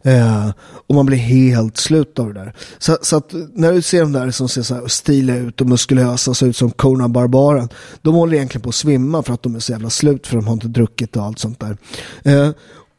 Eh, 0.03 0.51
och 0.87 0.95
man 0.95 1.07
blir 1.07 1.19
helt 1.19 1.77
slut 1.77 2.19
av 2.19 2.35
det 2.35 2.41
där. 2.41 2.55
Så, 2.79 2.99
så 3.03 3.17
att 3.17 3.35
när 3.55 3.73
du 3.73 3.83
ser 3.83 4.01
de 4.01 4.13
där 4.13 4.31
som 4.31 4.49
ser 4.49 4.63
så 4.63 4.75
här 4.75 4.87
stiliga 4.87 5.37
ut 5.37 5.61
och 5.61 5.67
muskulösa, 5.67 6.35
ser 6.35 6.47
ut 6.47 6.57
som 6.57 6.71
Kona 6.71 7.09
Barbaren, 7.09 7.69
de 8.03 8.15
håller 8.15 8.37
egentligen 8.37 8.63
på 8.63 8.69
att 8.69 8.75
svimma 8.75 9.23
för 9.23 9.35
att 9.35 9.43
de 9.43 9.55
är 9.55 9.61
så 9.61 9.73
jävla 9.73 9.91
slut 9.91 10.27
för 10.27 10.37
de 10.37 10.47
har 10.47 10.55
inte 10.55 10.69
druckit 10.69 11.17
och 11.17 11.23
allt 11.23 11.39
sånt 11.39 11.61
där. 11.61 11.77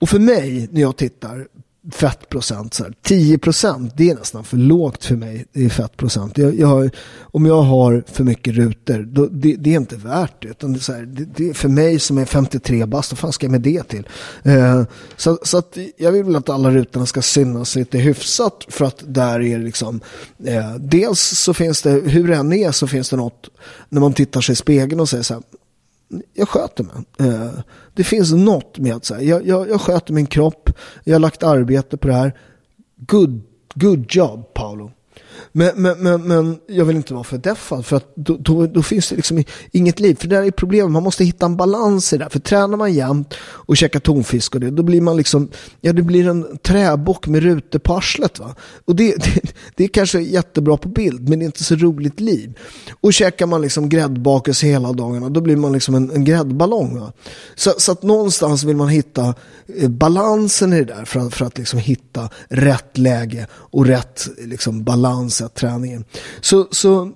och 0.01 0.09
för 0.09 0.19
mig, 0.19 0.69
när 0.71 0.81
jag 0.81 0.97
tittar 0.97 1.47
fettprocent. 1.91 2.73
Så 2.73 2.83
här. 2.83 2.93
10 3.01 3.37
procent, 3.37 3.93
det 3.97 4.09
är 4.09 4.15
nästan 4.15 4.43
för 4.43 4.57
lågt 4.57 5.05
för 5.05 5.15
mig 5.15 5.45
i 5.53 5.69
fettprocent. 5.69 6.37
Jag, 6.37 6.59
jag 6.59 6.67
har, 6.67 6.91
om 7.21 7.45
jag 7.45 7.61
har 7.61 8.03
för 8.07 8.23
mycket 8.23 8.53
rutor, 8.53 9.03
då, 9.11 9.25
det, 9.25 9.55
det, 9.55 9.73
är 9.73 9.77
inte 9.77 9.95
värt 9.95 10.41
det. 10.41 10.47
Utan 10.47 10.73
det, 10.73 10.79
är 10.79 10.81
så 10.81 10.93
här, 10.93 11.01
det, 11.01 11.25
det, 11.35 11.53
för 11.53 11.69
mig 11.69 11.99
som 11.99 12.17
är 12.17 12.25
53 12.25 12.85
bast, 12.85 13.11
vad 13.11 13.19
fan 13.19 13.33
ska 13.33 13.45
jag 13.45 13.51
med 13.51 13.61
det 13.61 13.83
till? 13.83 14.07
Eh, 14.43 14.83
så 15.17 15.39
så 15.43 15.57
att 15.57 15.77
jag 15.97 16.11
vill 16.11 16.23
väl 16.23 16.35
att 16.35 16.49
alla 16.49 16.71
rutorna 16.71 17.05
ska 17.05 17.21
synas 17.21 17.75
lite 17.75 17.97
hyfsat 17.97 18.65
för 18.67 18.85
att 18.85 19.03
där 19.07 19.41
är 19.41 19.57
det 19.57 19.65
liksom, 19.65 20.01
eh, 20.45 20.75
dels 20.75 21.19
så 21.19 21.53
finns 21.53 21.81
det, 21.81 21.91
hur 21.91 22.27
det 22.27 22.35
än 22.35 22.53
är 22.53 22.71
så 22.71 22.87
finns 22.87 23.09
det 23.09 23.15
något, 23.15 23.49
när 23.89 24.01
man 24.01 24.13
tittar 24.13 24.41
sig 24.41 24.53
i 24.53 24.55
spegeln 24.55 24.99
och 24.99 25.09
säger 25.09 25.23
så 25.23 25.33
här, 25.33 25.43
jag 26.33 26.49
sköter 26.49 26.83
mig. 26.83 26.95
Eh, 27.19 27.59
det 27.93 28.03
finns 28.03 28.31
något 28.31 28.77
med 28.79 28.95
att 28.95 29.05
säga, 29.05 29.21
jag, 29.21 29.47
jag, 29.47 29.69
jag 29.69 29.81
sköter 29.81 30.13
min 30.13 30.25
kropp, 30.25 30.69
jag 31.03 31.15
har 31.15 31.19
lagt 31.19 31.43
arbete 31.43 31.97
på 31.97 32.07
det 32.07 32.13
här. 32.13 32.37
Good, 32.97 33.41
good 33.75 34.05
job 34.09 34.53
Paolo. 34.53 34.91
Men, 35.57 35.71
men, 35.75 35.97
men, 35.99 36.21
men 36.21 36.57
jag 36.67 36.85
vill 36.85 36.95
inte 36.95 37.13
vara 37.13 37.23
för 37.23 37.37
deffad 37.37 37.85
för 37.85 37.97
att 37.97 38.15
då, 38.15 38.37
då, 38.39 38.67
då, 38.67 38.83
finns 38.83 39.09
det 39.09 39.15
liksom 39.15 39.43
inget 39.71 39.99
liv. 39.99 40.15
För 40.15 40.27
det 40.27 40.35
där 40.35 40.43
är 40.43 40.51
problemet, 40.51 40.91
man 40.91 41.03
måste 41.03 41.23
hitta 41.23 41.45
en 41.45 41.55
balans 41.55 42.13
i 42.13 42.17
det. 42.17 42.29
För 42.29 42.39
tränar 42.39 42.77
man 42.77 42.93
jämt 42.93 43.33
och 43.41 43.77
käkar 43.77 43.99
tonfisk 43.99 44.55
och 44.55 44.61
det, 44.61 44.71
då 44.71 44.83
blir 44.83 45.01
man 45.01 45.17
liksom, 45.17 45.49
ja 45.81 45.93
det 45.93 46.01
blir 46.01 46.27
en 46.27 46.57
träbock 46.57 47.27
med 47.27 47.43
rutor 47.43 47.79
på 47.79 47.93
arslet 47.93 48.39
va. 48.39 48.55
Och 48.85 48.95
det, 48.95 49.15
det, 49.23 49.41
det 49.75 49.83
är 49.83 49.87
kanske 49.87 50.19
jättebra 50.19 50.77
på 50.77 50.89
bild, 50.89 51.29
men 51.29 51.39
det 51.39 51.43
är 51.43 51.47
inte 51.47 51.63
så 51.63 51.75
roligt 51.75 52.19
liv. 52.19 52.53
Och 53.01 53.13
käkar 53.13 53.45
man 53.45 53.61
liksom 53.61 53.89
gräddbakelse 53.89 54.67
hela 54.67 54.93
dagarna, 54.93 55.29
då 55.29 55.41
blir 55.41 55.55
man 55.55 55.71
liksom 55.71 55.95
en, 55.95 56.11
en 56.11 56.23
gräddballong 56.23 56.99
va. 56.99 57.13
Så, 57.55 57.73
så 57.77 57.91
att 57.91 58.03
någonstans 58.03 58.63
vill 58.63 58.75
man 58.75 58.89
hitta 58.89 59.33
eh, 59.79 59.89
balansen 59.89 60.73
i 60.73 60.83
det 60.83 60.93
där 60.93 61.05
för 61.05 61.19
att, 61.19 61.33
för 61.33 61.45
att 61.45 61.57
liksom 61.57 61.79
hitta 61.79 62.29
rätt 62.49 62.97
läge 62.97 63.47
och 63.51 63.85
rätt 63.85 64.27
liksom 64.37 64.83
balans 64.83 65.44
missat 65.45 65.53
träningen. 65.53 66.05
Så, 66.41 66.67
så 66.71 67.11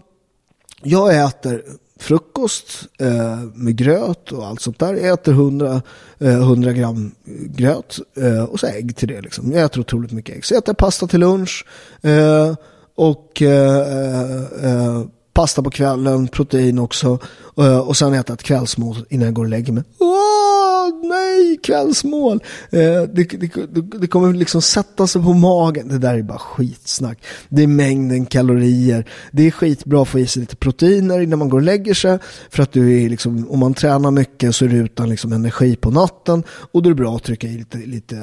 jag 0.83 1.25
äter 1.25 1.63
frukost 1.99 2.87
eh, 2.99 3.39
med 3.55 3.75
gröt 3.75 4.31
och 4.31 4.47
allt 4.47 4.61
sånt 4.61 4.79
där. 4.79 4.93
Jag 4.93 5.13
äter 5.13 5.31
100, 5.31 5.81
eh, 6.19 6.35
100 6.35 6.73
gram 6.73 7.11
gröt 7.57 7.99
eh, 8.17 8.43
och 8.43 8.59
så 8.59 8.67
ägg 8.67 8.95
till 8.95 9.07
det. 9.07 9.21
Liksom. 9.21 9.51
Jag 9.51 9.63
äter 9.63 9.81
otroligt 9.81 10.11
mycket 10.11 10.35
ägg. 10.35 10.45
Så 10.45 10.53
jag 10.53 10.63
äter 10.63 10.73
pasta 10.73 11.07
till 11.07 11.19
lunch 11.19 11.65
eh, 12.01 12.55
och 12.95 13.41
eh, 13.41 13.79
eh, 13.87 14.41
eh 14.63 15.03
pasta 15.39 15.63
på 15.63 15.69
kvällen, 15.69 16.27
protein 16.27 16.79
också. 16.79 17.19
Eh, 17.57 17.79
och 17.79 17.97
sen 17.97 18.13
äta 18.13 18.33
ett 18.33 18.43
kvällsmål 18.43 19.05
innan 19.09 19.25
jag 19.25 19.33
går 19.33 19.43
och 19.43 19.49
lägger 19.49 19.73
mig. 19.73 19.83
Åh, 19.99 21.09
nej, 21.09 21.57
kvällsmål. 21.63 22.43
Eh, 22.69 22.79
det, 23.13 23.23
det, 23.23 23.51
det, 23.99 24.07
kommer 24.07 24.33
liksom 24.33 24.61
sätta 24.61 25.07
sig 25.07 25.23
på 25.23 25.33
magen. 25.33 25.87
Det 25.87 25.97
där 25.97 26.17
är 26.17 26.21
bara 26.21 26.37
skitsnack. 26.37 27.25
Det 27.49 27.63
är 27.63 27.67
mängden 27.67 28.25
kalorier. 28.25 29.05
Det 29.31 29.47
är 29.47 29.51
skitbra 29.51 30.01
att 30.01 30.07
få 30.07 30.19
i 30.19 30.27
sig 30.27 30.39
lite 30.39 30.55
proteiner 30.55 31.19
innan 31.19 31.39
man 31.39 31.49
går 31.49 31.57
och 31.57 31.63
lägger 31.63 31.93
sig. 31.93 32.19
För 32.49 32.63
att 32.63 32.71
du 32.71 33.03
är 33.03 33.09
liksom, 33.09 33.49
om 33.49 33.59
man 33.59 33.73
tränar 33.73 34.11
mycket 34.11 34.55
så 34.55 34.65
är 34.65 34.69
du 34.69 34.77
utan 34.77 35.09
liksom 35.09 35.33
energi 35.33 35.75
på 35.75 35.91
natten. 35.91 36.43
Och 36.71 36.83
då 36.83 36.89
är 36.89 36.91
det 36.93 37.01
bra 37.03 37.15
att 37.15 37.23
trycka 37.23 37.47
i 37.47 37.57
lite, 37.57 37.77
lite, 37.77 38.17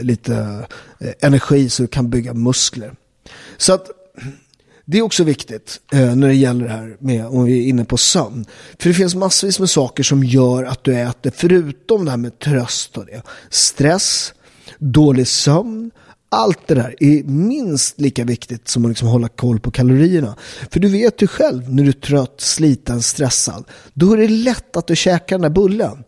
lite 0.00 0.34
eh, 0.98 1.12
energi 1.20 1.68
så 1.68 1.82
du 1.82 1.88
kan 1.88 2.10
bygga 2.10 2.34
muskler. 2.34 2.94
Så 3.56 3.72
att 3.72 3.90
det 4.88 4.98
är 4.98 5.02
också 5.02 5.24
viktigt 5.24 5.80
eh, 5.92 6.16
när 6.16 6.28
det 6.28 6.34
gäller 6.34 6.64
det 6.64 6.70
här 6.70 6.96
med 7.00 7.26
om 7.26 7.44
vi 7.44 7.64
är 7.64 7.68
inne 7.68 7.84
på 7.84 7.96
sömn. 7.96 8.44
För 8.78 8.88
det 8.88 8.94
finns 8.94 9.14
massvis 9.14 9.60
med 9.60 9.70
saker 9.70 10.02
som 10.02 10.24
gör 10.24 10.64
att 10.64 10.84
du 10.84 10.98
äter, 10.98 11.32
förutom 11.36 12.04
det 12.04 12.10
här 12.10 12.18
med 12.18 12.38
tröst 12.38 12.96
och 12.96 13.06
det. 13.06 13.22
Stress, 13.50 14.34
dålig 14.78 15.28
sömn, 15.28 15.90
allt 16.28 16.68
det 16.68 16.74
där 16.74 16.94
är 17.00 17.22
minst 17.24 18.00
lika 18.00 18.24
viktigt 18.24 18.68
som 18.68 18.84
att 18.84 18.88
liksom 18.88 19.08
hålla 19.08 19.28
koll 19.28 19.60
på 19.60 19.70
kalorierna. 19.70 20.36
För 20.70 20.80
du 20.80 20.88
vet 20.88 21.22
ju 21.22 21.26
själv 21.26 21.74
när 21.74 21.82
du 21.82 21.88
är 21.88 21.92
trött, 21.92 22.40
sliten, 22.40 23.02
stressad. 23.02 23.64
Då 23.94 24.12
är 24.12 24.16
det 24.16 24.28
lätt 24.28 24.76
att 24.76 24.86
du 24.86 24.96
käkar 24.96 25.38
den 25.38 25.42
där 25.42 25.60
bullen. 25.60 26.04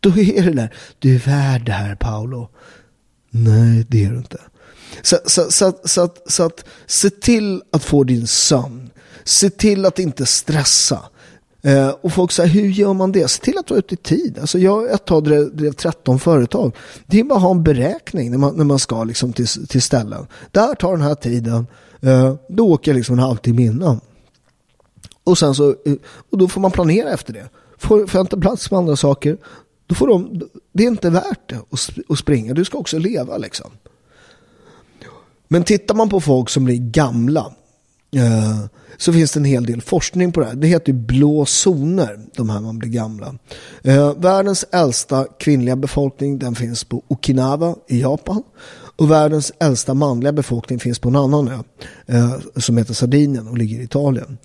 Då 0.00 0.10
är 0.10 0.42
det 0.42 0.52
där, 0.52 0.74
du 0.98 1.14
är 1.14 1.18
värd 1.18 1.66
det 1.66 1.72
här 1.72 1.94
Paolo. 1.94 2.48
Nej, 3.30 3.86
det 3.88 4.04
är 4.04 4.10
du 4.10 4.16
inte. 4.16 4.40
Så, 5.02 5.18
så, 5.26 5.50
så, 5.50 5.72
så, 5.84 6.00
att, 6.00 6.32
så 6.32 6.42
att 6.42 6.64
se 6.86 7.10
till 7.10 7.62
att 7.72 7.84
få 7.84 8.04
din 8.04 8.26
sömn. 8.26 8.90
Se 9.24 9.50
till 9.50 9.86
att 9.86 9.98
inte 9.98 10.26
stressa. 10.26 11.02
Eh, 11.62 11.88
och 11.88 12.12
folk 12.12 12.32
säger, 12.32 12.50
hur 12.50 12.68
gör 12.68 12.94
man 12.94 13.12
det? 13.12 13.28
Se 13.28 13.42
till 13.42 13.58
att 13.58 13.70
vara 13.70 13.78
ute 13.78 13.94
i 13.94 13.96
tid. 13.96 14.38
Alltså 14.38 14.58
jag 14.58 14.90
ett 14.90 15.04
tag 15.04 15.24
drev, 15.24 15.56
drev 15.56 15.72
13 15.72 16.18
företag. 16.18 16.76
Det 17.06 17.20
är 17.20 17.24
bara 17.24 17.36
att 17.36 17.42
ha 17.42 17.50
en 17.50 17.62
beräkning 17.62 18.30
när 18.30 18.38
man, 18.38 18.56
när 18.56 18.64
man 18.64 18.78
ska 18.78 19.04
liksom 19.04 19.32
till, 19.32 19.46
till 19.66 19.82
ställen. 19.82 20.26
Där 20.50 20.74
tar 20.74 20.92
den 20.92 21.00
här 21.06 21.14
tiden. 21.14 21.66
Eh, 22.00 22.34
då 22.48 22.68
åker 22.72 22.90
jag 22.90 22.96
liksom 22.96 23.18
en 23.18 23.24
halvtimme 23.24 23.62
innan. 23.62 24.00
Och, 25.24 25.38
sen 25.38 25.54
så, 25.54 25.68
eh, 25.68 25.94
och 26.30 26.38
då 26.38 26.48
får 26.48 26.60
man 26.60 26.70
planera 26.70 27.10
efter 27.10 27.32
det. 27.32 27.48
Får, 27.78 28.06
får 28.06 28.18
jag 28.18 28.24
inte 28.24 28.36
plats 28.36 28.70
med 28.70 28.78
andra 28.78 28.96
saker, 28.96 29.38
då 29.86 29.94
får 29.94 30.08
de, 30.08 30.42
det 30.72 30.84
är 30.84 30.88
inte 30.88 31.10
värt 31.10 31.48
det 31.48 31.56
att, 31.56 31.90
att 32.08 32.18
springa. 32.18 32.54
Du 32.54 32.64
ska 32.64 32.78
också 32.78 32.98
leva 32.98 33.36
liksom. 33.36 33.70
Men 35.48 35.64
tittar 35.64 35.94
man 35.94 36.08
på 36.08 36.20
folk 36.20 36.48
som 36.50 36.64
blir 36.64 36.76
gamla 36.76 37.52
eh, 38.16 38.66
så 38.96 39.12
finns 39.12 39.32
det 39.32 39.40
en 39.40 39.44
hel 39.44 39.66
del 39.66 39.82
forskning 39.82 40.32
på 40.32 40.40
det 40.40 40.46
här. 40.46 40.54
Det 40.54 40.66
heter 40.66 40.92
ju 40.92 40.98
blå 40.98 41.46
zoner, 41.46 42.20
de 42.36 42.50
här 42.50 42.60
man 42.60 42.78
blir 42.78 42.90
gamla. 42.90 43.34
Eh, 43.82 44.14
världens 44.16 44.64
äldsta 44.72 45.26
kvinnliga 45.38 45.76
befolkning 45.76 46.38
den 46.38 46.54
finns 46.54 46.84
på 46.84 47.02
Okinawa 47.08 47.74
i 47.88 48.00
Japan. 48.00 48.42
Och 48.98 49.10
världens 49.10 49.52
äldsta 49.60 49.94
manliga 49.94 50.32
befolkning 50.32 50.78
finns 50.78 50.98
på 50.98 51.08
en 51.08 51.16
annan 51.16 51.48
ö 51.48 51.58
eh, 52.06 52.36
som 52.56 52.76
heter 52.76 52.94
Sardinien 52.94 53.48
och 53.48 53.58
ligger 53.58 53.80
i 53.80 53.82
Italien. 53.82 54.38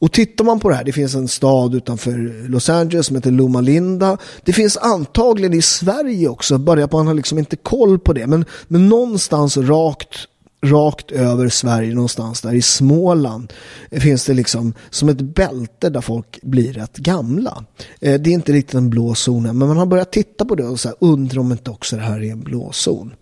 Och 0.00 0.12
tittar 0.12 0.44
man 0.44 0.60
på 0.60 0.68
det 0.68 0.74
här, 0.74 0.84
det 0.84 0.92
finns 0.92 1.14
en 1.14 1.28
stad 1.28 1.74
utanför 1.74 2.48
Los 2.48 2.68
Angeles 2.68 3.06
som 3.06 3.16
heter 3.16 3.30
Loma 3.30 3.60
Linda. 3.60 4.18
Det 4.42 4.52
finns 4.52 4.76
antagligen 4.76 5.54
i 5.54 5.62
Sverige 5.62 6.28
också, 6.28 6.58
bara 6.58 6.84
att 6.84 6.92
man 6.92 7.06
har 7.06 7.14
liksom 7.14 7.38
inte 7.38 7.56
koll 7.56 7.98
på 7.98 8.12
det. 8.12 8.26
Men, 8.26 8.44
men 8.68 8.88
någonstans 8.88 9.56
rakt 9.56 10.28
rakt 10.60 11.10
över 11.10 11.48
Sverige 11.48 11.94
någonstans 11.94 12.40
där 12.40 12.54
i 12.54 12.62
Småland 12.62 13.52
finns 13.90 14.24
det 14.24 14.34
liksom 14.34 14.74
som 14.90 15.08
ett 15.08 15.20
bälte 15.20 15.90
där 15.90 16.00
folk 16.00 16.42
blir 16.42 16.72
rätt 16.72 16.96
gamla. 16.96 17.64
Eh, 18.00 18.20
det 18.20 18.30
är 18.30 18.34
inte 18.34 18.52
riktigt 18.52 18.74
en 18.74 18.90
blå 18.90 19.14
zon 19.14 19.42
men 19.42 19.68
man 19.68 19.76
har 19.76 19.86
börjat 19.86 20.12
titta 20.12 20.44
på 20.44 20.54
det 20.54 20.64
och 20.64 20.80
så 20.80 20.88
här, 20.88 20.96
undrar 21.00 21.40
om 21.40 21.52
inte 21.52 21.70
också 21.70 21.96
det 21.96 22.02
här 22.02 22.22
är 22.22 22.32
en 22.32 22.40
blå 22.40 22.72
zon. 22.72 23.14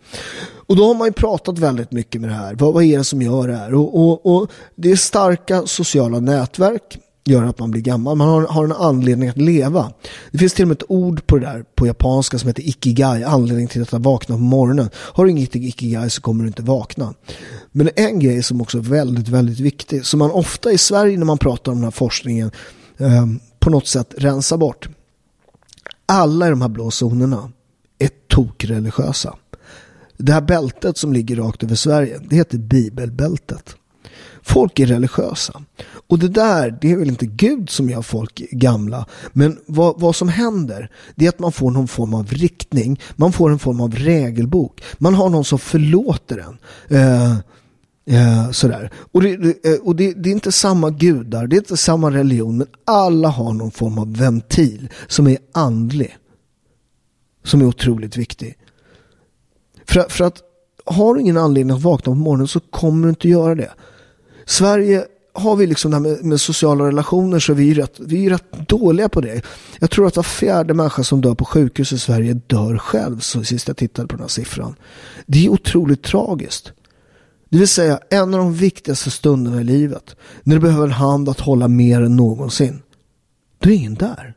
Och 0.67 0.77
då 0.77 0.87
har 0.87 0.95
man 0.95 1.09
ju 1.09 1.13
pratat 1.13 1.59
väldigt 1.59 1.93
mycket 1.93 2.21
med 2.21 2.31
det 2.31 2.35
här. 2.35 2.55
Vad, 2.55 2.75
vad 2.75 2.85
är 2.85 2.99
det 2.99 3.05
som 3.05 3.23
gör 3.23 3.49
det 3.49 3.57
här? 3.57 3.75
Och, 3.75 4.01
och, 4.01 4.37
och 4.37 4.51
det 4.75 4.91
är 4.91 4.97
starka 4.97 5.67
sociala 5.67 6.21
nätverk 6.21 6.99
gör 7.27 7.45
att 7.45 7.59
man 7.59 7.71
blir 7.71 7.83
gammal. 7.83 8.17
Man 8.17 8.29
har, 8.29 8.47
har, 8.47 8.65
en 8.65 8.73
anledning 8.73 9.29
att 9.29 9.37
leva. 9.37 9.93
Det 10.31 10.39
finns 10.39 10.55
till 10.55 10.65
och 10.65 10.69
med 10.69 10.75
ett 10.75 10.91
ord 10.91 11.27
på 11.27 11.39
det 11.39 11.47
där 11.47 11.65
på 11.75 11.87
japanska 11.87 12.39
som 12.39 12.49
heter 12.49 12.69
ikigai, 12.69 13.25
anledning 13.25 13.69
till 13.69 13.83
att 13.83 13.93
vakna 13.93 14.35
på 14.35 14.41
morgonen. 14.41 14.91
Har 14.95 15.25
du 15.25 15.31
inget 15.31 15.57
ikigai 15.57 16.11
så 16.11 16.23
kommer 16.23 16.45
du 16.45 16.49
inte 16.49 16.63
vakna. 16.63 17.15
Men 17.73 17.91
en 17.97 18.21
grej 18.21 18.43
som 18.43 18.61
också 18.61 18.79
är 18.79 18.83
väldigt, 18.83 19.29
väldigt 19.29 19.61
viktig, 19.61 20.07
som 20.07 20.19
man 20.19 20.31
ofta 20.31 20.73
i 20.73 20.79
Sverige 20.79 21.19
när 21.19 21.25
man 21.25 21.39
pratar 21.39 21.73
om 21.73 21.79
den 21.79 21.85
här 21.85 21.91
forskningen 21.91 22.51
eh, 22.99 23.27
på 23.59 23.71
något 23.71 23.87
sätt 23.87 24.15
rensar 24.19 24.57
bort. 24.57 24.89
Alla 26.07 26.47
i 26.47 26.51
de 26.51 26.63
här 26.63 26.69
blå 26.69 26.91
zonerna 26.91 27.53
är 27.99 28.11
tokreligiösa. 28.29 29.37
Det 30.17 30.33
här 30.33 30.41
bältet 30.41 30.99
som 30.99 31.13
ligger 31.13 31.37
rakt 31.37 31.63
över 31.63 31.75
Sverige, 31.75 32.21
det 32.29 32.37
heter 32.37 32.59
bibelbältet. 32.59 33.77
Folk 34.47 34.81
är 34.81 34.87
religiösa. 34.87 35.63
Och 36.09 36.19
det 36.19 36.29
där, 36.29 36.79
det 36.81 36.93
är 36.93 36.97
väl 36.97 37.09
inte 37.09 37.27
Gud 37.27 37.71
som 37.71 37.91
gör 37.91 38.03
folk 38.03 38.37
gamla. 38.51 39.07
Men 39.33 39.59
vad, 39.67 40.01
vad 40.01 40.17
som 40.17 40.29
händer, 40.29 40.91
det 41.15 41.25
är 41.25 41.29
att 41.29 41.39
man 41.39 41.53
får 41.53 41.71
någon 41.71 41.89
form 41.89 42.15
av 42.15 42.27
riktning. 42.29 43.01
Man 43.17 43.33
får 43.33 43.51
en 43.51 43.59
form 43.59 43.81
av 43.81 43.95
regelbok. 43.95 44.83
Man 44.99 45.15
har 45.15 45.29
någon 45.29 45.45
som 45.45 45.59
förlåter 45.59 46.39
en. 46.39 46.59
Eh, 46.97 47.33
eh, 48.07 48.51
sådär. 48.51 48.91
Och, 49.13 49.23
det, 49.23 49.33
eh, 49.67 49.81
och 49.83 49.97
det, 49.97 50.13
det, 50.13 50.29
är 50.31 50.33
inte 50.33 50.53
samma 50.53 50.91
gudar, 50.91 51.47
det 51.47 51.57
är 51.57 51.59
inte 51.59 51.77
samma 51.77 52.11
religion. 52.11 52.57
Men 52.57 52.67
alla 52.85 53.29
har 53.29 53.53
någon 53.53 53.71
form 53.71 53.99
av 53.99 54.17
ventil 54.17 54.89
som 55.09 55.27
är 55.27 55.39
andlig. 55.53 56.17
Som 57.45 57.61
är 57.61 57.67
otroligt 57.67 58.17
viktig. 58.17 58.59
För, 59.87 60.07
för 60.09 60.25
att 60.25 60.43
har 60.85 61.15
du 61.15 61.21
ingen 61.21 61.37
anledning 61.37 61.77
att 61.77 61.83
vakna 61.83 62.13
på 62.13 62.15
morgonen 62.15 62.49
så 62.49 62.61
kommer 62.61 63.03
du 63.03 63.09
inte 63.09 63.29
göra 63.29 63.55
det. 63.55 63.71
Sverige 64.47 65.05
har 65.33 65.57
vi 65.57 65.67
liksom 65.67 65.91
det 65.91 65.97
här 65.97 66.03
med, 66.03 66.25
med, 66.25 66.41
sociala 66.41 66.87
relationer 66.87 67.39
så 67.39 67.53
är 67.53 67.57
vi 67.57 67.75
rätt, 67.75 68.01
vi 68.01 68.27
är 68.27 68.31
rätt 68.31 68.69
dåliga 68.69 69.09
på 69.09 69.21
det. 69.21 69.43
Jag 69.79 69.91
tror 69.91 70.07
att 70.07 70.17
var 70.17 70.23
fjärde 70.23 70.75
människa 70.75 71.05
som 71.05 71.21
dör 71.21 71.35
på 71.35 71.45
sjukhus 71.45 71.93
i 71.93 71.99
Sverige 71.99 72.35
dör 72.35 72.79
själv, 72.79 73.21
så 73.21 73.45
sist 73.45 73.69
jag 73.69 73.77
tittade 73.77 74.09
på 74.09 74.17
den 74.17 74.21
här 74.21 74.29
siffran. 74.29 74.75
Det 75.27 75.47
är 75.47 75.49
otroligt 75.49 76.03
tragiskt. 76.03 76.73
Det 77.49 77.59
vill 77.59 77.69
säga 77.69 78.01
en 78.11 78.35
av 78.35 78.41
de 78.41 78.55
viktigaste 78.55 79.11
stunderna 79.11 79.61
i 79.61 79.65
livet. 79.65 80.17
När 80.43 80.57
du 80.57 80.61
behöver 80.61 80.87
en 80.87 80.93
hand 80.93 81.29
att 81.29 81.41
hålla 81.41 81.69
mer 81.69 82.01
än 82.01 82.17
någonsin. 82.17 82.83
Då 83.59 83.71
är 83.71 83.75
ingen 83.75 83.95
där. 83.95 84.35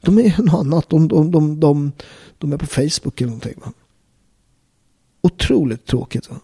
De 0.00 0.18
är 0.18 0.42
något 0.42 0.60
annat. 0.60 0.88
De, 0.88 1.08
de, 1.08 1.30
de, 1.30 1.60
de, 1.60 1.92
de 2.38 2.52
är 2.52 2.56
på 2.56 2.66
Facebook 2.66 3.20
eller 3.20 3.30
någonting. 3.30 3.60
Va? 3.64 3.72
Otroligt 5.22 5.86
tråkigt. 5.86 6.30
Va? 6.30 6.36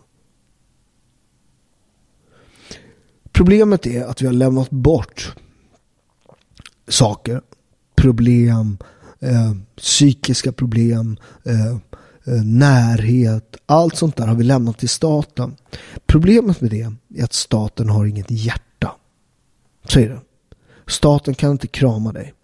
Problemet 3.34 3.86
är 3.86 4.04
att 4.04 4.22
vi 4.22 4.26
har 4.26 4.32
lämnat 4.32 4.70
bort 4.70 5.34
saker, 6.88 7.40
problem, 7.94 8.78
eh, 9.20 9.52
psykiska 9.76 10.52
problem, 10.52 11.16
eh, 11.44 11.70
eh, 12.24 12.44
närhet, 12.44 13.56
allt 13.66 13.96
sånt 13.96 14.16
där 14.16 14.26
har 14.26 14.34
vi 14.34 14.44
lämnat 14.44 14.78
till 14.78 14.88
staten. 14.88 15.56
Problemet 16.06 16.60
med 16.60 16.70
det 16.70 16.92
är 17.14 17.24
att 17.24 17.32
staten 17.32 17.88
har 17.88 18.06
inget 18.06 18.30
hjärta. 18.30 18.92
Så 19.84 20.00
är 20.00 20.08
det. 20.08 20.20
Staten 20.86 21.34
kan 21.34 21.50
inte 21.50 21.66
krama 21.66 22.12
dig. 22.12 22.34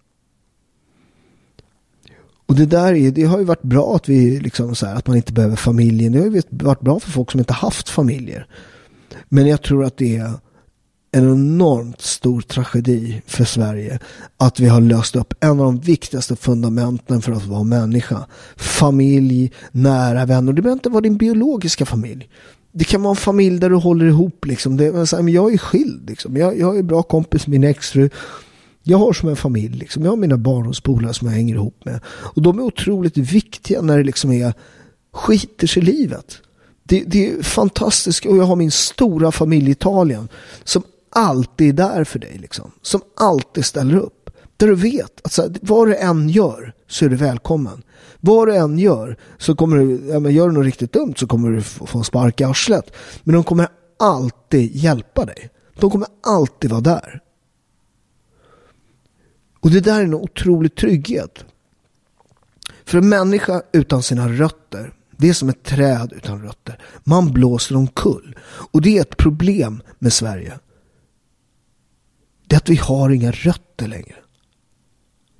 Och 2.45 2.55
det 2.55 2.65
där 2.65 2.93
är, 2.93 3.11
det 3.11 3.23
har 3.23 3.39
ju 3.39 3.45
varit 3.45 3.61
bra 3.61 3.95
att 3.95 4.09
vi 4.09 4.39
liksom 4.39 4.75
så 4.75 4.85
här, 4.85 4.95
att 4.95 5.07
man 5.07 5.17
inte 5.17 5.33
behöver 5.33 5.55
familjen. 5.55 6.11
Det 6.11 6.19
har 6.19 6.25
ju 6.25 6.41
varit 6.49 6.81
bra 6.81 6.99
för 6.99 7.11
folk 7.11 7.31
som 7.31 7.39
inte 7.39 7.53
haft 7.53 7.89
familjer. 7.89 8.47
Men 9.29 9.47
jag 9.47 9.61
tror 9.61 9.85
att 9.85 9.97
det 9.97 10.17
är 10.17 10.33
en 11.11 11.31
enormt 11.31 12.01
stor 12.01 12.41
tragedi 12.41 13.21
för 13.25 13.43
Sverige 13.43 13.99
att 14.37 14.59
vi 14.59 14.67
har 14.67 14.81
löst 14.81 15.15
upp 15.15 15.33
en 15.39 15.49
av 15.49 15.57
de 15.57 15.79
viktigaste 15.79 16.35
fundamenten 16.35 17.21
för 17.21 17.31
att 17.31 17.45
vara 17.45 17.63
människa. 17.63 18.25
Familj, 18.55 19.51
nära 19.71 20.25
vänner. 20.25 20.53
Det 20.53 20.61
behöver 20.61 20.77
inte 20.77 20.89
vara 20.89 21.01
din 21.01 21.17
biologiska 21.17 21.85
familj. 21.85 22.29
Det 22.71 22.83
kan 22.83 23.03
vara 23.03 23.11
en 23.11 23.15
familj 23.15 23.59
där 23.59 23.69
du 23.69 23.75
håller 23.75 24.05
ihop. 24.05 24.45
Liksom. 24.45 24.77
Det, 24.77 24.85
jag 25.29 25.53
är 25.53 25.57
skild. 25.57 26.09
Liksom. 26.09 26.37
Jag, 26.37 26.59
jag 26.59 26.77
är 26.77 26.83
bra 26.83 27.03
kompis 27.03 27.47
med 27.47 27.59
min 27.59 27.69
exfru. 27.69 28.09
Jag 28.83 28.97
har 28.97 29.13
som 29.13 29.29
en 29.29 29.35
familj. 29.35 29.77
Liksom. 29.77 30.03
Jag 30.03 30.11
har 30.11 30.17
mina 30.17 30.37
barndomspolare 30.37 31.13
som 31.13 31.27
jag 31.27 31.35
hänger 31.35 31.55
ihop 31.55 31.85
med. 31.85 31.99
Och 32.07 32.41
de 32.41 32.59
är 32.59 32.63
otroligt 32.63 33.17
viktiga 33.17 33.81
när 33.81 33.97
det 33.97 34.03
liksom 34.03 34.31
är 34.31 34.53
skiter 35.13 35.77
i 35.77 35.81
livet. 35.81 36.37
Det, 36.83 37.03
det, 37.07 37.29
är 37.29 37.43
fantastiskt 37.43 38.25
och 38.25 38.37
jag 38.37 38.43
har 38.43 38.55
min 38.55 38.71
stora 38.71 39.31
familj 39.31 39.69
i 39.69 39.71
Italien 39.71 40.29
som 40.63 40.83
alltid 41.11 41.79
är 41.79 41.87
där 41.87 42.03
för 42.03 42.19
dig. 42.19 42.37
Liksom. 42.37 42.71
Som 42.81 43.01
alltid 43.15 43.65
ställer 43.65 43.97
upp. 43.97 44.29
Där 44.57 44.67
du 44.67 44.75
vet 44.75 45.21
att 45.23 45.31
så 45.31 45.41
här, 45.41 45.51
vad 45.61 45.87
du 45.87 45.95
än 45.95 46.29
gör 46.29 46.73
så 46.87 47.05
är 47.05 47.09
du 47.09 47.15
välkommen. 47.15 47.83
Vad 48.19 48.47
du 48.47 48.55
än 48.55 48.79
gör 48.79 49.17
så 49.37 49.55
kommer 49.55 49.77
du, 49.77 50.07
ja, 50.09 50.19
men 50.19 50.33
gör 50.33 50.47
du 50.47 50.53
något 50.53 50.65
riktigt 50.65 50.93
dumt 50.93 51.13
så 51.17 51.27
kommer 51.27 51.49
du 51.49 51.61
få 51.61 51.97
en 51.97 52.03
spark 52.03 52.41
i 52.41 52.43
arslet. 52.43 52.93
Men 53.23 53.35
de 53.35 53.43
kommer 53.43 53.67
alltid 53.99 54.75
hjälpa 54.75 55.25
dig. 55.25 55.49
De 55.79 55.91
kommer 55.91 56.07
alltid 56.23 56.69
vara 56.69 56.81
där. 56.81 57.21
Och 59.59 59.71
det 59.71 59.79
där 59.79 59.99
är 59.99 60.03
en 60.03 60.13
otrolig 60.13 60.75
trygghet. 60.75 61.45
För 62.85 62.97
en 62.97 63.09
människa 63.09 63.61
utan 63.71 64.03
sina 64.03 64.29
rötter, 64.29 64.93
det 65.17 65.29
är 65.29 65.33
som 65.33 65.49
ett 65.49 65.63
träd 65.63 66.13
utan 66.15 66.43
rötter. 66.43 66.79
Man 67.03 67.33
blåser 67.33 67.75
omkull. 67.75 68.35
Och 68.43 68.81
det 68.81 68.97
är 68.97 69.01
ett 69.01 69.17
problem 69.17 69.81
med 69.99 70.13
Sverige. 70.13 70.59
Det 72.51 72.55
är 72.55 72.57
att 72.57 72.69
vi 72.69 72.75
har 72.75 73.09
inga 73.09 73.31
rötter 73.31 73.87
längre. 73.87 74.15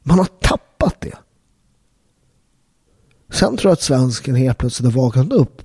Man 0.03 0.17
har 0.19 0.25
tappat 0.25 1.01
det. 1.01 1.17
Sen 3.29 3.57
tror 3.57 3.69
jag 3.69 3.73
att 3.73 3.81
svensken 3.81 4.35
helt 4.35 4.57
plötsligt 4.57 4.93
har 4.93 5.01
vaknat 5.01 5.31
upp. 5.31 5.61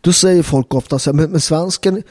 Då 0.00 0.12
säger 0.12 0.42
folk 0.42 0.74
ofta 0.74 0.98
så 0.98 1.10
här, 1.10 1.16
men, 1.16 1.30
men 1.30 1.40
svensken 1.40 2.02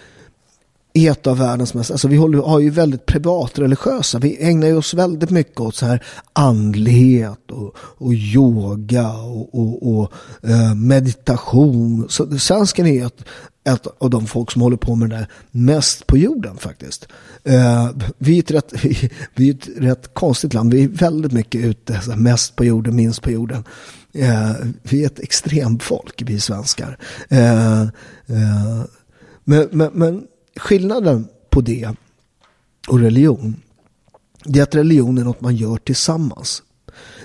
är 0.93 1.11
ett 1.11 1.27
av 1.27 1.37
världens 1.37 1.73
mest, 1.73 1.91
alltså 1.91 2.07
vi 2.07 2.15
håller, 2.15 2.37
har 2.37 2.59
ju 2.59 2.69
väldigt 2.69 3.05
privatreligiösa, 3.05 4.19
vi 4.19 4.43
ägnar 4.43 4.67
ju 4.67 4.77
oss 4.77 4.93
väldigt 4.93 5.29
mycket 5.29 5.59
åt 5.59 5.75
så 5.75 5.85
här 5.85 6.03
andlighet 6.33 7.51
och, 7.51 7.75
och 7.77 8.13
yoga 8.13 9.13
och, 9.13 9.55
och, 9.55 9.97
och 9.97 10.13
eh, 10.43 10.75
meditation. 10.75 12.05
Så 12.09 12.39
svensken 12.39 12.87
är 12.87 13.05
ett, 13.05 13.25
ett 13.63 13.87
av 13.97 14.09
de 14.09 14.27
folk 14.27 14.51
som 14.51 14.61
håller 14.61 14.77
på 14.77 14.95
med 14.95 15.09
det 15.09 15.15
där 15.15 15.27
mest 15.51 16.07
på 16.07 16.17
jorden 16.17 16.57
faktiskt. 16.57 17.07
Eh, 17.43 17.89
vi, 18.17 18.35
är 18.35 18.39
ett 18.39 18.51
rätt, 18.51 18.73
vi 19.35 19.49
är 19.49 19.53
ett 19.53 19.69
rätt 19.77 20.13
konstigt 20.13 20.53
land, 20.53 20.73
vi 20.73 20.83
är 20.83 20.87
väldigt 20.87 21.31
mycket 21.31 21.65
ute, 21.65 22.01
så 22.01 22.11
här, 22.11 22.17
mest 22.17 22.55
på 22.55 22.65
jorden, 22.65 22.95
minst 22.95 23.21
på 23.21 23.31
jorden. 23.31 23.63
Eh, 24.13 24.51
vi 24.83 25.01
är 25.01 25.05
ett 25.05 25.19
extremfolk, 25.19 26.23
vi 26.25 26.39
svenskar. 26.39 26.97
Eh, 27.29 27.81
eh, 27.81 28.83
men, 29.43 29.67
men, 29.71 29.91
men 29.93 30.23
skillnaden 30.55 31.27
på 31.49 31.61
det 31.61 31.89
och 32.87 32.99
religion, 32.99 33.55
det 34.43 34.59
är 34.59 34.63
att 34.63 34.75
religion 34.75 35.17
är 35.17 35.23
något 35.23 35.41
man 35.41 35.55
gör 35.55 35.77
tillsammans. 35.77 36.63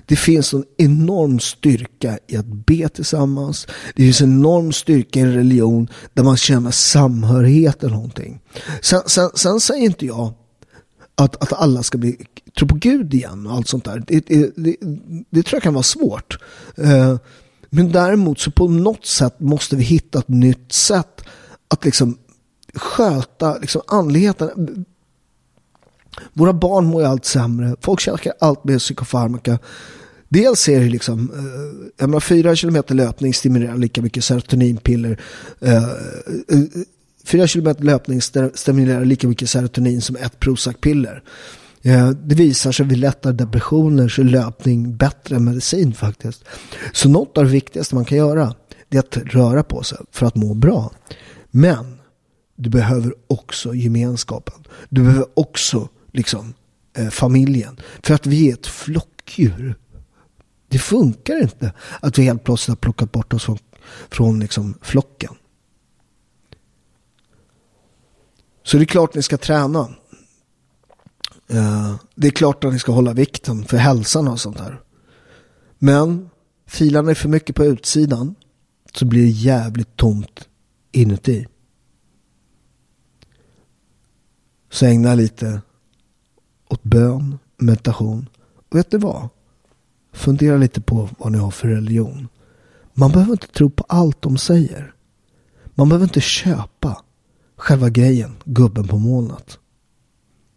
Det 0.06 0.16
finns 0.16 0.54
en 0.54 0.64
enorm 0.78 1.40
styrka 1.40 2.18
i 2.26 2.36
att 2.36 2.46
be 2.46 2.88
tillsammans. 2.88 3.66
Det 3.96 4.02
finns 4.02 4.20
en 4.20 4.32
enorm 4.32 4.72
styrka 4.72 5.20
i 5.20 5.22
en 5.22 5.32
religion 5.32 5.88
där 6.14 6.22
man 6.22 6.36
känner 6.36 6.70
samhörighet 6.70 7.82
eller 7.82 7.94
någonting. 7.94 8.40
Sen, 8.80 9.02
sen, 9.06 9.30
sen 9.34 9.60
säger 9.60 9.84
inte 9.84 10.06
jag 10.06 10.32
att, 11.14 11.42
att 11.42 11.52
alla 11.52 11.82
ska 11.82 11.98
bli, 11.98 12.16
tro 12.58 12.68
på 12.68 12.74
Gud 12.74 13.14
igen 13.14 13.46
och 13.46 13.52
allt 13.52 13.68
sånt 13.68 13.84
där. 13.84 14.04
Det, 14.06 14.26
det, 14.26 14.52
det, 14.56 14.76
det 15.30 15.42
tror 15.42 15.56
jag 15.56 15.62
kan 15.62 15.74
vara 15.74 15.82
svårt. 15.82 16.38
Eh, 16.76 17.16
men 17.70 17.92
däremot 17.92 18.40
så 18.40 18.50
på 18.50 18.68
något 18.68 19.06
sätt 19.06 19.40
måste 19.40 19.76
vi 19.76 19.84
hitta 19.84 20.18
ett 20.18 20.28
nytt 20.28 20.72
sätt 20.72 21.22
att 21.68 21.84
liksom 21.84 22.18
sköta 22.74 23.58
liksom 23.58 23.82
andligheten. 23.86 24.84
Våra 26.32 26.52
barn 26.52 26.86
mår 26.86 27.02
ju 27.02 27.08
allt 27.08 27.24
sämre. 27.24 27.76
Folk 27.80 28.00
käkar 28.00 28.32
allt 28.40 28.64
mer 28.64 28.78
psykofarmaka. 28.78 29.58
Dels 30.28 30.68
är 30.68 30.80
det 30.80 30.86
liksom, 30.86 31.30
eh, 31.34 31.90
jag 31.96 32.08
menar, 32.08 32.20
fyra 32.20 32.56
kilometer 32.56 32.94
löpning 32.94 33.34
stimulerar 33.34 33.76
lika 33.76 34.02
mycket 34.02 34.24
serotoninpiller. 34.24 35.20
Eh, 35.60 35.76
eh 35.76 35.84
fyra 37.24 37.46
kilometer 37.46 37.84
löpning 37.84 38.20
stimulerar 38.54 39.04
lika 39.04 39.28
mycket 39.28 39.50
serotonin 39.50 40.00
som 40.00 40.16
ett 40.16 40.40
Prozac-piller. 40.40 41.22
Eh, 41.82 42.10
det 42.10 42.34
visar 42.34 42.72
sig 42.72 42.86
vid 42.86 42.98
lättare 42.98 43.32
depressioner 43.32 44.08
så 44.08 44.20
är 44.20 44.24
löpning 44.24 44.96
bättre 44.96 45.36
än 45.36 45.44
medicin 45.44 45.94
faktiskt. 45.94 46.44
Så 46.92 47.08
något 47.08 47.38
av 47.38 47.44
det 47.44 47.50
viktigaste 47.50 47.94
man 47.94 48.04
kan 48.04 48.18
göra 48.18 48.54
det 48.88 48.96
är 48.96 49.00
att 49.00 49.16
röra 49.16 49.62
på 49.62 49.82
sig 49.82 49.98
för 50.12 50.26
att 50.26 50.36
må 50.36 50.54
bra. 50.54 50.92
Men 51.50 51.98
du 52.56 52.70
behöver 52.70 53.14
också 53.26 53.74
gemenskapen. 53.74 54.54
Du 54.88 55.02
behöver 55.02 55.26
också 55.34 55.88
liksom 56.16 56.54
eh, 56.96 57.08
familjen. 57.08 57.80
För 58.02 58.14
att 58.14 58.26
vi 58.26 58.48
är 58.50 58.54
ett 58.54 58.66
flockdjur. 58.66 59.74
Det 60.68 60.78
funkar 60.78 61.42
inte 61.42 61.72
att 62.00 62.18
vi 62.18 62.22
helt 62.22 62.44
plötsligt 62.44 62.68
har 62.68 62.76
plockat 62.76 63.12
bort 63.12 63.32
oss 63.32 63.44
från, 63.44 63.58
från 64.08 64.40
liksom 64.40 64.78
flocken. 64.82 65.34
Så 68.62 68.76
det 68.76 68.82
är 68.82 68.86
klart 68.86 69.14
ni 69.14 69.22
ska 69.22 69.38
träna. 69.38 69.88
Eh, 71.48 71.94
det 72.14 72.26
är 72.26 72.30
klart 72.30 72.64
att 72.64 72.72
ni 72.72 72.78
ska 72.78 72.92
hålla 72.92 73.12
vikten 73.12 73.64
för 73.64 73.76
hälsan 73.76 74.28
och 74.28 74.40
sånt 74.40 74.58
där. 74.58 74.80
Men 75.78 76.30
filar 76.66 77.02
ni 77.02 77.14
för 77.14 77.28
mycket 77.28 77.56
på 77.56 77.64
utsidan 77.64 78.34
så 78.94 79.04
blir 79.04 79.22
det 79.22 79.28
jävligt 79.28 79.96
tomt 79.96 80.48
inuti. 80.92 81.46
Så 84.70 84.86
ägna 84.86 85.14
lite 85.14 85.60
åt 86.76 86.82
bön, 86.82 87.38
meditation. 87.56 88.28
Och 88.70 88.78
vet 88.78 88.90
du 88.90 88.98
vad? 88.98 89.28
Fundera 90.12 90.56
lite 90.56 90.80
på 90.80 91.08
vad 91.18 91.32
ni 91.32 91.38
har 91.38 91.50
för 91.50 91.68
religion. 91.68 92.28
Man 92.94 93.12
behöver 93.12 93.32
inte 93.32 93.46
tro 93.46 93.70
på 93.70 93.84
allt 93.88 94.22
de 94.22 94.38
säger. 94.38 94.92
Man 95.74 95.88
behöver 95.88 96.04
inte 96.04 96.20
köpa 96.20 97.02
själva 97.56 97.90
grejen, 97.90 98.36
gubben 98.44 98.88
på 98.88 98.98
molnet. 98.98 99.58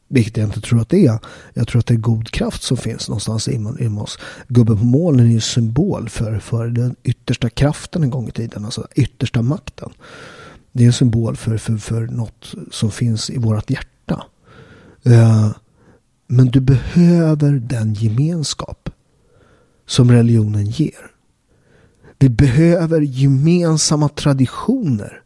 Vilket 0.08 0.38
jag 0.38 0.48
inte 0.48 0.62
tror 0.62 0.82
att 0.82 0.90
det 0.90 1.06
är. 1.06 1.20
Jag 1.54 1.68
tror 1.68 1.80
att 1.80 1.86
det 1.86 1.94
är 1.94 1.98
god 1.98 2.32
kraft 2.32 2.64
som 2.64 2.78
finns 2.78 3.10
någonstans 3.10 3.48
inom 3.48 3.98
oss. 3.98 4.20
Gubben 4.48 4.78
på 4.78 4.86
molnen 4.86 5.26
är 5.28 5.32
ju 5.32 5.42
symbol 5.42 6.10
för, 6.10 6.40
för 6.40 6.68
den 6.68 6.96
yttersta 7.04 7.50
kraften 7.50 8.04
en 8.04 8.10
gång 8.10 8.28
i 8.28 8.32
tiden. 8.32 8.66
Alltså 8.66 8.88
yttersta 8.96 9.42
makten. 9.42 9.90
Det 10.72 10.84
är 10.84 10.88
en 10.88 10.94
symbol 10.94 11.36
för, 11.36 11.58
för, 11.58 11.78
för 11.78 12.08
något 12.08 12.54
som 12.72 12.92
finns 12.92 13.30
i 13.30 13.38
vårt 13.38 13.70
hjärta 13.70 13.90
Uh, 15.08 15.52
men 16.32 16.48
du 16.48 16.60
behöver 16.60 17.52
den 17.52 17.94
gemenskap 17.94 18.90
som 19.86 20.12
religionen 20.12 20.66
ger. 20.66 21.12
Vi 22.20 22.30
behöver 22.30 23.02
gemensamma 23.02 24.10
traditioner. 24.10 25.22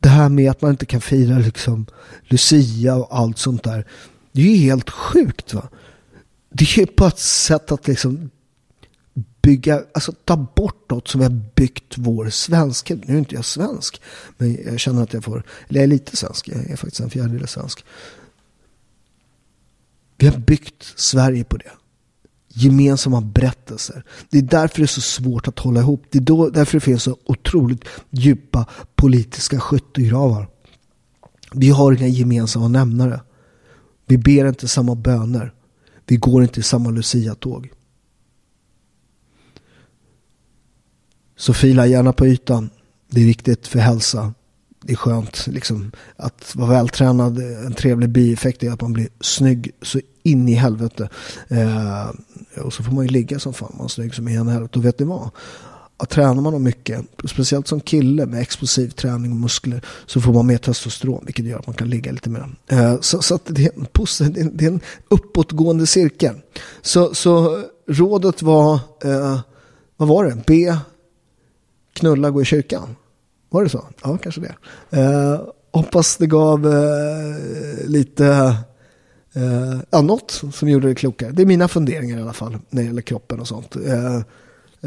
Det 0.00 0.08
här 0.08 0.28
med 0.28 0.50
att 0.50 0.62
man 0.62 0.70
inte 0.70 0.86
kan 0.86 1.00
fira 1.00 1.38
liksom 1.38 1.86
Lucia 2.22 2.96
och 2.96 3.16
allt 3.16 3.38
sånt 3.38 3.62
där. 3.62 3.86
Det 4.32 4.40
är 4.40 4.46
ju 4.46 4.56
helt 4.56 4.90
sjukt 4.90 5.54
va. 5.54 5.68
Det 6.50 6.64
är 6.64 6.78
ju 6.78 6.86
på 6.86 7.06
ett 7.06 7.18
sätt 7.18 7.72
att 7.72 7.88
liksom 7.88 8.30
bygga, 9.42 9.82
alltså 9.94 10.12
ta 10.12 10.36
bort 10.36 10.90
något 10.90 11.08
som 11.08 11.18
vi 11.20 11.24
har 11.24 11.40
byggt 11.54 11.94
vår 11.98 12.30
svenskhet. 12.30 13.08
Nu 13.08 13.14
är 13.14 13.18
inte 13.18 13.34
jag 13.34 13.44
svensk, 13.44 14.00
men 14.36 14.58
jag 14.64 14.80
känner 14.80 15.02
att 15.02 15.12
jag 15.12 15.24
får, 15.24 15.42
eller 15.68 15.80
jag 15.80 15.84
är 15.84 15.88
lite 15.88 16.16
svensk, 16.16 16.48
jag 16.48 16.70
är 16.70 16.76
faktiskt 16.76 17.00
en 17.00 17.10
fjärdedel 17.10 17.48
svensk. 17.48 17.84
Vi 20.18 20.26
har 20.26 20.38
byggt 20.38 20.92
Sverige 20.96 21.44
på 21.44 21.56
det. 21.56 21.70
Gemensamma 22.48 23.20
berättelser. 23.20 24.04
Det 24.30 24.38
är 24.38 24.42
därför 24.42 24.78
det 24.78 24.84
är 24.84 24.86
så 24.86 25.00
svårt 25.00 25.48
att 25.48 25.58
hålla 25.58 25.80
ihop. 25.80 26.04
Det 26.10 26.18
är 26.18 26.22
då, 26.22 26.50
därför 26.50 26.76
det 26.76 26.80
finns 26.80 27.02
så 27.02 27.16
otroligt 27.24 27.84
djupa 28.10 28.66
politiska 28.94 29.60
skyttegravar. 29.60 30.48
Vi 31.52 31.70
har 31.70 31.92
inga 31.92 32.06
gemensamma 32.06 32.68
nämnare. 32.68 33.20
Vi 34.06 34.18
ber 34.18 34.48
inte 34.48 34.68
samma 34.68 34.94
böner. 34.94 35.52
Vi 36.06 36.16
går 36.16 36.42
inte 36.42 36.60
i 36.60 36.62
samma 36.62 36.90
Lucia-tåg. 36.90 37.70
Så 41.36 41.54
fila 41.54 41.86
gärna 41.86 42.12
på 42.12 42.26
ytan. 42.26 42.70
Det 43.10 43.20
är 43.20 43.26
viktigt 43.26 43.66
för 43.66 43.78
hälsa 43.78 44.34
det 44.80 44.92
är 44.92 44.96
skönt 44.96 45.46
liksom, 45.46 45.92
att 46.16 46.56
vara 46.56 46.70
vältränad. 46.70 47.38
En 47.38 47.72
trevlig 47.72 48.08
bieffekt 48.08 48.62
är 48.62 48.70
att 48.70 48.80
man 48.80 48.92
blir 48.92 49.08
snygg 49.20 49.70
så 49.82 50.00
in 50.22 50.48
i 50.48 50.54
helvete. 50.54 51.08
Eh, 51.48 52.08
och 52.64 52.72
så 52.72 52.82
får 52.82 52.92
man 52.92 53.04
ju 53.04 53.10
ligga 53.10 53.38
som 53.38 53.54
fan 53.54 53.74
man 53.76 53.84
är 53.84 53.88
snygg 53.88 54.14
som 54.14 54.28
in 54.28 54.48
i 54.48 54.52
helvete. 54.52 54.78
Och 54.78 54.84
vet 54.84 54.98
ni 54.98 55.04
vad? 55.04 55.30
Att 55.96 56.10
tränar 56.10 56.42
man 56.42 56.62
mycket, 56.62 57.04
speciellt 57.24 57.68
som 57.68 57.80
kille 57.80 58.26
med 58.26 58.40
explosiv 58.40 58.88
träning 58.88 59.32
och 59.32 59.36
muskler, 59.36 59.84
så 60.06 60.20
får 60.20 60.32
man 60.32 60.46
mer 60.46 60.58
testosteron, 60.58 61.22
vilket 61.24 61.44
gör 61.44 61.58
att 61.58 61.66
man 61.66 61.76
kan 61.76 61.90
ligga 61.90 62.12
lite 62.12 62.30
mer. 62.30 62.48
Eh, 62.66 63.00
så, 63.00 63.22
så 63.22 63.38
det, 63.46 63.66
är 63.66 63.72
en 63.76 64.56
det 64.56 64.64
är 64.64 64.68
en 64.68 64.80
uppåtgående 65.08 65.86
cirkel. 65.86 66.34
Så, 66.82 67.14
så 67.14 67.64
rådet 67.86 68.42
var, 68.42 68.74
eh, 69.04 69.40
vad 69.96 70.08
var 70.08 70.24
det? 70.24 70.42
B. 70.46 70.74
Knulla, 71.92 72.30
gå 72.30 72.42
i 72.42 72.44
kyrkan. 72.44 72.96
Var 73.50 73.62
det 73.62 73.68
så? 73.68 73.84
Ja, 74.02 74.18
kanske 74.18 74.40
det. 74.40 74.54
Eh, 74.90 75.40
hoppas 75.72 76.16
det 76.16 76.26
gav 76.26 76.66
eh, 76.66 77.86
lite, 77.86 78.26
eh, 79.34 79.78
ja, 79.90 80.00
något 80.02 80.42
som 80.52 80.68
gjorde 80.68 80.88
det 80.88 80.94
klokare. 80.94 81.32
Det 81.32 81.42
är 81.42 81.46
mina 81.46 81.68
funderingar 81.68 82.18
i 82.18 82.22
alla 82.22 82.32
fall 82.32 82.58
när 82.70 82.82
det 82.82 82.86
gäller 82.86 83.02
kroppen 83.02 83.40
och 83.40 83.48
sånt. 83.48 83.76
Eh, 83.76 84.20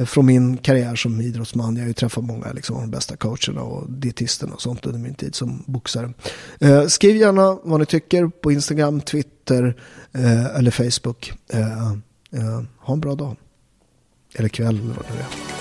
från 0.05 0.25
min 0.25 0.57
karriär 0.57 0.95
som 0.95 1.21
idrottsman. 1.21 1.75
Jag 1.75 1.83
har 1.83 1.87
ju 1.87 1.93
träffat 1.93 2.23
många 2.23 2.51
liksom, 2.53 2.75
av 2.75 2.81
de 2.81 2.91
bästa 2.91 3.15
coacherna 3.15 3.61
och 3.61 3.91
dietisterna 3.91 4.53
och 4.53 4.61
sånt 4.61 4.85
under 4.85 4.99
min 4.99 5.13
tid 5.13 5.35
som 5.35 5.63
boxare. 5.67 6.13
Eh, 6.59 6.85
skriv 6.85 7.15
gärna 7.15 7.57
vad 7.63 7.79
ni 7.79 7.85
tycker 7.85 8.27
på 8.27 8.51
Instagram, 8.51 9.01
Twitter 9.01 9.75
eh, 10.11 10.55
eller 10.55 10.71
Facebook. 10.71 11.33
Eh, 11.53 11.91
eh, 12.31 12.61
ha 12.77 12.93
en 12.93 12.99
bra 12.99 13.15
dag. 13.15 13.35
Eller 14.35 14.49
kväll 14.49 14.79
eller 14.79 14.93
vad 14.93 15.05
det 15.07 15.13
nu 15.13 15.19
är. 15.19 15.60